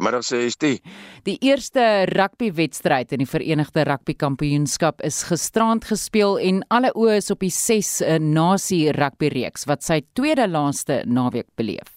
Middag 0.00 0.24
sê 0.24 0.40
jy 0.46 0.54
dit. 0.62 0.94
Die 1.28 1.36
eerste 1.44 2.06
rugbywedstryd 2.14 3.12
in 3.12 3.26
die 3.26 3.28
Verenigde 3.28 3.84
Rugby 3.84 4.16
Kampioenskap 4.16 5.04
is 5.04 5.20
gisterand 5.28 5.84
gespeel 5.84 6.40
en 6.40 6.64
alle 6.72 6.94
oë 6.96 7.18
is 7.20 7.28
op 7.36 7.44
die 7.44 7.52
6 7.52 7.92
eh, 8.00 8.16
nasie 8.16 8.86
rugby 8.96 9.28
reeks 9.36 9.68
wat 9.68 9.84
sy 9.84 10.00
tweede 10.16 10.48
laaste 10.48 11.02
naweek 11.04 11.50
beleef. 11.60 11.92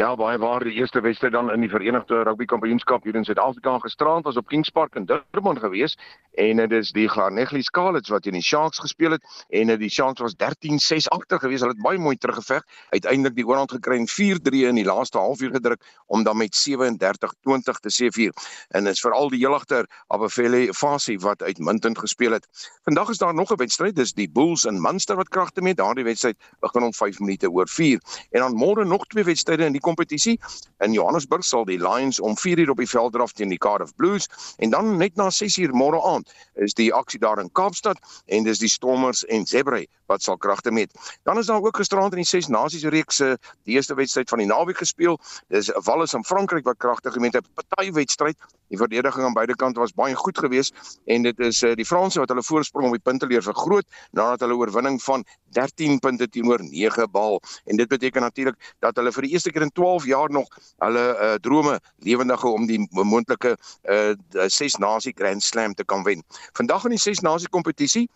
Ja, 0.00 0.14
baie 0.16 0.38
waar 0.38 0.64
die 0.64 0.72
eerste 0.72 1.00
wedstryd 1.00 1.32
dan 1.32 1.50
in 1.52 1.60
die 1.60 1.68
Verenigde 1.68 2.22
Rugby 2.22 2.44
Kampioenskap 2.48 3.04
hier 3.04 3.14
in 3.14 3.24
Suid-Afrika 3.24 3.78
gisterand 3.78 4.24
was 4.24 4.36
op 4.40 4.46
Kings 4.48 4.70
Park 4.72 4.94
in 4.96 5.04
Durban 5.04 5.58
gewees 5.60 5.98
en 6.40 6.56
dit 6.56 6.72
is 6.72 6.92
die 6.96 7.08
Garnegli 7.08 7.60
Scarlets 7.62 8.08
wat 8.08 8.22
teen 8.22 8.38
die 8.38 8.42
Sharks 8.42 8.78
gespeel 8.78 9.10
het 9.16 9.44
en 9.48 9.72
die 9.78 9.90
Sharks 9.90 10.22
was 10.22 10.36
13-6 10.40 11.10
agter 11.12 11.40
gewees. 11.42 11.60
Hulle 11.60 11.74
het 11.74 11.82
baie 11.82 11.98
mooi 11.98 12.16
teruggeveg, 12.16 12.64
uiteindelik 12.94 13.36
die 13.36 13.46
oorhand 13.46 13.72
gekry 13.74 13.98
en 14.00 14.08
4-3 14.08 14.62
in 14.70 14.78
die 14.80 14.86
laaste 14.86 15.18
halfuur 15.18 15.52
gedruk 15.58 15.84
om 16.06 16.24
dan 16.24 16.38
met 16.40 16.56
37-20 16.56 17.82
te 17.84 17.92
seëvier. 17.92 18.32
En 18.70 18.88
dit 18.88 18.96
is 18.96 19.04
veral 19.04 19.28
die 19.28 19.42
heelagter 19.42 19.84
Abafele 20.08 20.62
Fasi 20.74 21.18
wat 21.20 21.42
uitmuntend 21.42 21.98
gespeel 21.98 22.38
het. 22.38 22.46
Vandag 22.88 23.10
is 23.12 23.18
daar 23.18 23.34
nog 23.34 23.52
'n 23.52 23.60
wedstryd, 23.60 23.96
dis 23.96 24.12
die 24.12 24.30
Bulls 24.30 24.64
in 24.64 24.80
Munster 24.80 25.16
wat 25.16 25.28
kragte 25.28 25.60
met. 25.60 25.76
Daardie 25.76 26.04
wedstryd 26.04 26.36
begin 26.60 26.82
om 26.82 26.94
5 26.94 27.18
minute 27.18 27.50
oor 27.50 27.68
4 27.68 28.00
en 28.30 28.40
dan 28.40 28.54
môre 28.54 28.84
nog 28.84 29.06
twee 29.06 29.24
wedstryde 29.24 29.64
in 29.64 29.72
die 29.72 29.80
kompetisie. 29.90 30.38
In 30.84 30.94
Johannesburg 30.96 31.44
sal 31.44 31.66
die 31.68 31.78
Lions 31.80 32.20
om 32.20 32.36
4:00 32.38 32.70
op 32.70 32.80
die 32.80 32.88
veld 32.88 33.12
draf 33.12 33.32
teen 33.32 33.52
die 33.52 33.58
Cardiff 33.58 33.94
Blues 33.96 34.28
en 34.58 34.70
dan 34.70 34.96
net 34.96 35.16
na 35.16 35.30
6:00 35.30 35.74
môre 35.82 36.00
aand 36.14 36.30
is 36.54 36.74
die 36.74 36.92
aksie 36.94 37.20
daar 37.20 37.40
in 37.40 37.52
Kaapstad 37.52 37.98
en 38.26 38.44
dis 38.44 38.58
die 38.58 38.68
Stormers 38.68 39.24
en 39.26 39.46
Zebra 39.46 39.82
wat 40.10 40.22
sal 40.22 40.36
kragte 40.36 40.70
met. 40.70 40.90
Dan 41.22 41.38
is 41.38 41.46
daar 41.46 41.62
ook 41.62 41.76
gisterand 41.76 42.12
in 42.12 42.22
die 42.24 42.26
Ses 42.26 42.48
Nasies 42.48 42.84
reeks 42.84 43.16
se 43.16 43.36
die 43.64 43.74
eerste 43.74 43.94
wedstryd 43.94 44.28
van 44.28 44.38
die 44.42 44.48
naweek 44.50 44.82
gespeel. 44.82 45.18
Dis 45.48 45.70
Wallis 45.86 46.14
in 46.14 46.24
Frankryk 46.24 46.64
wat 46.64 46.78
kragtig 46.82 47.12
gemeet 47.12 47.38
het. 47.38 47.46
Party 47.54 47.92
wedstryd. 47.92 48.36
Die 48.70 48.78
verdediging 48.78 49.26
aan 49.26 49.36
beide 49.36 49.56
kante 49.58 49.82
was 49.82 49.94
baie 49.96 50.14
goed 50.14 50.38
geweest 50.38 51.00
en 51.10 51.26
dit 51.26 51.38
is 51.46 51.62
uh, 51.66 51.74
die 51.78 51.86
Franse 51.86 52.20
wat 52.22 52.30
hulle 52.30 52.44
voorsprong 52.46 52.86
op 52.90 52.96
die 52.98 53.04
punteleer 53.04 53.42
vergroot 53.42 53.86
nadat 54.16 54.44
hulle 54.46 54.58
oorwinning 54.60 55.00
van 55.02 55.24
13 55.58 55.98
punte 55.98 56.28
teenoor 56.30 56.62
9 56.62 57.10
behaal. 57.10 57.40
En 57.64 57.76
dit 57.76 57.88
beteken 57.88 58.22
natuurlik 58.22 58.74
dat 58.78 58.96
hulle 58.96 59.12
vir 59.12 59.26
die 59.26 59.32
eerste 59.34 59.50
keer 59.50 59.66
in 59.66 59.74
12 59.74 60.06
jaar 60.06 60.30
nog 60.30 60.48
hulle 60.78 61.06
uh, 61.10 61.34
drome 61.42 61.78
lewendig 62.06 62.44
om 62.46 62.66
die 62.70 62.80
moontlike 62.90 63.56
uh, 63.56 64.12
Ses 64.46 64.78
Nasie 64.78 65.14
Grand 65.16 65.42
Slam 65.42 65.74
te 65.74 65.84
kan 65.84 66.06
wen. 66.06 66.22
Vandag 66.52 66.86
in 66.86 66.94
die 66.94 67.02
Ses 67.02 67.24
Nasie 67.26 67.50
kompetisie 67.50 68.06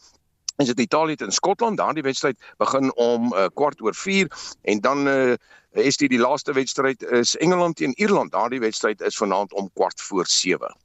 is 0.57 0.67
dit 0.67 0.81
Italië 0.81 1.17
teen 1.17 1.33
Skotland. 1.33 1.77
Daardie 1.77 2.03
wedstryd 2.03 2.39
begin 2.57 2.95
om 2.97 3.33
uh, 3.33 3.47
kwart 3.55 3.81
oor 3.81 3.95
4 3.95 4.31
en 4.63 4.81
dan 4.81 5.09
uh, 5.09 5.35
is 5.71 5.97
dit 5.97 6.11
die 6.11 6.21
laaste 6.21 6.53
wedstryd 6.53 7.03
is 7.03 7.37
Engeland 7.37 7.77
teen 7.77 7.95
Ierland. 7.97 8.33
Daardie 8.33 8.61
wedstryd 8.61 9.01
is 9.01 9.17
vanaand 9.17 9.53
om 9.53 9.71
kwart 9.75 10.01
voor 10.01 10.27
7. 10.27 10.77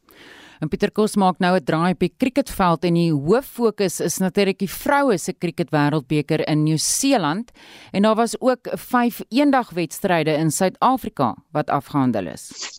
En 0.59 0.67
Pieter 0.67 0.91
Kos 0.91 1.15
maak 1.15 1.39
nou 1.39 1.55
'n 1.55 1.63
draai 1.63 1.91
op 1.91 1.99
die 1.99 2.13
cricketveld 2.17 2.83
en 2.83 2.93
die 2.93 3.13
hoof 3.13 3.45
fokus 3.45 3.99
is 3.99 4.17
natuurlik 4.17 4.59
die 4.59 4.69
vroue 4.69 5.17
se 5.17 5.33
cricket 5.33 5.69
wêreldbeker 5.71 6.47
in 6.47 6.63
Nieu-Seeland 6.63 7.51
en 7.91 8.01
daar 8.01 8.15
was 8.15 8.35
ook 8.41 8.67
5 8.73 9.21
eendagwedstryde 9.29 10.31
in 10.31 10.51
Suid-Afrika 10.51 11.35
wat 11.51 11.69
afgehandel 11.69 12.27
is. 12.27 12.78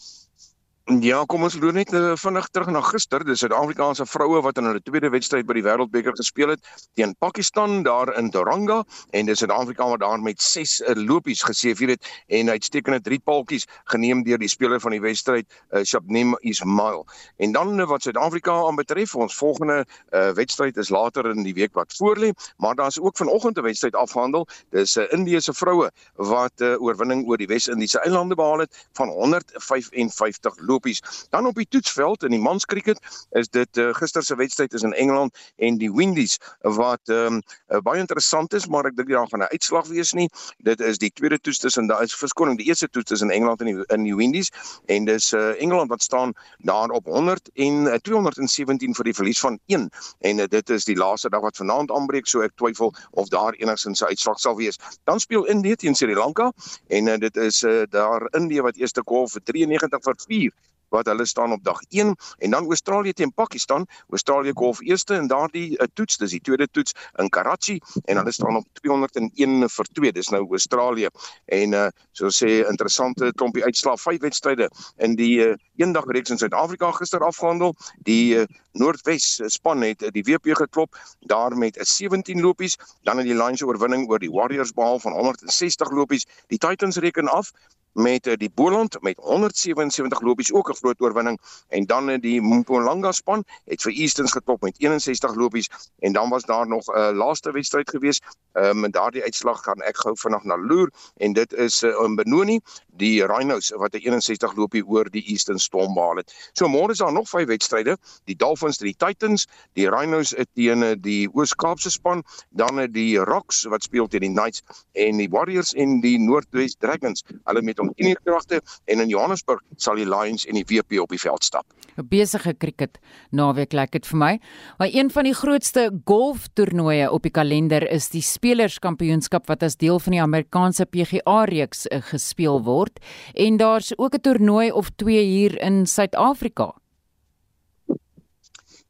Ja, 0.99 1.21
kom 1.31 1.45
ons 1.47 1.55
loop 1.55 1.77
net 1.77 1.93
uh, 1.95 2.17
vinnig 2.19 2.49
terug 2.51 2.71
na 2.75 2.81
gister. 2.83 3.23
Dis 3.23 3.45
Suid-Afrikaanse 3.45 4.03
vroue 4.11 4.41
wat 4.43 4.57
in 4.59 4.67
hulle 4.67 4.81
tweede 4.83 5.07
wedstryd 5.15 5.47
by 5.47 5.55
die 5.55 5.63
Wêreldbeker 5.63 6.17
gespeel 6.19 6.51
het 6.51 6.65
teen 6.99 7.13
Pakistan 7.23 7.85
daar 7.87 8.11
in 8.19 8.33
Doranga 8.35 8.81
en 9.15 9.29
dis 9.31 9.39
Suid-Afrika 9.39 9.87
wat 9.87 10.03
daar 10.03 10.19
met 10.19 10.43
6 10.43 10.73
uh, 10.81 10.97
lopies 10.99 11.45
geseëvier 11.47 11.93
het 11.95 12.09
en 12.27 12.51
uitstekende 12.51 12.99
drie 13.07 13.21
paltjies 13.23 13.69
geneem 13.93 14.25
deur 14.27 14.41
die 14.43 14.51
speler 14.51 14.83
van 14.83 14.97
die 14.97 15.03
wedstryd, 15.05 15.47
uh, 15.71 15.85
Shabnim 15.87 16.35
Ismail. 16.43 17.05
En 17.39 17.55
dan 17.55 17.71
uh, 17.79 17.87
wat 17.87 18.09
Suid-Afrika 18.09 18.57
aanbetref, 18.67 19.15
ons 19.15 19.39
volgende 19.39 19.85
uh, 19.85 20.33
wedstryd 20.35 20.81
is 20.83 20.91
later 20.91 21.31
in 21.31 21.47
die 21.47 21.55
week 21.55 21.79
wat 21.79 21.95
voorlê, 22.01 22.33
maar 22.59 22.75
daar's 22.75 22.99
ook 22.99 23.15
vanoggend 23.17 23.63
'n 23.63 23.69
wedstryd 23.69 23.95
afgehandel. 23.95 24.49
Dis 24.75 24.97
'n 24.99 25.07
uh, 25.07 25.13
Indiese 25.15 25.55
vroue 25.55 25.91
wat 26.17 26.53
'n 26.59 26.65
uh, 26.65 26.83
oorwinning 26.83 27.29
oor 27.29 27.39
die 27.39 27.47
Wes-Indiese 27.47 28.03
eilande 28.03 28.35
behaal 28.35 28.67
het 28.67 28.89
van 28.99 29.09
155 29.09 30.59
lopies 30.59 30.79
lopies. 30.81 31.27
Dan 31.31 31.47
op 31.47 31.55
die 31.55 31.69
toetsveld 31.69 32.25
in 32.25 32.31
die 32.31 32.41
manskriket 32.41 32.99
is 33.31 33.49
dit 33.49 33.77
uh, 33.77 33.93
gister 33.95 34.23
se 34.23 34.37
wedstryd 34.37 34.73
is 34.75 34.83
in 34.83 34.93
Engeland 34.93 35.37
en 35.57 35.79
die 35.79 35.91
Windies 35.93 36.39
wat 36.61 37.01
um, 37.09 37.43
uh, 37.69 37.81
baie 37.85 38.01
interessant 38.01 38.55
is, 38.55 38.67
maar 38.67 38.89
ek 38.89 38.97
dink 38.97 39.11
daar 39.11 39.29
gaan 39.29 39.45
'n 39.45 39.53
uitslag 39.53 39.87
wees 39.89 40.13
nie. 40.13 40.29
Dit 40.59 40.81
is 40.81 40.99
die 40.99 41.11
tweede 41.11 41.39
toets 41.39 41.59
tussen 41.59 41.87
daar 41.87 42.03
is 42.03 42.15
verskoning 42.15 42.59
die 42.59 42.67
eerste 42.67 42.89
toets 42.89 43.11
tussen 43.11 43.31
Engeland 43.31 43.61
en 43.61 43.67
die 43.67 43.85
in 43.89 44.03
die 44.05 44.17
Windies 44.17 44.51
en 44.87 45.05
dis 45.05 45.33
uh, 45.33 45.61
Engeland 45.61 45.91
wat 45.91 46.03
staan 46.03 46.33
daar 46.59 46.91
op 46.91 47.05
100 47.05 47.51
en 47.55 47.87
uh, 47.87 47.95
217 47.95 48.95
vir 48.95 49.05
die 49.05 49.15
verlies 49.15 49.41
van 49.41 49.59
1 49.67 49.91
en 50.21 50.39
uh, 50.39 50.47
dit 50.47 50.71
is 50.71 50.85
die 50.85 50.97
laaste 50.97 51.29
dag 51.29 51.41
wat 51.41 51.57
vanaand 51.57 51.91
aanbreek 51.91 52.27
so 52.27 52.43
ek 52.43 52.57
twyfel 52.57 52.95
of 53.11 53.29
daar 53.29 53.55
enigsins 53.59 54.01
'n 54.01 54.07
uitslag 54.07 54.39
sal 54.39 54.57
wees. 54.57 54.79
Dan 55.05 55.21
speel 55.21 55.45
Indië 55.45 55.77
teen 55.77 55.95
Sri 55.95 56.15
Lanka 56.15 56.53
en 56.89 57.07
uh, 57.07 57.17
dit 57.19 57.37
is 57.37 57.63
uh, 57.63 57.83
daar 57.91 58.29
Indië 58.35 58.63
wat 58.63 58.77
eerste 58.77 59.03
golf 59.05 59.33
vir 59.33 59.43
93 59.43 60.03
vir 60.03 60.17
4 60.27 60.70
wat 60.91 61.07
hulle 61.07 61.27
staan 61.27 61.53
op 61.53 61.65
dag 61.65 61.81
1 61.89 62.15
en 62.39 62.51
dan 62.51 62.67
Australië 62.67 63.13
teen 63.13 63.33
Pakistan. 63.35 63.87
Australië 64.09 64.53
golf 64.55 64.81
eerste 64.81 65.15
in 65.15 65.27
daardie 65.27 65.79
uh, 65.79 65.87
toets, 65.95 66.17
dis 66.17 66.31
die 66.31 66.41
tweede 66.41 66.69
toets 66.71 66.95
in 67.19 67.29
Karachi 67.29 67.79
en 68.05 68.17
hulle 68.17 68.33
staan 68.33 68.57
op 68.57 68.67
201 68.83 69.69
vir 69.71 69.91
2. 69.93 70.13
Dis 70.13 70.29
nou 70.35 70.47
Australië. 70.51 71.09
En 71.47 71.73
uh 71.73 71.89
so 72.13 72.29
sê 72.35 72.49
interessante 72.69 73.31
klompie 73.39 73.63
uitslae, 73.65 73.97
vyf 73.97 74.21
wedstryde 74.21 74.67
in 74.99 75.15
die 75.17 75.39
uh, 75.41 75.55
eendag 75.81 76.05
reeks 76.13 76.31
in 76.35 76.39
Suid-Afrika 76.39 76.91
gister 76.99 77.23
afgehandel. 77.25 77.75
Die 78.09 78.37
uh, 78.37 78.45
Noordwes 78.73 79.41
span 79.55 79.83
het 79.87 80.03
uh, 80.03 80.11
die 80.13 80.25
WP 80.27 80.53
geklop 80.59 80.99
daar 81.33 81.57
met 81.57 81.77
'n 81.77 81.81
uh, 81.81 81.85
17 81.87 82.41
lopies, 82.41 82.77
dan 83.03 83.19
in 83.19 83.27
die 83.27 83.37
Lions 83.37 83.63
oorwinning 83.63 84.09
oor 84.11 84.19
die 84.19 84.31
Warriors 84.31 84.73
behaal 84.73 85.01
van 85.01 85.13
160 85.13 85.91
lopies. 85.91 86.27
Die 86.49 86.59
Titans 86.59 86.97
reken 86.97 87.29
af 87.29 87.53
met 87.93 88.25
die 88.39 88.51
Boland 88.55 88.97
met 89.03 89.17
177 89.17 90.21
lopies 90.21 90.53
ook 90.53 90.71
'n 90.71 90.75
groot 90.75 91.01
oorwinning. 91.01 91.41
En 91.69 91.87
dan 91.87 92.11
in 92.11 92.21
die 92.21 92.41
Mpumalanga 92.41 93.13
span 93.13 93.45
het 93.65 93.83
vir 93.83 93.93
Easterns 93.93 94.33
getop 94.33 94.63
met 94.63 94.75
61 94.79 95.35
lopies. 95.35 95.69
En 95.99 96.13
dan 96.13 96.29
was 96.29 96.43
daar 96.43 96.67
nog 96.67 96.87
'n 96.87 96.99
uh, 96.99 97.11
laaste 97.13 97.51
wedstryd 97.51 97.91
gewees. 97.91 98.21
Um, 98.53 98.85
en 98.85 98.91
daardie 98.91 99.23
uitslag 99.23 99.63
gaan 99.63 99.81
ek 99.81 99.97
gou 99.97 100.17
vinnig 100.17 100.43
na 100.45 100.57
loer. 100.57 100.91
En 101.17 101.33
dit 101.33 101.53
is 101.53 101.83
uh, 101.83 102.05
in 102.05 102.15
Benoni 102.15 102.61
die 102.87 103.25
Rhinos 103.27 103.71
wat 103.77 103.95
'n 103.95 103.99
61 103.99 104.55
lopie 104.57 104.87
oor 104.87 105.11
die 105.11 105.23
Eastern 105.23 105.59
Storm 105.59 105.95
behaal 105.95 106.17
het. 106.17 106.51
So 106.53 106.69
môre 106.69 106.91
is 106.91 106.99
daar 106.99 107.13
nog 107.13 107.29
vyf 107.29 107.47
wedstryde, 107.47 107.97
die 108.25 108.37
Dolphins 108.37 108.77
teen 108.77 108.87
die 108.93 109.07
Titans, 109.07 109.47
die 109.73 109.89
Rhinos 109.89 110.35
teen 110.55 111.01
die 111.01 111.29
Oos-Kaapse 111.33 111.91
span, 111.91 112.25
dan 112.51 112.93
die 112.93 113.19
Rocks 113.19 113.65
wat 113.65 113.83
speel 113.83 114.09
teen 114.09 114.21
die 114.21 114.31
Knights. 114.31 114.63
En 114.93 115.17
die 115.17 115.29
Warriors 115.31 115.73
en 115.75 116.01
die 116.01 116.19
Noordwes 116.19 116.77
Dragons. 116.79 117.25
Hulle 117.45 117.63
met 117.63 117.80
om 117.81 117.93
10 117.95 118.17
kragte 118.25 118.61
en 118.85 119.01
in 119.01 119.09
Johannesburg 119.09 119.61
sal 119.77 120.01
die 120.01 120.09
Lions 120.09 120.47
en 120.47 120.55
die 120.55 120.65
WP 120.65 121.01
op 121.01 121.09
die 121.09 121.21
veld 121.21 121.45
stap. 121.45 121.67
'n 121.97 122.09
Besige 122.09 122.55
krieket 122.55 122.99
naweek 123.31 123.73
lyk 123.73 123.93
dit 123.93 124.07
vir 124.07 124.19
my. 124.19 124.41
Maar 124.79 124.89
een 124.93 125.11
van 125.11 125.25
die 125.25 125.35
grootste 125.35 125.91
golftoernooie 126.05 127.11
op 127.11 127.23
die 127.23 127.35
kalender 127.35 127.85
is 127.91 128.11
die 128.11 128.23
Spelerskampioenskap 128.23 129.49
wat 129.49 129.63
as 129.63 129.77
deel 129.77 129.99
van 129.99 130.13
die 130.13 130.23
Amerikaanse 130.23 130.87
PGA 130.87 131.45
reeks 131.45 131.87
eh, 131.87 132.01
gespeel 132.03 132.63
word 132.65 133.01
en 133.35 133.57
daar's 133.57 133.93
ook 133.97 134.15
'n 134.15 134.21
toernooi 134.21 134.73
of 134.73 134.91
twee 134.97 135.25
hier 135.25 135.61
in 135.61 135.87
Suid-Afrika. 135.87 136.75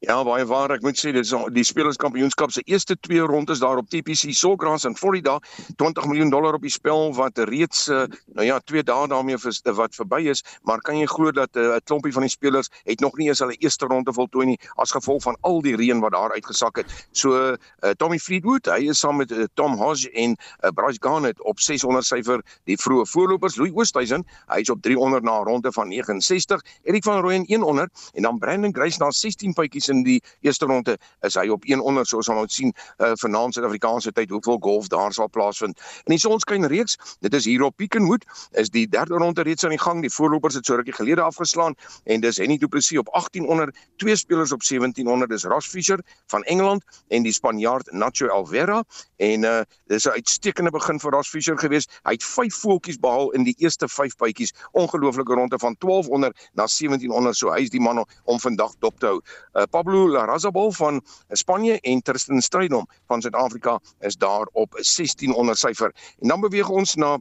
Ja, 0.01 0.15
baie 0.25 0.47
waar. 0.49 0.73
Ek 0.73 0.81
moet 0.81 0.97
sê 0.97 1.11
dis 1.13 1.29
die 1.53 1.63
Spelerskampioenskap 1.69 2.55
se 2.55 2.63
eerste 2.65 2.95
twee 3.05 3.21
rondes 3.21 3.61
daar 3.61 3.77
op 3.83 3.89
TPC 3.93 4.31
Sawgrass 4.33 4.87
in 4.89 4.95
Florida, 4.97 5.35
20 5.77 6.07
miljoen 6.09 6.31
dollar 6.33 6.57
op 6.57 6.63
die 6.65 6.73
spel 6.73 7.11
wat 7.19 7.37
reeds 7.51 7.83
uh, 7.93 8.07
nou 8.33 8.47
ja, 8.47 8.57
2 8.65 8.81
dae 8.89 9.11
daarmee 9.13 9.37
vir 9.37 9.75
wat 9.77 9.99
verby 9.99 10.23
is, 10.33 10.41
maar 10.65 10.81
kan 10.87 10.97
jy 10.97 11.05
glo 11.05 11.35
dat 11.37 11.53
eh, 11.53 11.67
'n 11.67 11.77
uh, 11.77 11.83
klompie 11.85 12.15
van 12.17 12.25
die 12.25 12.33
spelers 12.33 12.71
het 12.89 13.05
nog 13.05 13.19
nie 13.21 13.29
eens 13.29 13.43
hulle 13.45 13.59
eerste 13.61 13.91
ronde 13.93 14.13
voltooi 14.13 14.47
nie 14.47 14.57
as 14.81 14.95
gevolg 14.97 15.21
van 15.23 15.37
al 15.43 15.61
die 15.61 15.77
reën 15.77 16.01
wat 16.01 16.17
daar 16.17 16.33
uitgesak 16.33 16.81
het. 16.81 16.89
So 17.13 17.37
uh, 17.37 17.93
Tommy 17.99 18.19
Fleetwood, 18.19 18.73
hy 18.73 18.89
is 18.89 19.05
saam 19.05 19.21
met 19.21 19.31
uh, 19.31 19.45
Tom 19.55 19.77
Hodge 19.77 20.09
en 20.17 20.33
uh, 20.33 20.73
Bryce 20.73 20.99
Garnett 21.05 21.37
op 21.45 21.61
600 21.61 22.07
syfer 22.07 22.41
die 22.65 22.81
vroeë 22.81 23.05
voorlopers. 23.05 23.61
Louis 23.61 23.77
Oosthuizen, 23.77 24.25
hy 24.49 24.65
is 24.65 24.73
op 24.73 24.81
300 24.81 25.23
na 25.23 25.41
'n 25.41 25.45
ronde 25.45 25.73
van 25.73 25.93
69. 25.93 26.65
Erik 26.89 27.05
van 27.05 27.21
Rooyen 27.21 27.45
100 27.45 28.11
en 28.15 28.23
dan 28.23 28.39
Brandon 28.39 28.73
Grace 28.73 28.99
na 28.99 29.11
16 29.11 29.53
puitjies 29.53 29.89
in 29.91 30.03
die 30.07 30.20
eerste 30.41 30.66
ronde 30.70 30.97
is 31.26 31.36
hy 31.38 31.49
op 31.53 31.64
1 31.68 31.80
onder 31.80 32.07
soos 32.07 32.28
ons 32.28 32.55
sien 32.55 32.72
uh, 32.72 33.12
vanaand 33.20 33.55
Suid-Afrikaanse 33.55 34.12
tyd 34.16 34.30
hoeveel 34.30 34.59
golf 34.62 34.88
daar 34.88 35.12
sal 35.12 35.30
plaasvind. 35.30 35.78
In 36.07 36.14
die 36.14 36.20
sonskyn 36.22 36.66
reeks, 36.70 36.97
dit 37.20 37.34
is 37.34 37.45
hier 37.45 37.62
op 37.66 37.76
Pekenhood, 37.76 38.24
is 38.61 38.70
die 38.70 38.86
derde 38.88 39.18
ronde 39.20 39.43
reeds 39.47 39.64
aan 39.64 39.74
die 39.74 39.80
gang. 39.80 40.03
Die 40.05 40.12
voorlopers 40.12 40.55
het 40.59 40.66
so 40.66 40.78
rukkie 40.78 40.95
gelede 40.97 41.22
afgeslaan 41.22 41.76
en 42.05 42.20
dis 42.24 42.38
Henny 42.41 42.59
Du 42.59 42.68
Plessis 42.68 42.99
op 42.99 43.09
18 43.18 43.47
onder, 43.47 43.74
twee 43.97 44.16
spelers 44.16 44.53
op 44.53 44.62
17 44.62 45.09
onder, 45.09 45.28
dis 45.28 45.45
Ross 45.45 45.68
Fisher 45.68 46.01
van 46.32 46.43
Engeland 46.43 46.84
en 47.09 47.22
die 47.26 47.32
Spanjaard 47.32 47.93
Nacho 47.93 48.28
Alvera 48.28 48.82
en 49.16 49.45
uh, 49.45 49.61
dis 49.86 50.07
'n 50.07 50.16
uitstekende 50.16 50.70
begin 50.70 51.01
vir 51.01 51.12
Ross 51.12 51.30
Fisher 51.30 51.59
gewees. 51.59 51.88
Hy 52.03 52.12
het 52.12 52.24
5 52.24 52.55
voeltjies 52.55 52.99
behaal 52.99 53.30
in 53.30 53.45
die 53.45 53.55
eerste 53.59 53.88
5 53.88 54.16
bytjies. 54.16 54.53
Ongelooflike 54.72 55.34
ronde 55.34 55.59
van 55.59 55.76
12 55.78 56.09
onder 56.09 56.32
na 56.53 56.66
17 56.66 57.11
onder, 57.11 57.34
so 57.34 57.53
hy 57.53 57.61
is 57.61 57.70
die 57.70 57.80
man 57.80 58.05
om 58.24 58.41
vandag 58.41 58.74
dop 58.78 58.99
te 59.01 59.07
hou. 59.07 59.20
Uh, 59.55 59.62
Pablo 59.81 60.09
Larrazabal 60.09 60.72
van 60.72 61.01
Spanje 61.33 61.81
en 61.81 62.03
Tristan 62.03 62.41
Strydom 62.41 62.89
van 63.07 63.22
Suid-Afrika 63.22 63.78
is 64.01 64.16
daar 64.16 64.49
op 64.53 64.76
16 64.76 65.35
onder 65.35 65.57
syfer. 65.57 65.95
En 66.18 66.28
dan 66.28 66.41
beweeg 66.41 66.68
ons 66.68 66.95
na 66.95 67.18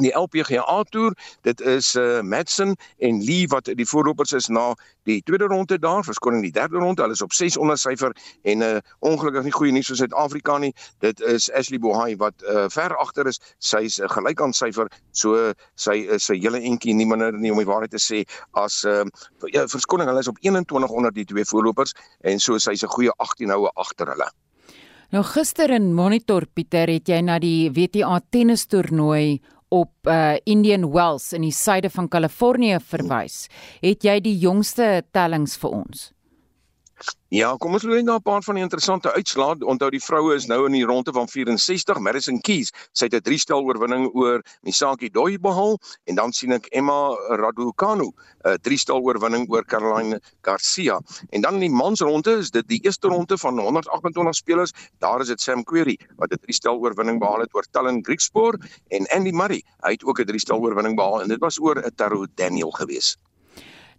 die 0.00 0.12
LPGA 0.16 0.82
toer 0.90 1.14
dit 1.46 1.60
is 1.60 1.94
uh 1.94 2.20
Madsen 2.22 2.76
en 2.98 3.20
Lee 3.24 3.48
wat 3.48 3.68
die 3.76 3.86
voorlopers 3.88 4.32
is 4.32 4.48
na 4.48 4.72
die 5.08 5.20
tweede 5.26 5.48
ronde 5.50 5.78
daar 5.78 6.04
verskoning 6.04 6.42
die 6.42 6.52
derde 6.52 6.80
ronde 6.80 7.02
hulle 7.02 7.12
is 7.12 7.22
op 7.22 7.32
6 7.32 7.56
onder 7.56 7.78
syfer 7.78 8.14
en 8.42 8.62
uh 8.62 8.78
ongelukkig 9.00 9.44
nie 9.44 9.54
goeie 9.54 9.72
nuus 9.72 9.90
vir 9.92 10.00
Suid-Afrika 10.02 10.58
nie 10.58 10.72
dit 11.04 11.20
is 11.20 11.50
Ashley 11.52 11.78
Bohai 11.78 12.16
wat 12.16 12.34
uh 12.48 12.68
ver 12.72 12.96
agter 12.96 13.28
is 13.28 13.40
sy's 13.58 13.98
uh, 14.00 14.08
gelyk 14.08 14.40
aan 14.40 14.56
syfer 14.56 14.88
so 15.12 15.52
sy 15.74 15.98
is 16.16 16.30
'n 16.30 16.40
hele 16.40 16.60
entjie 16.60 16.94
nie 16.94 17.06
minder 17.06 17.32
nie 17.32 17.52
om 17.52 17.58
die 17.58 17.68
waarheid 17.68 17.90
te 17.90 18.00
sê 18.00 18.24
as 18.52 18.84
uh 18.84 19.04
ja, 19.52 19.66
verskoning 19.66 20.08
hulle 20.08 20.24
is 20.24 20.28
op 20.28 20.38
21 20.40 20.90
onder 20.90 21.12
die 21.12 21.24
twee 21.24 21.44
voorlopers 21.44 21.94
en 22.24 22.40
so 22.40 22.58
sy's 22.58 22.82
'n 22.82 22.88
goeie 22.88 23.12
18 23.18 23.50
houe 23.50 23.70
agter 23.76 24.06
hulle. 24.06 24.30
Nou 25.12 25.20
gister 25.28 25.68
in 25.70 25.90
Monitor 25.92 26.46
Pieter 26.46 26.88
het 26.88 27.08
jy 27.08 27.20
na 27.20 27.34
die 27.38 27.68
WTA 27.68 28.20
tennis 28.32 28.64
toernooi 28.66 29.42
op 29.72 30.08
uh, 30.10 30.36
Indian 30.44 30.90
Wells 30.92 31.32
in 31.32 31.46
die 31.46 31.54
suide 31.56 31.90
van 31.90 32.08
Kalifornië 32.12 32.80
verwys. 32.84 33.46
Het 33.80 34.04
jy 34.04 34.18
die 34.20 34.36
jongste 34.42 34.98
tellings 35.16 35.56
vir 35.62 35.78
ons? 35.82 36.10
Ja, 37.32 37.54
kom 37.56 37.72
ons 37.72 37.84
loop 37.88 38.04
na 38.04 38.16
'n 38.18 38.22
paar 38.22 38.42
van 38.44 38.54
die 38.54 38.62
interessante 38.62 39.12
uitslae. 39.12 39.64
Onthou 39.64 39.90
die 39.90 40.02
vroue 40.04 40.34
is 40.34 40.46
nou 40.46 40.66
in 40.66 40.72
die 40.72 40.84
ronde 40.84 41.12
van 41.12 41.28
64. 41.28 41.98
Madison 41.98 42.40
Keys, 42.40 42.70
sy 42.92 43.04
het 43.04 43.14
'n 43.14 43.20
drie-stel 43.20 43.64
oorwinning 43.64 44.10
oor 44.14 44.42
Misaki 44.62 45.08
Doi 45.08 45.38
behaal 45.38 45.78
en 46.04 46.14
dan 46.14 46.32
sien 46.32 46.52
ek 46.52 46.66
Emma 46.66 47.16
Raducanu, 47.40 48.12
'n 48.44 48.58
drie-stel 48.60 49.00
oorwinning 49.00 49.48
oor 49.48 49.64
Caroline 49.64 50.20
Garcia. 50.42 51.00
En 51.30 51.40
dan 51.40 51.54
in 51.54 51.60
die 51.60 51.70
mansronde 51.70 52.36
is 52.36 52.50
dit 52.50 52.68
die 52.68 52.80
eerste 52.84 53.08
ronde 53.08 53.38
van 53.38 53.58
128 53.58 54.34
spelers. 54.34 54.72
Daar 54.98 55.20
is 55.20 55.28
dit 55.28 55.40
Sam 55.40 55.64
Querrey 55.64 55.98
wat 56.16 56.32
'n 56.32 56.38
drie-stel 56.42 56.78
oorwinning 56.78 57.18
behaal 57.18 57.40
het 57.40 57.54
oor 57.54 57.64
Talon 57.70 58.04
Griekspoor 58.04 58.58
en 58.88 59.06
Andy 59.06 59.30
Murray, 59.30 59.62
hy 59.80 59.90
het 59.90 60.04
ook 60.04 60.20
'n 60.20 60.26
drie-stel 60.26 60.60
oorwinning 60.60 60.96
behaal 60.96 61.22
en 61.22 61.28
dit 61.28 61.40
was 61.40 61.58
oor 61.58 61.78
'n 61.78 61.94
Taro 61.96 62.26
Daniel 62.34 62.70
geweest. 62.70 63.18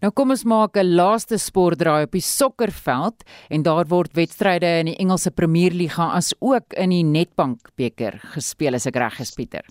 Nou 0.04 0.10
kom 0.12 0.34
ons 0.34 0.42
maak 0.44 0.76
'n 0.76 0.96
laaste 1.00 1.38
sportdraai 1.40 2.04
op 2.04 2.12
die 2.12 2.20
sokkerveld 2.20 3.24
en 3.50 3.64
daar 3.64 3.88
word 3.88 4.12
wedstryde 4.20 4.68
in 4.80 4.86
die 4.92 4.98
Engelse 5.00 5.32
Premierliga 5.32 6.12
as 6.12 6.34
ook 6.42 6.74
in 6.74 6.90
die 6.90 7.04
Nedbank 7.04 7.72
beker 7.78 8.20
gespeel 8.36 8.76
as 8.76 8.86
ek 8.86 8.98
reg 8.98 9.22
is 9.22 9.32
Pieter. 9.32 9.64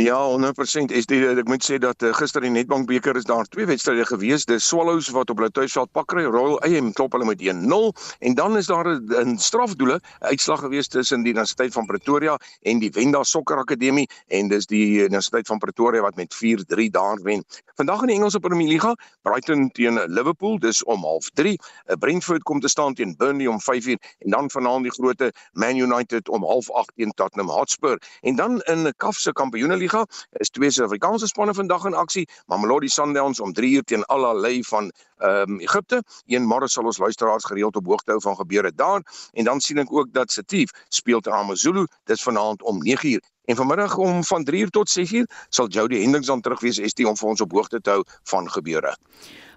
Ja, 0.00 0.16
100% 0.38 0.92
is 0.96 1.04
dit 1.06 1.38
ek 1.38 1.48
moet 1.50 1.60
sê 1.60 1.76
dat 1.76 2.00
uh, 2.00 2.14
gister 2.16 2.40
in 2.46 2.54
die 2.54 2.62
Nedbank 2.62 2.86
beker 2.88 3.18
is 3.20 3.26
daar 3.28 3.44
twee 3.52 3.66
wedstryde 3.68 4.06
gewees. 4.08 4.46
Dis 4.48 4.64
Swallows 4.64 5.10
wat 5.12 5.28
op 5.28 5.42
hulle 5.42 5.52
tuisveld 5.52 5.90
pak 5.92 6.06
kry, 6.08 6.22
Royal 6.24 6.56
AM 6.64 6.88
klop 6.96 7.12
hulle 7.12 7.26
met 7.28 7.42
1-0 7.44 7.90
en 8.24 8.36
dan 8.38 8.56
is 8.56 8.70
daar 8.70 8.88
'n 8.88 9.36
strafdoele 9.36 9.98
uitslag 10.20 10.64
gewees 10.64 10.88
tussen 10.88 11.20
die 11.22 11.34
Universiteit 11.34 11.76
van 11.76 11.84
Pretoria 11.86 12.38
en 12.62 12.80
die 12.80 12.90
Wenda 12.96 13.22
Sokker 13.22 13.60
Akademie 13.60 14.08
en 14.28 14.48
dis 14.48 14.66
die 14.66 15.04
Universiteit 15.04 15.46
van 15.46 15.58
Pretoria 15.58 16.00
wat 16.00 16.16
met 16.16 16.32
4-3 16.32 16.88
daar 16.90 17.20
wen. 17.22 17.44
Vandag 17.76 18.00
in 18.00 18.06
die 18.06 18.16
Engelse 18.16 18.40
Premier 18.40 18.68
Liga, 18.68 18.94
Brighton 19.22 19.70
teen 19.70 20.00
Liverpool, 20.06 20.58
dis 20.58 20.84
om 20.84 21.04
0:30. 21.04 21.60
Uh, 21.88 21.96
Brentford 21.98 22.42
kom 22.42 22.60
te 22.60 22.68
staan 22.68 22.94
teen 22.94 23.14
Burnley 23.16 23.46
om 23.46 23.60
5:00 23.60 24.00
en 24.18 24.30
dan 24.30 24.50
vanaand 24.50 24.82
die 24.82 24.92
groot 24.92 25.30
Man 25.52 25.76
United 25.76 26.28
om 26.28 26.42
0:30 26.42 26.94
teen 26.96 27.12
Tottenham 27.12 27.50
Hotspur. 27.50 27.98
En 28.20 28.36
dan 28.36 28.60
in 28.60 28.86
'n 28.86 28.94
CAF 28.96 29.16
se 29.16 29.32
Kampioenligga 29.32 29.89
Liga 29.90 30.06
is 30.38 30.50
twee 30.50 30.70
Suid-Afrikaanse 30.70 31.26
spanne 31.26 31.54
vandag 31.54 31.84
in 31.84 31.94
aksie. 31.98 32.28
Mamelodi 32.46 32.88
Sundowns 32.88 33.40
om 33.40 33.52
3 33.52 33.70
uur 33.74 33.82
teen 33.82 34.04
Al 34.04 34.26
Ahly 34.26 34.62
van 34.62 34.92
ehm 35.18 35.50
um, 35.50 35.58
Egipte. 35.60 36.02
Een 36.26 36.46
môre 36.46 36.68
sal 36.68 36.86
ons 36.86 36.98
luisteraars 36.98 37.44
gereeld 37.44 37.76
op 37.76 37.86
hoogte 37.86 38.14
hou 38.14 38.20
van 38.22 38.36
gebeure 38.36 38.72
daar 38.74 39.02
en 39.32 39.44
dan 39.44 39.60
sien 39.60 39.78
ek 39.78 39.92
ook 39.92 40.12
dat 40.12 40.30
Setif 40.30 40.70
speel 40.88 41.20
te 41.20 41.30
AmaZulu. 41.30 41.86
Dis 42.06 42.22
vanaand 42.22 42.62
om 42.62 42.78
9 42.78 43.10
uur. 43.10 43.22
En 43.44 43.56
vanmiddag 43.56 43.96
om 43.96 44.24
van 44.24 44.44
3 44.44 44.62
uur 44.62 44.70
tot 44.70 44.88
6 44.88 45.12
uur 45.12 45.28
sal 45.48 45.68
Jody 45.68 46.00
Hendricks 46.00 46.26
dan 46.26 46.40
terug 46.40 46.60
wees 46.60 46.78
ST 46.78 47.04
om 47.04 47.16
vir 47.16 47.28
ons 47.28 47.40
op 47.40 47.52
hoogte 47.52 47.80
te 47.80 47.90
hou 47.90 48.04
van 48.22 48.50
gebeure. 48.50 48.96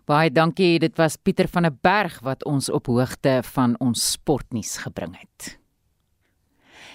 Baie 0.06 0.32
dankie. 0.32 0.80
Dit 0.80 0.98
was 0.98 1.16
Pieter 1.16 1.48
van 1.48 1.62
der 1.62 1.78
Berg 1.82 2.20
wat 2.22 2.46
ons 2.46 2.70
op 2.70 2.88
hoogte 2.88 3.42
van 3.54 3.76
ons 3.80 4.12
sportnuus 4.12 4.78
gebring 4.78 5.20
het. 5.20 5.63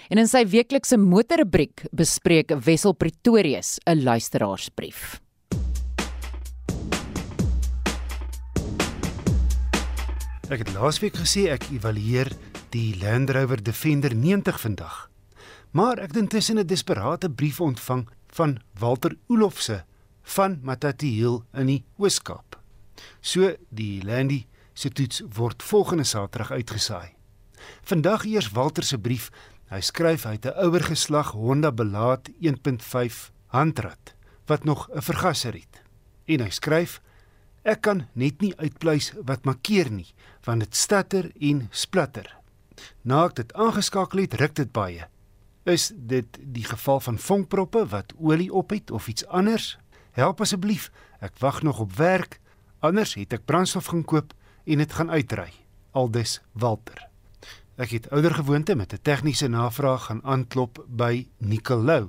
En 0.09 0.17
in 0.17 0.25
sy 0.25 0.39
weeklikse 0.49 0.97
motorrubriek 0.97 1.83
bespreek 1.93 2.49
Wessel 2.65 2.95
Pretorius 2.97 3.77
'n 3.85 4.01
luisteraarsbrief. 4.01 5.21
Ek 10.49 10.65
het 10.65 10.73
laasweek 10.73 11.13
gesê 11.13 11.53
ek 11.53 11.69
evalueer 11.69 12.33
die 12.73 12.97
Land 12.97 13.29
Rover 13.29 13.61
Defender 13.63 14.15
90 14.15 14.59
vandag. 14.59 15.11
Maar 15.71 15.99
ek 15.99 16.07
het 16.07 16.17
intussen 16.17 16.57
'n 16.57 16.65
desperate 16.65 17.29
brief 17.29 17.61
ontvang 17.61 18.09
van 18.33 18.57
Walter 18.79 19.15
Olofse 19.27 19.85
van 20.23 20.59
Matatiel 20.63 21.43
in 21.53 21.65
die 21.65 21.83
Oos-Kaap. 21.97 22.57
So 23.21 23.55
die 23.69 24.01
Landy 24.03 24.47
se 24.73 24.89
toets 24.89 25.21
word 25.35 25.63
volgende 25.63 26.03
Saterdag 26.03 26.51
uitgesaai. 26.51 27.19
Vandag 27.81 28.25
eers 28.25 28.51
Walter 28.51 28.83
se 28.83 28.97
brief 28.97 29.29
Hy 29.69 29.83
skryf 29.85 30.25
uit 30.25 30.45
'n 30.45 30.57
ouer 30.65 30.81
geslag 30.81 31.31
Honda 31.31 31.71
Belaat 31.71 32.29
1.5 32.41 33.31
handrat 33.53 34.15
wat 34.45 34.63
nog 34.63 34.89
'n 34.89 35.01
vergaser 35.01 35.53
het. 35.53 35.81
En 36.25 36.39
hy 36.39 36.49
skryf: 36.49 37.01
Ek 37.61 37.81
kan 37.81 38.07
net 38.13 38.41
nie 38.41 38.57
uitpleis 38.57 39.13
wat 39.25 39.45
makkeer 39.45 39.91
nie, 39.91 40.13
want 40.43 40.59
dit 40.59 40.75
stutter 40.75 41.31
en 41.39 41.67
splatter. 41.69 42.37
Na 43.01 43.25
ek 43.25 43.35
dit 43.35 43.53
aangeskakel 43.53 44.19
het, 44.19 44.33
ruk 44.33 44.55
dit 44.55 44.71
baie. 44.71 45.07
Is 45.63 45.91
dit 45.95 46.37
die 46.41 46.63
geval 46.63 46.99
van 46.99 47.17
vonkproppe 47.17 47.85
wat 47.85 48.13
olie 48.17 48.53
op 48.53 48.69
het 48.69 48.91
of 48.91 49.07
iets 49.07 49.25
anders? 49.25 49.77
Help 50.11 50.41
asseblief, 50.41 50.91
ek 51.19 51.37
wag 51.37 51.61
nog 51.61 51.79
op 51.79 51.93
werk. 51.93 52.39
Anders 52.79 53.13
het 53.13 53.33
ek 53.33 53.45
brandstof 53.45 53.85
gaan 53.85 54.03
koop 54.03 54.33
en 54.65 54.77
dit 54.77 54.93
gaan 54.93 55.11
uitry. 55.11 55.53
Aldus 55.91 56.41
Walter. 56.53 57.08
Ek 57.79 57.93
het 57.95 58.09
ouer 58.11 58.33
gewoonte 58.35 58.75
met 58.75 58.93
'n 58.93 58.99
tegniese 59.01 59.47
navraag 59.47 60.03
gaan 60.03 60.23
aanklop 60.23 60.85
by 60.87 61.27
Nicolou. 61.37 62.07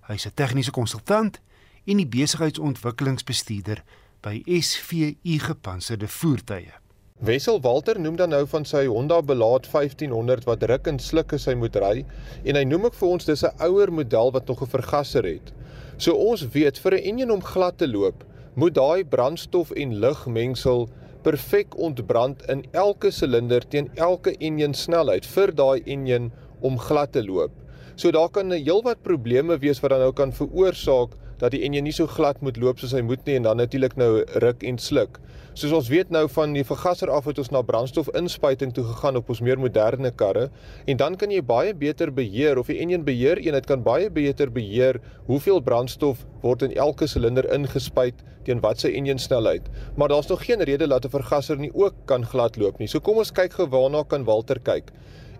Hy's 0.00 0.26
'n 0.26 0.34
tegniese 0.34 0.70
konsultant 0.70 1.40
en 1.84 1.96
die 1.96 2.06
besigheidsontwikkelingsbestuurder 2.06 3.84
by 4.20 4.42
SVU 4.46 5.38
Gepantserde 5.38 6.08
Voertuie. 6.08 6.72
Wessel 7.18 7.60
Walter 7.60 8.00
noem 8.00 8.16
dan 8.16 8.28
nou 8.28 8.46
van 8.46 8.64
sy 8.64 8.86
Honda 8.86 9.22
Belaat 9.22 9.66
1500 9.70 10.44
wat 10.44 10.62
ruk 10.62 10.86
en 10.86 10.98
sluk 10.98 11.32
as 11.32 11.44
hy 11.44 11.54
moet 11.54 11.76
ry 11.76 12.04
en 12.44 12.54
hy 12.54 12.64
noem 12.64 12.84
ook 12.84 12.94
vir 12.94 13.08
ons 13.08 13.24
dis 13.24 13.44
'n 13.44 13.62
ouer 13.62 13.92
model 13.92 14.32
wat 14.32 14.46
nog 14.46 14.62
'n 14.62 14.66
vergaser 14.66 15.24
het. 15.24 15.52
So 15.96 16.12
ons 16.14 16.48
weet 16.48 16.78
vir 16.78 16.92
'n 16.92 17.04
enjin 17.04 17.30
om 17.30 17.42
glad 17.42 17.78
te 17.78 17.88
loop, 17.88 18.24
moet 18.54 18.74
daai 18.74 19.04
brandstof 19.04 19.70
en 19.70 19.94
lugmengsel 19.94 20.88
perfek 21.24 21.74
ontbrand 21.80 22.42
in 22.52 22.64
elke 22.72 23.10
silinder 23.10 23.64
teen 23.72 23.90
elke 23.96 24.34
enjin 24.44 24.74
snelheid 24.76 25.26
vir 25.34 25.52
daai 25.56 25.80
enjin 25.96 26.30
om 26.60 26.78
glad 26.78 27.14
te 27.16 27.22
loop. 27.24 27.52
So 27.96 28.10
daar 28.10 28.28
kan 28.28 28.52
'n 28.52 28.64
heelwat 28.64 29.02
probleme 29.02 29.58
wees 29.58 29.80
wat 29.80 29.90
dan 29.90 30.00
nou 30.00 30.12
kan 30.12 30.32
veroorsaak 30.32 31.16
dat 31.44 31.52
die 31.52 31.62
enjin 31.66 31.84
nie 31.84 31.92
so 31.92 32.08
glad 32.08 32.40
moet 32.40 32.56
loop 32.60 32.80
soos 32.80 32.94
hy 32.96 33.02
moet 33.04 33.22
nie 33.28 33.36
en 33.38 33.44
dan 33.46 33.60
natuurlik 33.60 33.96
nou 34.00 34.24
ruk 34.44 34.64
en 34.64 34.78
sluk. 34.80 35.20
Soos 35.54 35.70
ons 35.76 35.88
weet 35.92 36.08
nou 36.10 36.24
van 36.34 36.54
die 36.56 36.64
vergaser 36.66 37.12
af 37.14 37.28
het 37.30 37.38
ons 37.38 37.52
na 37.54 37.60
brandstofinspuiting 37.62 38.72
toe 38.74 38.82
gegaan 38.88 39.20
op 39.20 39.28
ons 39.30 39.42
meer 39.44 39.60
moderne 39.60 40.10
karre 40.10 40.48
en 40.90 40.98
dan 40.98 41.18
kan 41.20 41.30
jy 41.30 41.42
baie 41.46 41.74
beter 41.78 42.10
beheer 42.10 42.58
of 42.58 42.72
die 42.72 42.80
enjin 42.82 43.04
beheer 43.06 43.38
eenheid 43.38 43.68
kan 43.70 43.84
baie 43.86 44.08
beter 44.10 44.50
beheer 44.50 44.98
hoeveel 45.28 45.60
brandstof 45.62 46.24
word 46.42 46.64
in 46.66 46.74
elke 46.74 47.06
silinder 47.06 47.46
ingespuit 47.54 48.24
teen 48.44 48.60
watter 48.64 48.90
enjin 48.90 49.20
snelheid. 49.20 49.68
Maar 49.96 50.10
daar's 50.10 50.32
nog 50.32 50.42
geen 50.44 50.62
rede 50.62 50.88
dat 50.88 51.04
'n 51.04 51.14
vergaser 51.14 51.56
nie 51.56 51.74
ook 51.74 51.94
kan 52.04 52.24
gladloop 52.26 52.78
nie. 52.78 52.88
So 52.88 53.00
kom 53.00 53.16
ons 53.16 53.32
kyk 53.32 53.52
gou 53.52 53.68
waarna 53.68 54.02
kan 54.02 54.24
Walter 54.24 54.58
kyk. 54.58 54.90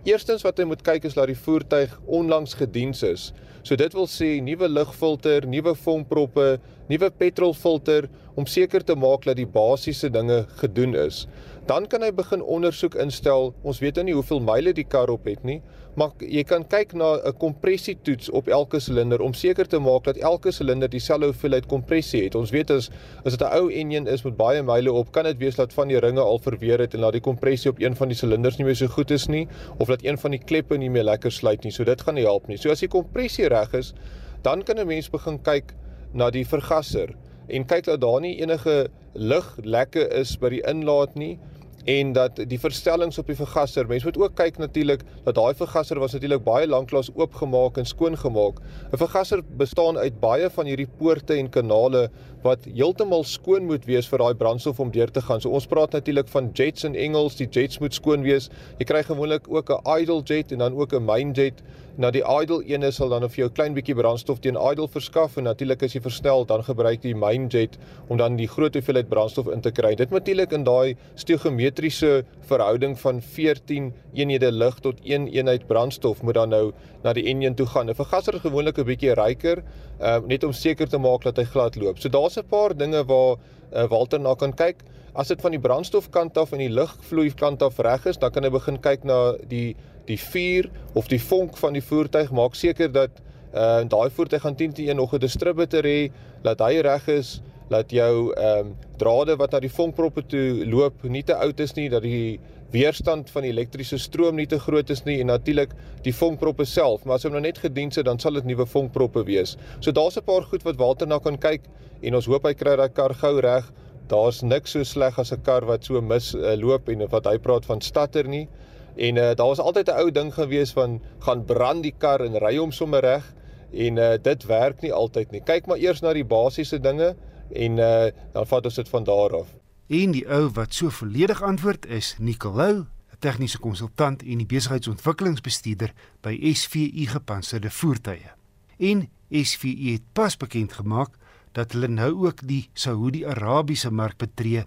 Eerstens 0.05 0.43
wat 0.45 0.59
hy 0.61 0.67
moet 0.69 0.83
kyk 0.85 1.07
is 1.09 1.15
dat 1.17 1.31
die 1.31 1.37
voertuig 1.39 1.93
onlangs 2.13 2.51
gediens 2.59 2.99
is. 3.07 3.31
So 3.65 3.73
dit 3.73 3.95
wil 3.97 4.05
sê 4.05 4.35
nuwe 4.45 4.67
lugfilter, 4.69 5.47
nuwe 5.49 5.71
vonkproppe, 5.81 6.59
nuwe 6.91 7.09
petrolfilter 7.09 8.05
om 8.37 8.45
seker 8.45 8.85
te 8.85 8.93
maak 8.93 9.25
dat 9.25 9.39
die 9.39 9.47
basiese 9.49 10.11
dinge 10.13 10.43
gedoen 10.59 10.93
is. 11.07 11.23
Dan 11.65 11.87
kan 11.89 12.05
hy 12.05 12.11
begin 12.13 12.45
ondersoek 12.45 12.99
instel. 13.01 13.49
Ons 13.65 13.81
weet 13.81 13.97
nou 13.97 14.05
nie 14.11 14.13
hoeveel 14.19 14.43
myle 14.45 14.75
die 14.77 14.85
kar 14.85 15.09
op 15.09 15.25
het 15.25 15.41
nie, 15.41 15.57
maar 15.95 16.11
jy 16.19 16.43
kan 16.43 16.65
kyk 16.67 16.93
na 16.93 17.15
'n 17.23 17.37
kompressietoets 17.39 18.29
op 18.29 18.47
elke 18.47 18.79
silinder 18.79 19.21
om 19.21 19.33
seker 19.33 19.67
te 19.67 19.79
maak 19.79 20.03
dat 20.03 20.17
elke 20.17 20.51
silinder 20.51 20.89
dieselfde 20.89 21.25
hoeveelheid 21.25 21.65
kompressie 21.65 22.23
het. 22.23 22.35
Ons 22.35 22.51
weet 22.51 22.69
as 22.71 22.89
as 23.23 23.37
dit 23.37 23.41
'n 23.41 23.51
ou 23.51 23.71
enjin 23.71 24.07
is 24.07 24.23
met 24.23 24.37
baie 24.37 24.63
myle 24.63 24.91
op, 24.91 25.11
kan 25.11 25.23
dit 25.23 25.37
wees 25.37 25.55
dat 25.55 25.73
van 25.73 25.87
die 25.87 25.99
ringe 25.99 26.21
al 26.21 26.39
verweer 26.39 26.79
het 26.79 26.93
en 26.93 27.01
dat 27.01 27.11
die 27.11 27.21
kompressie 27.21 27.71
op 27.71 27.79
een 27.79 27.95
van 27.95 28.07
die 28.07 28.17
silinders 28.17 28.57
nie 28.57 28.65
meer 28.65 28.75
so 28.75 28.87
goed 28.87 29.11
is 29.11 29.27
nie 29.27 29.47
of 29.77 29.87
dat 29.87 30.03
een 30.03 30.17
van 30.17 30.31
die 30.31 30.43
kleppe 30.45 30.77
nie 30.77 30.89
meer 30.89 31.03
lekker 31.03 31.31
sluit 31.31 31.63
nie. 31.63 31.71
So 31.71 31.83
dit 31.83 32.01
gaan 32.01 32.15
nie 32.15 32.23
help 32.23 32.47
nie. 32.47 32.57
So 32.57 32.69
as 32.69 32.79
die 32.79 32.87
kompressie 32.87 33.47
reg 33.47 33.73
is, 33.73 33.93
dan 34.41 34.63
kan 34.63 34.79
'n 34.79 34.87
mens 34.87 35.09
begin 35.09 35.41
kyk 35.41 35.73
na 36.13 36.29
die 36.29 36.45
vergaser 36.45 37.15
en 37.47 37.65
kyk 37.65 37.83
dat 37.83 38.01
daar 38.01 38.21
nie 38.21 38.41
enige 38.41 38.89
luglekke 39.13 40.07
is 40.19 40.37
by 40.37 40.49
die 40.49 40.63
inlaat 40.67 41.15
nie 41.15 41.39
en 41.85 42.13
dat 42.13 42.39
die 42.49 42.59
verstellings 42.59 43.17
op 43.21 43.27
die 43.29 43.37
vergaser, 43.37 43.85
mense 43.87 44.07
moet 44.07 44.17
ook 44.17 44.35
kyk 44.37 44.57
natuurlik 44.57 45.03
dat 45.23 45.35
daai 45.37 45.53
vergaser 45.57 45.99
was 46.01 46.15
natuurlik 46.17 46.43
baie 46.43 46.67
lanklaas 46.67 47.11
oopgemaak 47.13 47.77
en 47.77 47.85
skoongemaak. 47.85 48.59
'n 48.91 48.97
Vergaser 48.97 49.43
bestaan 49.57 49.97
uit 49.97 50.19
baie 50.19 50.49
van 50.49 50.65
hierdie 50.65 50.89
poorte 50.97 51.33
en 51.33 51.49
kanale 51.49 52.09
wat 52.43 52.65
heeltemal 52.65 53.23
skoon 53.23 53.65
moet 53.65 53.85
wees 53.85 54.07
vir 54.07 54.19
daai 54.19 54.33
brandstof 54.33 54.79
om 54.79 54.91
deur 54.91 55.11
te 55.11 55.21
gaan. 55.21 55.41
So 55.41 55.49
ons 55.49 55.67
praat 55.67 55.91
natuurlik 55.91 56.27
van 56.27 56.49
jets 56.53 56.83
in 56.83 56.95
Engels, 56.95 57.35
die 57.35 57.47
jets 57.47 57.79
moet 57.79 57.93
skoon 57.93 58.21
wees. 58.21 58.49
Jy 58.79 58.85
kry 58.85 59.03
gewoonlik 59.03 59.47
ook 59.47 59.69
'n 59.69 60.01
idle 60.01 60.21
jet 60.23 60.51
en 60.51 60.57
dan 60.57 60.73
ook 60.73 60.93
'n 60.93 61.05
main 61.05 61.31
jet. 61.33 61.61
Nou 61.95 62.09
die 62.11 62.25
idle 62.27 62.57
ene 62.67 62.89
sal 62.91 63.07
dan 63.13 63.23
vir 63.23 63.45
jou 63.45 63.47
klein 63.55 63.75
bietjie 63.75 63.93
brandstof 63.95 64.41
teen 64.43 64.57
idle 64.59 64.89
verskaf 64.91 65.37
en 65.39 65.45
natuurlik 65.47 65.85
as 65.85 65.93
jy 65.95 66.01
versnel 66.03 66.43
dan 66.49 66.63
gebruik 66.67 67.05
jy 67.07 67.13
main 67.15 67.45
jet 67.47 67.77
om 68.11 68.19
dan 68.19 68.35
die 68.35 68.49
groot 68.51 68.75
hoeveelheid 68.75 69.07
brandstof 69.07 69.47
in 69.53 69.63
te 69.63 69.71
kry. 69.71 69.93
Dit 69.95 70.11
natuurlik 70.11 70.51
in 70.51 70.65
daai 70.67 70.97
steegometer 71.15 71.85
geometriese 71.85 72.25
verhouding 72.49 72.97
van 72.99 73.21
14 73.21 73.93
eenhede 74.13 74.51
lig 74.51 74.75
tot 74.83 74.99
1 75.03 75.29
eenheid 75.31 75.63
brandstof 75.67 76.21
moet 76.21 76.35
dan 76.35 76.51
nou 76.51 76.73
na 77.03 77.13
die 77.13 77.23
enjin 77.31 77.55
toe 77.55 77.65
gaan. 77.65 77.89
'n 77.89 77.95
Vergaser 77.95 78.35
is 78.35 78.41
gewoonlik 78.41 78.77
'n 78.77 78.85
bietjie 78.85 79.15
ryker, 79.15 79.63
uh, 80.01 80.19
net 80.27 80.43
om 80.43 80.51
seker 80.51 80.89
te 80.89 80.97
maak 80.97 81.23
dat 81.23 81.37
hy 81.37 81.43
glad 81.43 81.75
loop. 81.75 81.99
So 81.99 82.09
daar's 82.09 82.37
'n 82.37 82.43
paar 82.43 82.75
dinge 82.75 83.05
waar 83.05 83.37
uh, 83.73 83.87
Walter 83.87 84.19
na 84.19 84.35
kan 84.35 84.53
kyk. 84.53 84.83
As 85.15 85.27
dit 85.27 85.41
van 85.41 85.51
die 85.51 85.59
brandstofkant 85.59 86.37
af 86.37 86.51
en 86.51 86.59
die 86.59 86.69
lugvloei 86.69 87.31
kant 87.33 87.61
af 87.61 87.79
reg 87.79 88.05
is, 88.05 88.17
dan 88.17 88.31
kan 88.31 88.43
hy 88.43 88.49
begin 88.49 88.79
kyk 88.79 89.03
na 89.03 89.37
die 89.47 89.75
die 90.05 90.19
vuur 90.19 90.69
of 90.93 91.07
die 91.07 91.21
vonk 91.21 91.57
van 91.57 91.73
die 91.73 91.83
voertuig. 91.83 92.31
Maak 92.31 92.55
seker 92.55 92.91
dat 92.91 93.21
uh 93.55 93.83
daai 93.87 94.09
voertuig 94.11 94.41
gaan 94.41 94.55
10 94.55 94.73
te 94.73 94.87
1 94.89 94.95
nog 94.95 95.13
'n 95.13 95.19
distributor 95.19 95.83
hê, 95.83 96.11
dat 96.43 96.59
hy 96.59 96.81
reg 96.81 97.07
is 97.07 97.41
dat 97.69 97.91
jou 97.91 98.33
ehm 98.33 98.59
um, 98.59 98.75
drade 98.97 99.35
wat 99.35 99.51
na 99.51 99.59
die 99.59 99.71
vonkproppe 99.71 100.25
toe 100.25 100.65
loop 100.69 101.03
nie 101.03 101.23
te 101.23 101.35
oud 101.35 101.59
is 101.59 101.73
nie, 101.73 101.89
dat 101.89 102.03
die 102.05 102.39
weerstand 102.71 103.29
van 103.29 103.45
die 103.45 103.51
elektriese 103.51 103.97
stroom 103.97 104.35
nie 104.35 104.47
te 104.49 104.59
groot 104.59 104.89
is 104.89 105.03
nie 105.05 105.19
en 105.21 105.31
natuurlik 105.31 105.73
die 106.03 106.13
vonkproppe 106.13 106.65
self, 106.65 107.05
maar 107.05 107.15
as 107.15 107.23
hom 107.23 107.35
nou 107.35 107.41
net 107.41 107.57
gedien 107.63 107.91
het, 107.95 108.05
dan 108.05 108.19
sal 108.19 108.33
dit 108.33 108.45
nuwe 108.45 108.65
vonkproppe 108.65 109.23
wees. 109.25 109.55
So 109.79 109.91
daar's 109.91 110.17
'n 110.17 110.23
paar 110.23 110.43
goed 110.43 110.63
wat 110.63 110.77
Walter 110.77 111.07
na 111.07 111.19
kan 111.19 111.37
kyk 111.37 111.61
en 112.01 112.15
ons 112.15 112.25
hoop 112.25 112.45
hy 112.45 112.53
kry 112.53 112.75
daai 112.75 112.89
kar 112.89 113.13
gou 113.13 113.39
reg. 113.39 113.71
Daar's 114.07 114.41
niks 114.41 114.71
so 114.71 114.83
sleg 114.83 115.19
as 115.19 115.31
'n 115.31 115.41
kar 115.41 115.65
wat 115.65 115.83
so 115.85 116.01
mis 116.01 116.35
uh, 116.35 116.55
loop 116.55 116.89
en 116.89 117.07
wat 117.09 117.25
hy 117.25 117.37
praat 117.37 117.65
van 117.65 117.81
statter 117.81 118.27
nie. 118.27 118.47
En 118.95 119.15
uh, 119.15 119.31
daar 119.35 119.47
was 119.47 119.59
altyd 119.59 119.87
'n 119.87 119.99
ou 119.99 120.11
ding 120.11 120.33
gewees 120.33 120.71
van 120.71 121.01
gaan 121.19 121.45
brand 121.45 121.83
die 121.83 121.95
kar 121.97 122.19
en 122.19 122.37
ry 122.37 122.57
hom 122.57 122.71
sommer 122.71 123.01
reg 123.01 123.33
en 123.73 123.97
uh, 123.97 124.13
dit 124.21 124.45
werk 124.45 124.81
nie 124.81 124.93
altyd 124.93 125.31
nie. 125.31 125.41
Kyk 125.43 125.65
maar 125.65 125.77
eers 125.77 126.01
na 126.01 126.13
die 126.13 126.25
basiese 126.25 126.79
dinge 126.79 127.15
en 127.51 127.77
uh, 127.77 128.05
dan 128.33 128.47
vat 128.47 128.65
ons 128.65 128.75
dit 128.75 128.89
van 128.89 129.03
daar 129.03 129.35
af. 129.39 129.47
En 129.87 130.11
die 130.11 130.25
ou 130.29 130.49
wat 130.53 130.73
so 130.73 130.89
volledig 130.89 131.43
antwoord 131.43 131.85
is 131.85 132.15
Nicolou, 132.19 132.85
'n 133.11 133.19
tegniese 133.19 133.59
konsultant 133.59 134.23
en 134.23 134.37
die 134.37 134.45
besigheidsontwikkelingsbestuurder 134.45 135.93
by 136.21 136.53
SVU 136.53 137.05
Gepantserde 137.05 137.69
Voertuie. 137.69 138.31
En 138.77 139.09
SVU 139.29 139.91
het 139.91 140.01
pas 140.13 140.37
bekend 140.37 140.73
gemaak 140.73 141.09
dat 141.51 141.71
hulle 141.71 141.87
nou 141.87 142.25
ook 142.27 142.47
die 142.47 142.69
Saudi-Arabiese 142.73 143.91
mark 143.91 144.17
betree 144.17 144.65